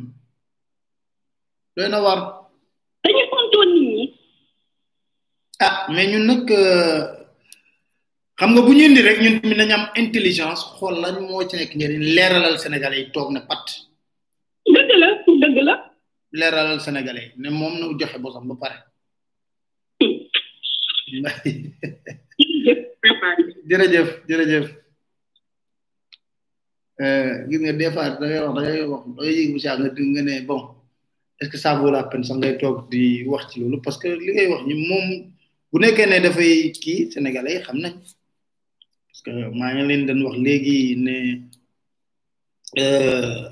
doy 1.76 1.88
na 1.90 1.98
war 2.04 2.18
dañuy 3.02 3.26
fontoo 3.32 3.64
nit 3.64 3.74
ñi 3.94 4.02
ah 5.66 5.76
mais 5.94 6.06
ñun 6.10 6.24
nag 6.28 6.44
euh, 6.52 7.00
xam 8.40 8.48
nga 8.52 8.60
bu 8.66 8.72
ñu 8.76 8.82
indi 8.88 9.00
rek 9.08 9.18
ñun 9.22 9.34
tamit 9.40 9.58
nañu 9.58 9.74
am 9.76 9.84
intelligence 10.02 10.60
xool 10.76 10.96
lan 11.02 11.16
moo 11.28 11.42
ci 11.48 11.54
nekk 11.56 11.72
njëriñ 11.76 12.02
leeralal 12.16 12.56
sénégalais 12.62 13.00
yi 13.00 13.06
toog 13.14 13.28
na 13.32 13.40
pat. 13.48 13.66
dëgg 14.74 14.90
la 15.68 15.74
leeralal 16.38 16.80
sénégalais 16.86 17.26
yi 17.32 17.38
ne 17.42 17.48
moom 17.58 17.74
na 17.80 17.84
joxe 18.00 18.18
bosam 18.24 18.44
ba 18.50 18.54
pare. 18.62 18.76
jërëjëf 23.70 24.08
jërëjëf. 24.28 24.66
Euh, 27.04 27.34
gis 27.48 27.58
nga 27.60 27.72
des 27.74 27.90
fois 27.92 28.08
da 28.08 28.12
ngay 28.26 28.40
wax 28.44 28.52
da 28.56 28.60
ngay 28.62 28.80
wax 28.92 29.02
da 29.06 29.10
ngay 29.22 29.34
yëg 29.36 29.48
bu 30.48 30.56
saa 31.40 31.46
que 31.50 31.58
ça 31.58 31.70
ngay 32.38 32.54
toog 32.60 32.76
di 32.90 33.02
wax 33.30 33.42
ci 33.48 33.54
loolu 33.60 33.78
parce 33.84 33.98
que 34.00 34.08
li 34.18 34.26
wax 34.52 34.62
moom 34.90 35.06
bu 35.70 35.76
nekkee 35.80 36.06
ne 36.08 36.18
dafay 36.24 36.54
kii 36.82 37.02
sénégalais 37.12 37.54
yi 37.56 37.60
xam 37.64 37.78
nañ. 37.84 37.94
parce 39.16 39.32
que 39.32 39.32
maa 39.58 39.70
ngi 39.72 39.84
leen 39.88 40.02
doon 40.08 40.20
wax 40.28 40.36
legui 40.46 40.80
ne 41.06 41.16
euh, 42.82 43.48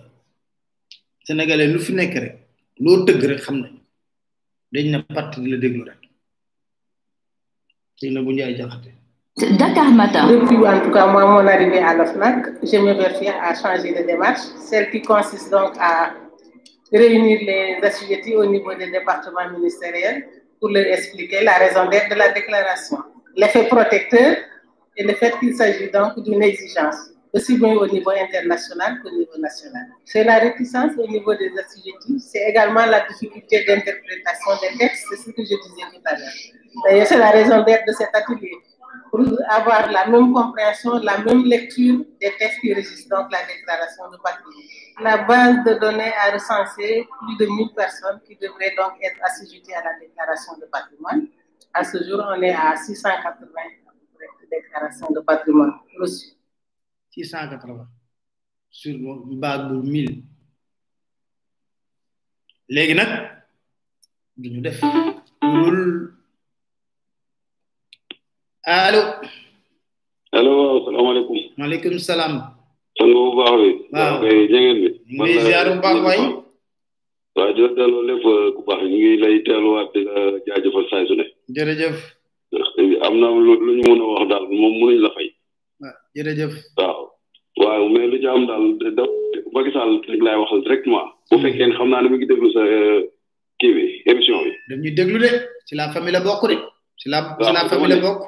sénégalais 1.26 1.70
lu 1.72 1.78
fi 1.80 1.92
nek 1.96 2.12
rek 2.22 2.34
lo 2.84 2.90
tëgg 3.06 3.22
rek 3.30 3.40
xam 3.44 3.56
nañu 3.64 3.78
dañ 4.74 4.86
na 4.92 5.00
patt 5.16 5.40
di 5.40 5.48
la 5.50 5.56
déglu 5.56 5.84
rek 5.88 5.98
Seynabou 7.96 8.32
Ndiaye 8.32 8.54
Diakhaté 8.60 8.90
Dakar 9.58 9.88
Matin. 9.92 10.26
Depuis, 10.28 10.56
en 10.72 10.80
tout 10.84 10.90
cas, 10.92 11.06
moi, 11.06 11.24
mon 11.32 11.46
arrivée 11.48 11.78
à 11.78 11.94
l'OFNAC, 11.94 12.40
je 12.70 12.78
me 12.84 12.90
réfère 12.92 13.38
à 13.42 13.50
changer 13.54 13.90
de 13.96 14.04
démarche, 14.06 14.40
celle 14.68 14.90
qui 14.92 15.00
consiste 15.00 15.50
donc 15.52 15.72
à 15.78 16.12
réunir 16.92 17.38
les 17.48 17.78
assujettis 17.86 18.34
au 18.36 18.46
niveau 18.46 18.74
des 18.74 18.90
départements 18.90 19.48
ministériels 19.56 20.24
pour 20.60 20.68
leur 20.70 20.86
expliquer 20.86 21.42
la 21.44 21.54
raison 21.62 21.88
d'être 21.88 22.10
de 22.10 22.16
la 22.16 22.30
déclaration. 22.32 22.98
L'effet 23.36 23.66
protecteur 23.68 24.34
et 24.96 25.04
le 25.04 25.14
fait 25.14 25.38
qu'il 25.38 25.54
s'agit 25.56 25.90
donc 25.90 26.18
d'une 26.22 26.42
exigence, 26.42 27.10
aussi 27.32 27.58
bien 27.58 27.72
au 27.74 27.86
niveau 27.86 28.10
international 28.10 29.00
qu'au 29.02 29.10
niveau 29.10 29.36
national. 29.38 29.86
C'est 30.04 30.22
la 30.24 30.38
réticence 30.38 30.92
au 30.96 31.06
niveau 31.08 31.34
des 31.34 31.50
assujettis, 31.58 32.20
c'est 32.20 32.44
également 32.50 32.86
la 32.86 33.06
difficulté 33.08 33.64
d'interprétation 33.64 34.52
des 34.62 34.78
textes, 34.78 35.06
c'est 35.10 35.16
ce 35.16 35.26
que 35.30 35.42
je 35.42 35.54
disais 35.68 35.84
tout 35.90 36.02
à 36.04 36.16
l'heure. 36.16 36.84
D'ailleurs, 36.84 37.06
c'est 37.06 37.18
la 37.18 37.30
raison 37.30 37.62
d'être 37.64 37.84
de 37.88 37.92
cet 37.92 38.10
atelier, 38.14 38.52
pour 39.10 39.20
avoir 39.48 39.90
la 39.90 40.06
même 40.06 40.32
compréhension, 40.32 40.98
la 40.98 41.18
même 41.18 41.44
lecture 41.44 42.04
des 42.20 42.32
textes 42.38 42.60
qui 42.60 42.72
résistent 42.72 43.10
donc 43.10 43.26
la 43.32 43.38
déclaration 43.48 44.04
de 44.12 44.18
patrimoine. 44.22 44.64
La 45.02 45.16
base 45.18 45.56
de 45.66 45.74
données 45.80 46.12
a 46.24 46.32
recensé 46.34 47.08
plus 47.26 47.46
de 47.46 47.50
1000 47.50 47.74
personnes 47.74 48.20
qui 48.28 48.36
devraient 48.36 48.74
donc 48.78 48.92
être 49.02 49.18
assujetties 49.24 49.74
à 49.74 49.82
la 49.82 49.98
déclaration 50.00 50.52
de 50.60 50.66
patrimoine. 50.66 51.26
À 51.72 51.82
ce 51.82 51.98
jour, 52.08 52.22
on 52.28 52.40
est 52.42 52.52
à 52.54 52.76
680 52.76 53.42
déclaration 54.50 55.06
de 55.16 55.20
patrimoine 55.20 55.72
sur 58.70 58.94
base 59.40 59.68
bu 59.70 59.76
1000 59.82 60.08
léegi 62.68 62.94
nag 62.94 63.10
duñu 64.42 64.60
def 64.66 64.80
lul 65.54 65.80
allo. 68.76 69.02
allo 70.38 70.52
waaw 70.62 70.78
salaamaaleykum. 70.86 71.38
maaleykum 71.60 71.98
salaam. 71.98 72.34
sant 72.98 73.08
bu 73.14 73.20
waaw 73.38 73.60
kay 74.22 74.38
bi. 74.80 74.88
ñu 75.14 75.22
ngi 75.24 75.40
ziar 75.46 75.66
bu 75.74 75.78
baax 75.84 75.98
waay. 76.06 76.20
waaw 77.36 77.50
jërëjëf 77.56 78.24
euh, 78.34 78.44
ku 78.56 78.60
baax 78.68 78.80
ñu 78.90 79.10
lay 79.22 79.36
teeluwaat 79.46 79.88
di 79.94 80.00
la 80.08 80.14
jaajëfal 80.46 80.86
saa 80.90 81.06
su 81.08 81.14
ne. 81.20 81.24
jërëjëf. 81.56 81.96
xam 83.14 83.20
naa 83.20 83.40
lu 83.44 83.52
lu 83.66 83.72
ñu 83.76 84.02
a 84.02 84.06
wax 84.14 84.24
daal 84.30 84.44
moom 84.60 84.72
mënuñ 84.78 84.98
la 85.04 85.10
fay. 85.16 85.28
waaw 85.80 85.90
ah, 85.90 85.96
jërëjëf. 86.16 86.52
waaw 86.78 87.04
waaw 87.62 87.88
mais 87.94 88.06
lu 88.10 88.18
ci 88.22 88.26
am 88.26 88.46
daal 88.46 88.94
da 88.98 89.04
Macky 89.54 89.70
Sall 89.72 89.92
rek 90.10 90.20
laay 90.22 90.38
waxal 90.42 90.62
directement. 90.66 91.06
bu 91.30 91.36
hmm. 91.36 91.42
fekkee 91.44 91.66
ne 91.66 91.74
xam 91.78 91.88
naa 91.90 92.02
ne 92.02 92.08
mu 92.08 92.16
ngi 92.16 92.26
déglu 92.30 92.48
euh, 92.56 93.06
bi 93.60 94.02
émission 94.10 94.38
bi. 94.44 94.50
dañuy 94.68 94.90
déglu 94.98 95.18
de 95.24 95.30
ci 95.66 95.74
la 95.76 95.90
famille 95.92 96.12
la 96.16 96.20
bokk 96.26 96.42
de. 96.50 96.56
ci 97.00 97.08
la 97.12 97.20
ci 97.42 97.52
la 97.56 97.68
famille 97.68 97.88
la 97.94 98.00
bokk. 98.04 98.20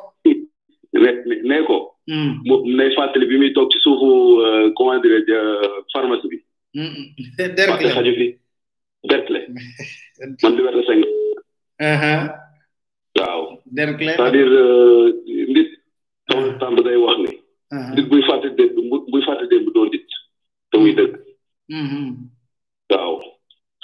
ne 1.03 1.11
ne 1.49 1.67
ko. 1.69 1.79
Hmm. 2.09 2.31
mu 2.47 2.55
nay 2.79 2.91
fàttali 2.97 3.27
bi 3.31 3.37
muy 3.41 3.53
toog 3.53 3.71
ci 3.73 3.79
suufu 3.85 4.11
euh, 4.43 4.73
comment 4.77 4.99
dirais-je 5.05 5.37
pharmacie 5.93 6.29
bi. 6.33 6.39
derkle 7.39 7.67
parce 7.67 7.83
que 7.83 7.89
xaju 7.97 8.13
fi 8.21 8.27
derkle 9.11 9.41
man 10.43 10.53
liberté 10.57 12.37
waaw 13.21 13.43
c'est-à-dire 13.75 14.47
euh, 14.47 15.13
nit 15.55 15.67
doon 16.29 16.45
ah. 16.61 16.83
day 16.85 16.97
wax 17.05 17.19
ni 17.25 17.33
ah. 17.73 17.91
nit 17.97 18.07
buy 18.11 18.23
fàtte 18.29 18.49
démb 18.59 18.95
buy 19.13 19.23
fàtte 19.29 19.47
démb 19.53 19.67
doo 19.75 19.87
nit 19.91 20.07
te 20.71 20.79
muy 20.79 20.93
dëgg 20.99 21.15
mm-hmm. 21.69 22.09
waaw 22.93 23.15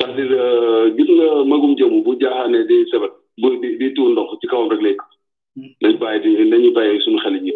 cest 0.01 0.19
à 0.19 0.21
euh, 0.21 0.93
gis 0.99 1.11
nga 1.19 1.29
magum 1.53 1.75
jëmu 1.79 2.03
bu 2.07 2.17
jaaxaane 2.21 2.61
di 2.71 2.77
sebet 2.91 3.13
bu 3.41 3.57
di 3.63 3.69
di 3.81 3.89
ndox 4.11 4.31
ci 4.41 4.47
kawam 4.49 4.69
rek 4.73 4.83
lay 4.85 4.97
ko 5.01 5.05
mm-hmm. 5.09 5.73
nañ 5.83 5.99
bàyyi 6.03 6.19
di 6.25 6.51
nañu 6.51 6.71
bàyyi 6.77 7.01
suñu 7.05 7.21
xel 7.25 7.37
yi 7.47 7.53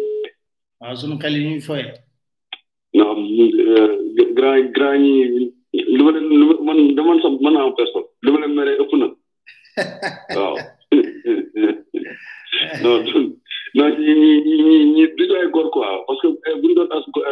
waaw 0.81 0.95
suñu 0.99 1.19
xel 1.21 1.35
yi 1.37 1.47
ñuy 1.49 1.59
foye 1.67 1.85
non 2.93 3.21
euh, 3.73 3.93
grand 4.37 4.65
grand 4.75 4.97
ñi 5.03 5.13
lu 5.95 6.01
ma 6.07 6.11
leen 6.15 6.25
lu 6.41 6.45
man 6.67 6.79
dama 6.95 7.13
sax 7.23 7.33
mën 7.43 7.53
naa 7.53 7.63
am 7.67 7.75
personne 7.81 8.07
lu 8.23 8.29
ma 8.31 8.39
leen 8.41 8.55
meree 8.57 8.75
ëpp 8.81 8.93
na 8.99 9.07
waaw 10.39 10.55
non 12.83 12.99
non 13.73 13.89
ñi 14.01 14.13
ñi 14.65 14.77
ñi 14.95 15.03
duñu 15.17 15.35
ay 15.39 15.47
góor 15.53 15.67
parce 16.07 16.21
que 16.21 16.29
eh, 16.49 16.55
bu 16.61 16.67
ñu 16.69 16.75
as 16.81 16.91
as 16.95 17.05
góor 17.13 17.25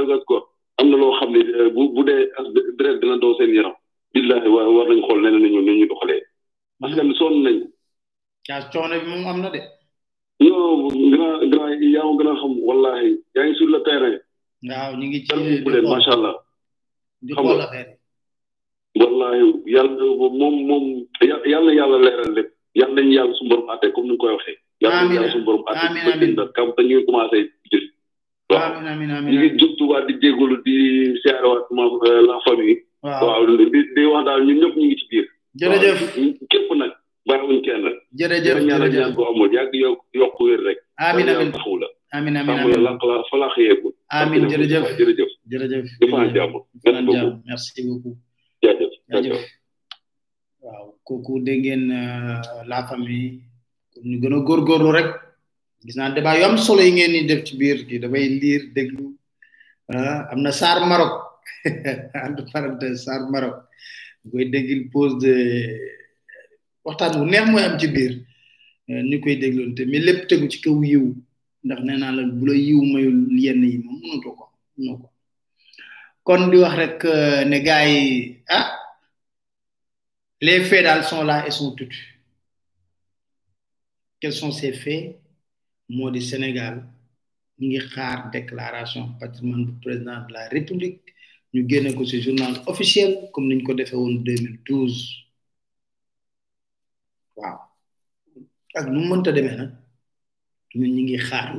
am 0.80 0.86
na 0.90 0.96
loo 1.02 1.14
xam 1.20 1.32
ne 1.32 1.40
eh, 1.40 1.46
bu 1.76 1.82
bu 1.96 2.02
dee 2.10 2.22
as 2.40 2.46
deret 2.78 2.98
dina 3.02 3.16
doo 3.18 3.34
seen 3.38 3.52
yaram. 3.54 3.76
billahi 4.14 4.48
war 4.54 4.86
nañ 4.92 5.00
xool 5.08 5.20
leneen 5.24 5.52
ñu 5.54 5.62
ñu 5.62 5.86
doxalee. 5.88 6.22
parce 6.80 6.94
que 6.96 7.02
sonn 7.20 7.36
nañ. 7.44 7.58
ah 8.54 8.62
coono 8.72 8.96
bi 9.00 9.08
moom 9.12 9.24
am 9.32 9.38
na 9.42 9.50
de. 9.56 9.60
non 10.44 10.76
grand 11.52 11.82
grand 12.12 12.24
a 12.32 12.34
xam 12.42 12.52
wallahi 12.68 13.10
yaa 13.36 13.46
ngi 13.48 13.64
le 13.74 13.80
terrain. 13.88 14.18
waaw 14.70 14.92
ñu 15.00 15.06
ngi 15.08 15.20
ci 15.28 15.34
yàlla 21.52 21.72
moom 22.30 22.44
yàlla 22.80 22.96
nañu 22.96 23.12
yàlla 23.18 23.34
suñu 23.38 23.50
borom 23.50 23.70
àtte 23.70 23.92
comme 23.94 24.06
ni 24.08 24.14
nga 24.14 24.22
koy 24.22 24.34
waxee. 24.36 24.56
amiin 24.86 25.18
amiin 25.20 25.22
yàlla 25.22 25.26
nañu 25.26 25.26
yàlla 25.26 25.32
suñu 25.32 25.46
borom 25.46 25.68
àtte 25.68 26.06
ba 26.06 26.18
dégg 26.20 26.34
nga 26.36 26.46
kam 26.56 26.70
dañuy 26.78 27.06
commencé 27.06 27.38
jël. 27.72 27.84
amiin 28.50 28.88
amiin 28.92 29.12
amiin 29.18 29.32
ñu 29.34 29.40
ngi 29.40 29.50
jubtu 29.60 29.84
waat 29.90 30.06
di 30.08 30.14
jégalu 30.22 30.56
di 30.66 30.76
seerewaat 31.24 31.66
ma 31.72 31.84
euh, 31.86 32.22
la 32.28 32.38
famille. 32.46 32.78
waaw 33.02 33.44
di 33.48 33.84
di 33.96 34.04
wax 34.12 34.26
daal 34.26 34.42
ñun 34.48 34.58
ñëpp 34.62 34.76
ñu 34.78 34.86
ngi 34.88 34.98
ci 35.00 35.06
biir. 35.10 35.26
jërëjëf 35.60 36.00
képp 36.52 36.70
nag 36.78 36.92
bàyyiwuñ 37.28 37.60
kenn. 37.66 37.86
jërëjëf 38.20 38.44
jërëjëf 38.44 38.64
ñaan 38.68 38.90
ñaan 38.92 39.14
boo 39.16 39.28
amul 39.30 39.52
yàgg 39.56 39.74
yokk 39.76 40.02
yokk 40.14 40.40
wér 40.40 40.60
rek. 40.68 40.78
amiin 41.08 41.30
amiin 41.32 41.52
taxaw 41.52 41.76
la. 41.80 41.88
amiin 42.12 42.36
amiin 42.38 42.60
amiin 42.60 42.84
la 42.84 42.92
la 43.08 43.24
fa 43.32 43.36
la 43.38 43.50
xëyeeku. 43.56 43.90
amiin 44.12 44.48
jërëjëf 44.52 44.86
jërëjëf 45.00 45.30
jërëjëf. 45.52 45.84
di 46.02 46.08
fanaan 46.08 46.34
jàmm 46.36 47.40
merci 47.48 47.82
beaucoup. 47.88 48.16
jaajëf 48.64 48.92
jaajëf 49.12 49.52
waaw 50.66 50.86
kooku 51.08 51.34
dégg 51.48 51.62
ngeen 51.64 51.84
euh, 52.02 52.38
la 52.70 52.78
famille 52.90 53.32
ñu 54.10 54.16
gën 54.22 54.36
a 54.38 54.40
góorgóorlu 54.48 54.92
rek 54.98 55.10
gis 55.86 55.96
naa 56.00 56.14
débat 56.16 56.38
yu 56.40 56.44
am 56.50 56.58
solo 56.66 56.82
yi 56.88 56.92
ngeen 56.96 57.14
di 57.16 57.22
def 57.30 57.42
ci 57.48 57.54
biir 57.60 57.78
gi 57.90 57.96
damay 58.04 58.26
liir 58.42 58.62
déglu 58.76 59.06
euh, 59.94 60.20
am 60.32 60.40
na 60.46 60.52
Saar 60.60 60.78
Maroc 60.92 61.14
entre 62.28 62.44
parenthèse 62.54 62.98
Saar 63.06 63.22
Maroc 63.34 63.56
ñu 64.22 64.28
koy 64.34 64.46
déggil 64.54 64.82
pause 64.94 65.16
de 65.24 65.34
waxtaan 66.86 67.14
bu 67.20 67.26
neex 67.32 67.46
mooy 67.52 67.64
am 67.70 67.76
ci 67.82 67.88
biir 67.96 68.14
ni 69.10 69.16
euh, 69.16 69.22
koy 69.24 69.36
dégloon 69.42 69.72
te 69.78 69.82
mais 69.92 70.00
lépp 70.08 70.22
tegu 70.30 70.46
ci 70.52 70.58
kaw 70.64 70.78
yiw 70.92 71.06
ndax 71.66 71.80
nee 71.86 71.98
naa 72.02 72.12
la 72.18 72.24
bu 72.38 72.44
la 72.50 72.54
yiw 72.68 72.82
mayul 72.92 73.18
yenn 73.44 73.62
yi 73.74 73.78
moom 73.86 73.98
mënatoo 74.02 74.34
ko 74.38 74.46
ko 75.00 75.10
kon 76.26 76.42
di 76.52 76.58
wax 76.64 76.76
rek 76.82 76.98
ne 77.50 77.58
ah. 78.58 78.68
Les 80.42 80.70
d'Al 80.82 81.04
sont 81.04 81.24
là 81.24 81.48
et 81.48 81.52
sont 81.52 81.72
toutes. 81.72 81.96
Quels 84.20 84.34
sont 84.34 84.52
ces 84.52 84.74
faits 84.74 85.18
Moi, 85.88 86.12
du 86.12 86.20
Sénégal, 86.22 86.86
nous 87.60 87.78
avons 87.98 88.24
une 88.26 88.32
déclaration 88.32 89.14
patrimoine 89.20 89.66
du 89.66 89.72
président 89.74 90.26
de 90.28 90.34
la 90.34 90.50
République 90.50 91.02
Nous 91.54 91.64
avons 91.74 91.94
ko 91.98 92.04
journal 92.04 92.62
officiel 92.68 93.30
comme 93.32 93.48
nous 93.48 93.64
ko 93.64 93.76
fait 93.78 93.96
en 93.96 94.10
2012 94.26 95.22
Wow. 97.38 97.52
ak 98.80 98.86
nu 98.94 99.02
mënta 99.10 99.32
demee 99.36 99.58
ñu 100.80 100.88
ngi 101.04 101.18
xaar 101.20 101.50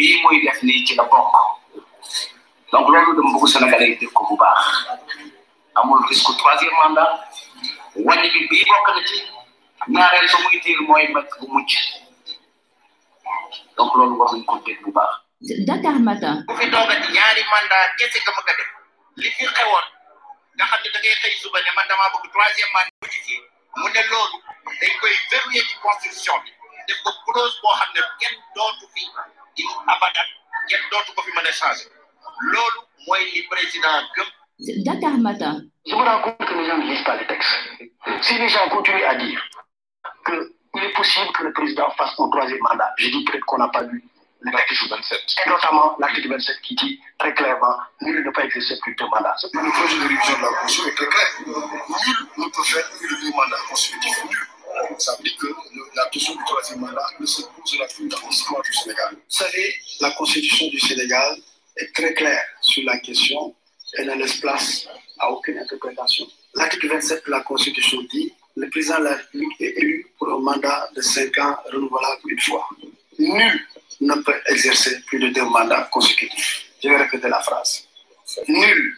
bii 0.00 0.18
muy 0.24 0.40
def 0.44 0.58
ni 0.64 0.82
ci 0.86 0.94
la 0.96 1.04
bokk 1.12 1.34
donc 2.72 2.86
loolu 2.88 3.12
dama 3.16 3.30
bëgg 3.36 3.46
Sénégalais 3.52 3.90
yi 3.92 3.96
def 4.00 4.10
ko 4.16 4.20
bu 4.28 4.36
baax 4.42 4.62
amul 5.80 6.00
risque 6.08 6.32
troisième 6.40 6.76
mandat 6.82 7.10
wàññi 8.06 8.28
bi 8.34 8.40
bii 8.50 8.64
bokk 8.70 8.86
na 8.96 9.00
ci 9.08 9.18
ñaareel 9.94 10.26
ba 10.32 10.38
muy 10.46 10.58
diir 10.64 10.80
mooy 10.88 11.04
mat 11.14 11.26
bu 11.40 11.46
mucc 11.54 11.72
donc 13.76 13.90
loolu 13.96 14.14
war 14.20 14.30
nañ 14.34 14.44
ko 14.48 14.54
def 14.68 14.78
bu 14.84 14.90
baax. 14.96 15.10
Dakar 15.68 15.96
Matin. 16.06 16.36
bu 16.48 16.52
fi 16.58 16.64
toogati 16.72 17.08
ñaari 17.16 17.42
mandat 17.52 17.90
kese 18.00 18.18
nga 18.24 18.32
bëgg 18.36 18.50
a 18.50 18.52
def 18.58 18.70
li 19.22 19.28
fi 19.36 19.44
xewoon 19.54 19.86
nga 20.56 20.64
xam 20.70 20.80
ne 20.84 20.88
da 20.94 20.98
ngay 20.98 21.16
xëy 21.20 21.34
suba 21.42 21.58
ne 21.64 21.70
man 21.76 21.86
damaa 21.88 22.08
bëgg 22.16 22.26
troisième 22.34 22.72
mandat 22.74 22.94
modifié 23.04 23.36
mu 23.80 23.88
ne 23.94 24.02
loolu 24.10 24.36
dañ 24.80 24.92
koy 25.00 25.14
verrouiller 25.30 25.66
constitution 25.84 26.36
bi 26.44 26.50
def 26.88 26.98
ko 27.04 27.10
clause 27.28 27.56
boo 27.62 27.74
xam 27.78 27.88
ne 27.94 28.00
kenn 28.24 28.34
dootu 28.56 28.86
fi. 28.96 29.04
abadan 29.86 30.28
kenn 30.68 30.84
dootu 30.90 31.10
ko 31.16 31.20
fi 31.24 31.32
mën 31.36 31.48
a 31.50 31.52
changé 31.52 31.84
loolu 32.52 32.78
mooy 33.06 33.46
président 33.50 33.96
gëm. 34.16 34.28
Dakar 34.86 35.16
Matin. 35.24 35.56
Je 35.86 35.94
me 35.96 36.02
rends 36.04 36.20
compte 36.22 36.46
que 36.46 36.54
les 36.54 36.66
gens 36.68 36.76
ne 36.76 36.84
lisent 36.84 37.02
pas 37.04 37.16
les 37.16 37.26
textes. 37.26 37.56
Si 38.20 38.34
les 38.36 38.48
gens 38.50 38.68
continuent 38.68 39.04
à 39.06 39.14
dire 39.14 39.40
qu'il 40.26 40.82
est 40.84 40.92
possible 40.92 41.32
que 41.32 41.44
le 41.44 41.52
président 41.54 41.90
fasse 41.92 42.12
un 42.18 42.28
troisième 42.28 42.60
mandat, 42.60 42.92
je 42.98 43.08
dis 43.08 43.24
peut-être 43.24 43.46
qu'on 43.46 43.56
n'a 43.56 43.68
pas 43.68 43.80
lu 43.84 44.04
l'article 44.42 44.88
27. 44.90 45.18
Et 45.46 45.48
notamment 45.48 45.96
l'article 45.98 46.28
27 46.28 46.60
qui 46.60 46.74
dit 46.74 47.00
très 47.18 47.32
clairement 47.32 47.76
nul 48.02 48.22
ne 48.24 48.30
peut 48.30 48.44
exercer 48.44 48.78
plus 48.80 48.94
de 48.96 49.04
mandat. 49.04 49.34
Le 49.54 49.70
projet 49.70 49.96
de 49.96 50.02
révision 50.08 50.36
de 50.38 50.42
la 50.42 50.52
Constitution 50.60 50.88
est 50.90 50.94
très 50.96 51.06
clair. 51.06 51.28
Nul 51.46 52.44
ne 52.44 52.50
peut 52.50 52.62
faire 52.64 52.86
plus 52.98 53.24
de 53.24 53.30
mandat 53.34 53.56
constitutif. 53.70 54.24
Nul 54.28 54.46
ça 54.98 55.16
que 55.38 55.46
la 55.96 56.08
question 56.10 56.34
du 56.34 56.42
troisième 56.44 56.80
mandat 56.80 57.06
ne 57.20 57.26
se 57.26 57.42
pose 57.42 57.78
la 57.78 57.86
plus 57.86 58.08
dans 58.08 58.18
l'histoire 58.28 58.62
du 58.62 58.72
Sénégal. 58.72 59.08
Vous 59.12 59.20
savez, 59.28 59.74
la 60.00 60.10
constitution 60.12 60.66
du 60.68 60.80
Sénégal 60.80 61.36
est 61.76 61.94
très 61.94 62.12
claire 62.14 62.42
sur 62.60 62.82
la 62.84 62.98
question. 62.98 63.54
et 63.98 64.04
ne 64.04 64.14
laisse 64.14 64.34
place 64.36 64.86
à 65.18 65.30
aucune 65.30 65.58
interprétation. 65.58 66.26
L'article 66.54 66.88
27 66.88 67.26
de 67.26 67.30
la 67.30 67.40
constitution 67.40 67.98
dit 68.10 68.32
le 68.56 68.68
président 68.70 68.98
de 68.98 69.04
la 69.04 69.14
République 69.14 69.60
est 69.60 69.78
élu 69.78 70.06
pour 70.18 70.32
un 70.32 70.38
mandat 70.40 70.88
de 70.94 71.00
cinq 71.00 71.36
ans 71.38 71.56
renouvelable 71.72 72.22
une 72.26 72.40
fois. 72.40 72.66
Nul 73.18 73.66
ne 74.00 74.14
peut 74.22 74.40
exercer 74.48 75.00
plus 75.06 75.18
de 75.18 75.28
deux 75.28 75.44
mandats 75.44 75.88
consécutifs. 75.92 76.66
Je 76.82 76.88
vais 76.88 76.96
répéter 76.96 77.28
la 77.28 77.40
phrase. 77.40 77.84
Nul 78.48 78.96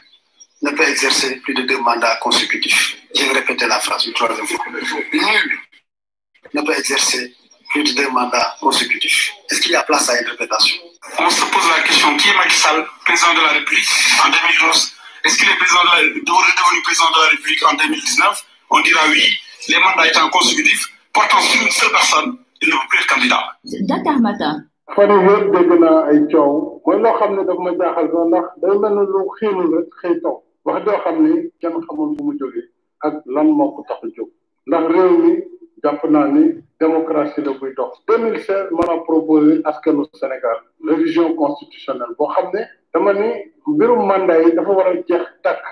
ne 0.63 0.71
peut 0.71 0.89
exercer 0.89 1.37
plus 1.37 1.55
de 1.55 1.63
deux 1.63 1.79
mandats 1.81 2.17
consécutifs. 2.17 2.97
Je 3.15 3.23
vais 3.25 3.33
répéter 3.33 3.67
la 3.67 3.81
phrase 3.81 4.07
une 4.07 4.13
troisième 4.15 4.47
fois. 4.47 4.65
Nul 5.13 5.59
n'a 6.55 6.63
pas 6.63 6.77
exercé 6.79 7.35
plus 7.71 7.83
de 7.85 7.97
deux 8.03 8.11
mandats 8.11 8.55
consécutifs. 8.61 9.33
Est-ce 9.51 9.61
qu'il 9.61 9.73
y 9.73 9.77
a 9.77 9.83
place 9.85 10.09
à 10.11 10.15
interprétation 10.15 10.77
On 11.19 11.31
se 11.31 11.45
pose 11.47 11.69
la 11.77 11.83
question 11.85 12.15
qui 12.17 12.29
est 12.29 12.37
Macky 12.37 12.57
Sall, 12.57 12.85
président 13.07 13.35
de 13.35 13.41
la 13.41 13.53
République 13.59 13.89
en 14.25 14.29
2011 14.29 14.93
Est-ce 15.25 15.39
qu'il 15.39 15.49
est 15.49 15.57
président 15.59 15.81
de 15.81 15.93
la, 15.97 16.03
devenu 16.03 16.83
président 16.85 17.11
de 17.17 17.23
la 17.25 17.29
République 17.31 17.63
en 17.71 17.75
2019 17.77 18.45
On 18.71 18.81
dira 18.81 19.01
oui. 19.11 19.25
Les 19.69 19.79
mandats 19.79 20.09
étant 20.09 20.29
consécutifs, 20.31 20.85
portant 21.15 21.41
sur 21.41 21.63
une 21.63 21.71
seule 21.71 21.91
personne, 21.91 22.37
il 22.61 22.69
ne 22.69 22.73
peut 22.75 22.87
plus 22.91 22.99
être 23.01 23.15
candidat. 23.15 23.45
Dakar 23.65 24.21
Matin 24.21 24.67
jàpp 35.83 36.05
naa 36.11 36.27
ni 36.29 36.43
démocratie 36.81 37.41
la 37.45 37.53
buy 37.61 37.71
dox 37.77 37.95
2016 38.09 38.71
man 38.73 38.91
a 38.91 38.97
proposé 39.07 39.61
askanu 39.71 40.05
Sénégal 40.21 40.59
révision 40.89 41.35
constitutionnelle 41.37 42.15
boo 42.19 42.29
xam 42.35 42.47
ne 42.55 42.61
dama 42.95 43.13
ni 43.15 43.29
mbirum 43.67 44.07
mandat 44.07 44.45
yi 44.47 44.55
dafa 44.57 44.71
war 44.79 44.87
a 44.89 44.95
jeex 44.95 45.25
tàkk 45.43 45.63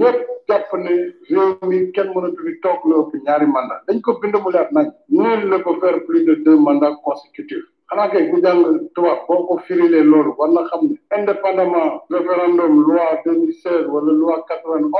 ñëpp 0.00 0.20
jàpp 0.48 0.72
ne 0.84 0.94
réew 1.34 1.68
mi 1.68 1.92
kenn 1.94 2.10
mënatu 2.14 2.42
fi 2.46 2.52
toog 2.62 2.80
lu 2.88 2.94
ëpp 3.00 3.12
ñaari 3.26 3.46
mandat 3.46 3.80
dañ 3.86 4.00
ko 4.00 4.12
bind 4.20 4.34
mu 4.42 4.50
leer 4.50 4.68
nañ 4.72 4.86
nul 5.08 5.40
ne 5.50 5.56
peut 5.64 5.80
faire 5.80 6.04
plus 6.06 6.24
de 6.24 6.34
deux 6.46 6.58
mandats 6.58 6.96
consécutifs 7.04 7.68
xanaa 7.90 8.08
kay 8.08 8.28
bu 8.30 8.42
jàng 8.42 8.62
tubaab 8.94 9.20
boo 9.28 9.46
ko 9.46 9.58
firilee 9.66 10.02
loolu 10.02 10.34
war 10.38 10.48
na 10.50 10.66
xam 10.70 10.80
ne 10.88 10.96
indépendamment 11.20 11.92
référendum 12.10 12.74
loi 12.86 13.10
2016 13.24 13.86
wala 13.92 14.12
loi 14.12 14.42
91 14.48 14.90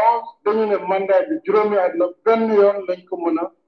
dañu 0.45 0.65
ne 0.67 0.77
mandat 0.89 1.25
bi 1.29 1.35
juróomi 1.45 1.77
at 1.77 1.93
la 2.01 2.07
benn 2.25 2.53
yoon 2.55 2.79
lañ 2.89 3.03
ko 3.09 3.17
mën 3.17 3.37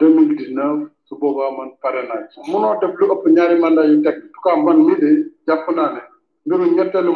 2019 0.00 0.86
su 1.04 1.14
boobaa 1.20 1.50
man 1.56 1.70
pare 1.82 2.00
naa 2.08 2.20
ci 2.30 2.38
munoo 2.50 2.74
def 2.80 2.92
lu 2.98 3.04
ëpp 3.14 3.24
ñaari 3.34 3.56
mandat 3.64 3.86
yu 3.90 3.96
teg 4.04 4.16
en 4.20 4.26
tout 4.32 4.42
cas 4.44 4.56
man 4.66 4.78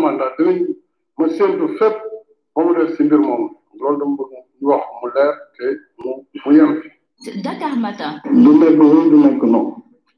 mandat 0.04 0.32
dinañ 0.38 0.58
ma 1.18 1.26
séntu 1.36 1.64
set 1.78 1.94
ba 2.54 2.60
mu 2.64 2.70
def 2.78 2.88
si 2.94 3.02
mbir 3.06 3.18
moomu 3.26 3.48
loolu 3.80 3.96
dama 4.00 4.14
bëgg 4.18 4.32
ñu 4.60 4.66
wax 4.70 4.84
mu 5.00 5.06
leer 5.16 5.32
te 5.54 5.64
mu 6.02 6.10
mu 6.44 6.50
yem 6.56 6.72
Dakar 7.44 7.72
matin 7.84 8.12
du 8.42 8.50
nekk 8.60 8.76
wéy 8.80 9.10
du 9.10 9.16
nekk 9.24 9.40
non 9.52 9.66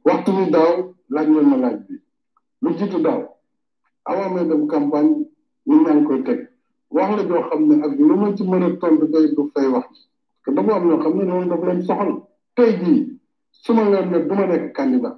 waxtu 0.06 0.30
bi 0.36 0.44
daaw 0.54 0.70
laaj 1.14 1.26
ngeen 1.30 1.46
ma 1.50 1.56
laaj 1.64 1.76
bi 1.88 1.94
lu 2.62 2.68
jiitu 2.78 2.98
daaw 3.06 3.20
avant 4.10 4.30
may 4.34 4.44
dem 4.50 4.62
campagne 4.72 5.14
ñu 5.68 5.76
naan 5.84 6.00
koy 6.06 6.20
teg 6.28 6.38
wax 6.94 7.08
la 7.16 7.22
ak 7.84 7.92
lu 8.08 8.14
ma 8.20 8.28
ci 8.36 8.42
day 9.12 9.24
du 9.36 9.42
fay 9.54 9.66
wax 9.74 9.88
dama 10.56 10.72
am 10.74 10.84
ñoo 10.90 11.64
leen 11.66 11.82
soxal 11.88 12.10
tey 12.60 12.72
jii 12.84 13.02
su 13.52 13.74
ma 13.74 13.82
leen 13.90 14.08
ne 14.10 14.58
candidat 14.76 15.16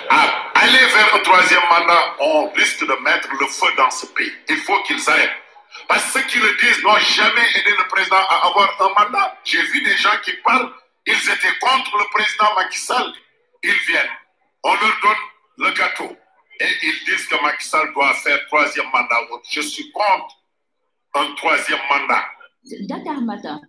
à 0.09 0.19
aller 0.61 0.85
vers 0.95 1.09
un 1.17 1.21
troisième 1.29 1.67
mandat 1.71 2.03
on 2.31 2.49
risque 2.59 2.81
de 2.91 2.95
mettre 3.07 3.29
le 3.39 3.47
feu 3.57 3.71
dans 3.77 3.91
ce 3.91 4.05
pays 4.15 4.33
il 4.49 4.57
faut 4.65 4.79
qu'ils 4.85 5.03
aillent. 5.15 5.35
parce 5.87 6.03
que 6.03 6.09
ceux 6.19 6.25
qui 6.29 6.39
le 6.39 6.51
disent 6.61 6.83
n'ont 6.83 7.03
jamais 7.19 7.47
aidé 7.57 7.71
le 7.81 7.85
président 7.93 8.23
à 8.33 8.35
avoir 8.47 8.67
un 8.85 8.89
mandat 8.99 9.37
j'ai 9.45 9.63
vu 9.71 9.81
des 9.83 9.97
gens 10.03 10.17
qui 10.25 10.31
parlent 10.43 10.71
ils 11.07 11.25
étaient 11.35 11.57
contre 11.61 11.93
le 12.01 12.05
président 12.13 12.49
Macky 12.57 12.77
Sall 12.79 13.13
ils 13.63 13.79
viennent, 13.87 14.05
on 14.63 14.71
leur 14.73 14.99
donne 15.03 15.67
le 15.67 15.73
gâteau 15.75 16.15
et 16.59 16.65
ils 16.83 16.99
disent 17.05 17.27
que 17.27 17.41
Macky 17.41 17.65
Sall 17.67 17.93
doit 17.93 18.13
faire 18.15 18.45
troisième 18.47 18.85
mandat. 18.87 19.15
Je 19.49 19.61
suis 19.61 19.91
contre 19.91 20.35
un 21.15 21.33
troisième 21.35 21.79
mandat. 21.89 22.23
Dakar 22.87 23.21
Matin. 23.21 23.61